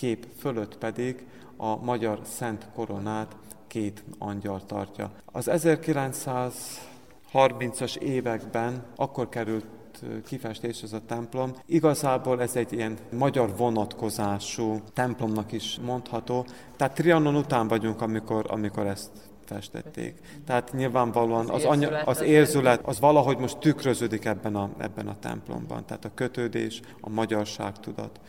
[0.00, 3.36] kép fölött pedig a magyar Szent Koronát
[3.66, 5.10] két angyal tartja.
[5.24, 9.66] Az 1930-as években akkor került
[10.26, 11.52] kifestés ez a templom.
[11.66, 16.46] Igazából ez egy ilyen magyar vonatkozású templomnak is mondható.
[16.76, 19.10] Tehát Trianon után vagyunk, amikor, amikor ezt
[19.44, 20.20] festették.
[20.46, 25.18] Tehát nyilvánvalóan az, az, anya, az érzület, az valahogy most tükröződik ebben a, ebben a
[25.18, 25.86] templomban.
[25.86, 28.20] Tehát a kötődés, a magyarság tudat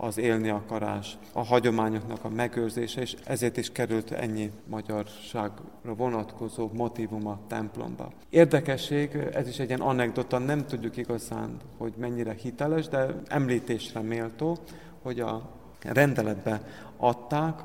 [0.00, 7.26] az élni akarás, a hagyományoknak a megőrzése, és ezért is került ennyi magyarságra vonatkozó motivum
[7.26, 8.12] a templomba.
[8.30, 14.56] Érdekesség, ez is egy ilyen anekdota, nem tudjuk igazán, hogy mennyire hiteles, de említésre méltó,
[15.02, 15.50] hogy a
[15.82, 16.60] rendeletbe
[16.96, 17.60] adták,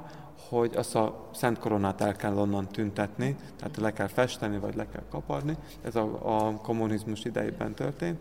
[0.49, 4.87] hogy azt a Szent Koronát el kell onnan tüntetni, tehát le kell festeni, vagy le
[4.87, 5.57] kell kaparni.
[5.81, 8.19] Ez a, a kommunizmus idejében történt.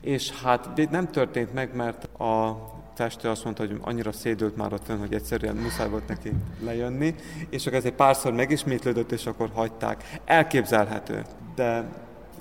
[0.00, 2.56] És hát nem történt meg, mert a
[2.94, 7.14] festő azt mondta, hogy annyira szédült már ott fönn, hogy egyszerűen muszáj volt neki lejönni,
[7.50, 10.20] és csak ez egy párszor megismétlődött, és akkor hagyták.
[10.24, 11.22] Elképzelhető,
[11.54, 11.88] de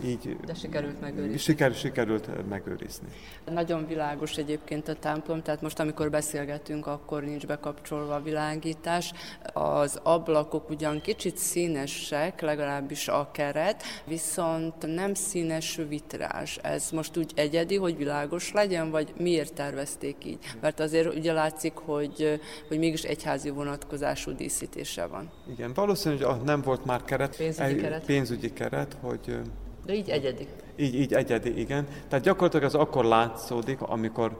[0.03, 1.37] így De sikerült megőrizni.
[1.37, 3.07] Siker, sikerült megőrizni.
[3.45, 9.13] Nagyon világos egyébként a templom, tehát most amikor beszélgetünk, akkor nincs bekapcsolva a világítás.
[9.53, 16.57] Az ablakok ugyan kicsit színesek, legalábbis a keret, viszont nem színes vitrás.
[16.57, 20.39] Ez most úgy egyedi, hogy világos legyen, vagy miért tervezték így?
[20.61, 25.31] Mert azért ugye látszik, hogy, hogy mégis egyházi vonatkozású díszítése van.
[25.51, 29.39] Igen, valószínűleg nem volt már keret, pénzügyi keret, pénzügyi keret hogy
[29.85, 30.47] de így egyedi.
[30.75, 31.87] Így, így egyedi, igen.
[32.07, 34.37] Tehát gyakorlatilag ez akkor látszódik, amikor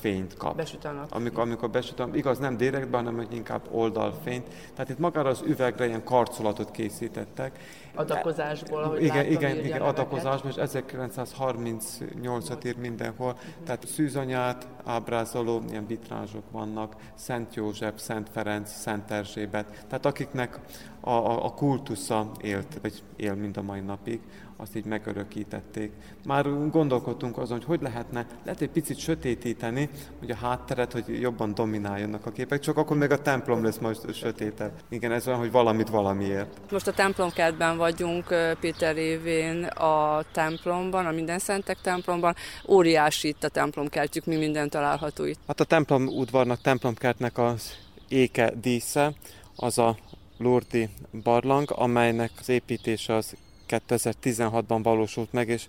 [0.00, 0.56] fényt kap.
[0.56, 1.06] Besüt a.
[1.10, 4.46] Amikor, amikor besüt, igaz, nem direktben, hanem hogy inkább oldalfényt.
[4.74, 7.58] Tehát itt magára az üvegre ilyen karcolatot készítettek.
[7.94, 13.36] Adakozásból, ahogy Igen, láttam, igen, igen, adakozásból, és 1938-at ír mindenhol.
[13.64, 19.84] Tehát szűzanyát ábrázoló ilyen vitrázsok vannak, Szent József, Szent Ferenc, Szent Erzsébet.
[19.88, 20.60] Tehát akiknek
[21.00, 24.20] a, a, a kultusza élt, vagy él mind a mai napig,
[24.56, 25.92] azt így megörökítették.
[26.24, 29.88] Már gondolkodtunk azon, hogy hogy lehetne, lehet egy picit sötétíteni,
[30.18, 34.14] hogy a hátteret, hogy jobban domináljanak a képek, csak akkor még a templom lesz most
[34.14, 34.72] sötétebb.
[34.88, 36.60] Igen, ez olyan, hogy valamit valamiért.
[36.70, 42.34] Most a templomkertben vagyunk Péter révén a templomban, a Minden Szentek templomban.
[42.68, 45.38] Óriási itt a templomkertjük, mi minden található itt.
[45.46, 47.72] Hát a templom udvarnak, templomkertnek az
[48.08, 49.12] éke dísze,
[49.56, 49.96] az a
[50.38, 50.88] Lourdi
[51.22, 53.36] barlang, amelynek az építése az
[53.68, 55.64] 2016-ban valósult meg, és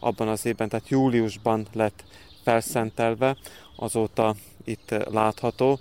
[0.00, 2.04] abban az évben, tehát júliusban lett
[2.44, 3.36] felszentelve,
[3.76, 4.34] azóta
[4.64, 5.78] itt látható.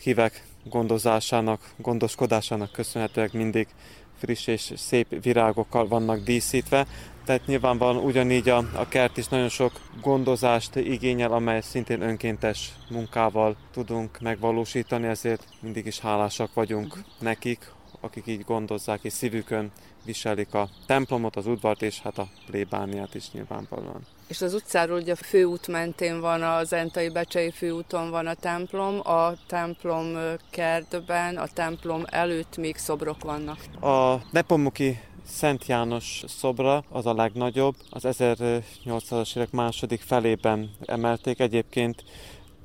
[0.00, 3.66] Hívek gondozásának, gondoskodásának köszönhetően mindig
[4.18, 6.86] friss és szép virágokkal vannak díszítve,
[7.24, 13.56] tehát nyilvánvalóan ugyanígy a, a kert is nagyon sok gondozást igényel, amely szintén önkéntes munkával
[13.72, 17.70] tudunk megvalósítani, ezért mindig is hálásak vagyunk nekik,
[18.04, 19.72] akik így gondozzák és szívükön
[20.04, 24.06] viselik a templomot, az udvart és hát a plébániát is nyilvánvalóan.
[24.26, 29.00] És az utcáról ugye a főút mentén van, a Zentai Becsei főúton van a templom,
[29.08, 30.16] a templom
[30.50, 33.58] kertben, a templom előtt még szobrok vannak.
[33.80, 41.40] A Nepomuki Szent János szobra az a legnagyobb, az 1800-as évek második felében emelték.
[41.40, 42.04] Egyébként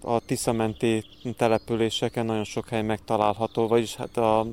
[0.01, 1.03] a Tiszamenti
[1.37, 4.45] településeken nagyon sok hely megtalálható, vagyis hát a,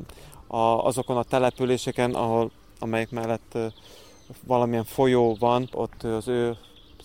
[0.47, 3.59] a, azokon a településeken, ahol, amelyek mellett
[4.47, 6.57] valamilyen folyó van, ott az ő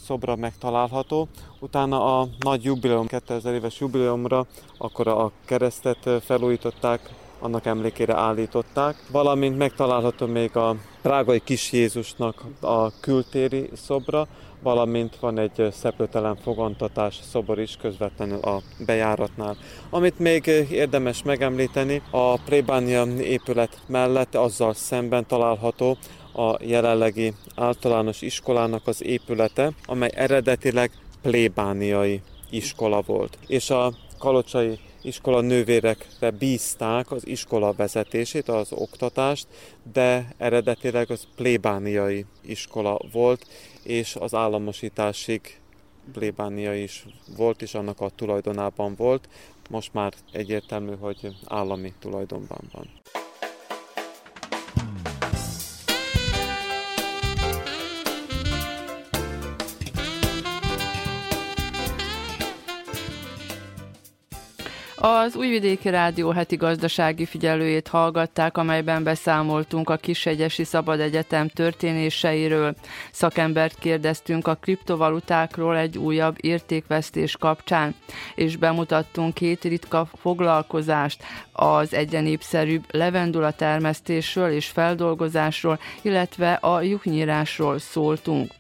[0.06, 1.28] szobra megtalálható.
[1.60, 4.46] Utána a nagy jubileum, 2000 éves jubileumra,
[4.78, 7.10] akkor a keresztet felújították,
[7.40, 8.96] annak emlékére állították.
[9.12, 14.28] Valamint megtalálható még a Prágai Kis Jézusnak a kültéri szobra,
[14.62, 19.58] valamint van egy szeplőtelen fogantatás szobor is közvetlenül a bejáratnál.
[19.90, 25.98] Amit még érdemes megemlíteni, a plébánia épület mellett azzal szemben található
[26.34, 33.38] a jelenlegi általános iskolának az épülete, amely eredetileg plébániai iskola volt.
[33.48, 39.48] És a kalocsai iskola nővérekre bízták az iskola vezetését, az oktatást,
[39.94, 43.46] de eredetileg az plébániai iskola volt,
[43.84, 45.60] és az államosításig
[46.14, 47.06] plébánia is
[47.38, 49.30] volt, és annak a tulajdonában volt.
[49.70, 52.90] Most már egyértelmű, hogy állami tulajdonban van.
[65.04, 72.76] Az Újvidéki Rádió heti gazdasági figyelőjét hallgatták, amelyben beszámoltunk a Kisegyesi Szabad Egyetem történéseiről.
[73.12, 77.96] Szakembert kérdeztünk a kriptovalutákról egy újabb értékvesztés kapcsán,
[78.36, 87.80] és bemutattunk két ritka foglalkozást, az egyre népszerűbb levendula termesztésről és feldolgozásról, illetve a juhnyírásról
[87.80, 88.52] szóltunk.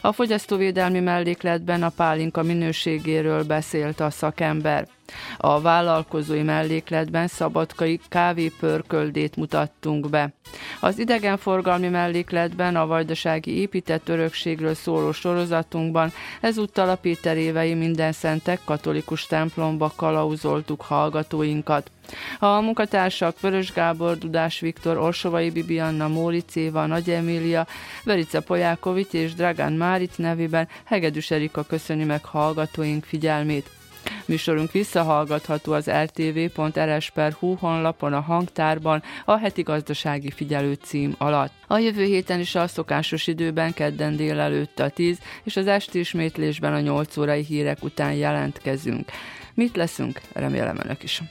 [0.00, 4.88] A fogyasztóvédelmi mellékletben a pálinka minőségéről beszélt a szakember.
[5.36, 10.32] A vállalkozói mellékletben szabadkai kávépörköldét mutattunk be.
[10.80, 18.60] Az idegenforgalmi mellékletben a vajdasági épített örökségről szóló sorozatunkban ezúttal a Péter évei minden szentek
[18.64, 21.90] katolikus templomba kalauzoltuk hallgatóinkat.
[22.38, 27.66] A munkatársak Vörös Gábor, Dudás Viktor, Orsovai Bibianna, Móricz Éva, Nagy Emília,
[28.04, 33.79] Verica Polyákovics és Dragán Márit nevében Hegedűs Erika köszöni meg hallgatóink figyelmét.
[34.24, 41.52] Műsorunk visszahallgatható az rtv.rs.hu honlapon a hangtárban a heti gazdasági figyelő cím alatt.
[41.66, 46.74] A jövő héten is a szokásos időben kedden délelőtt a 10 és az esti ismétlésben
[46.74, 49.10] a 8 órai hírek után jelentkezünk.
[49.54, 50.20] Mit leszünk?
[50.32, 51.22] Remélem önök is.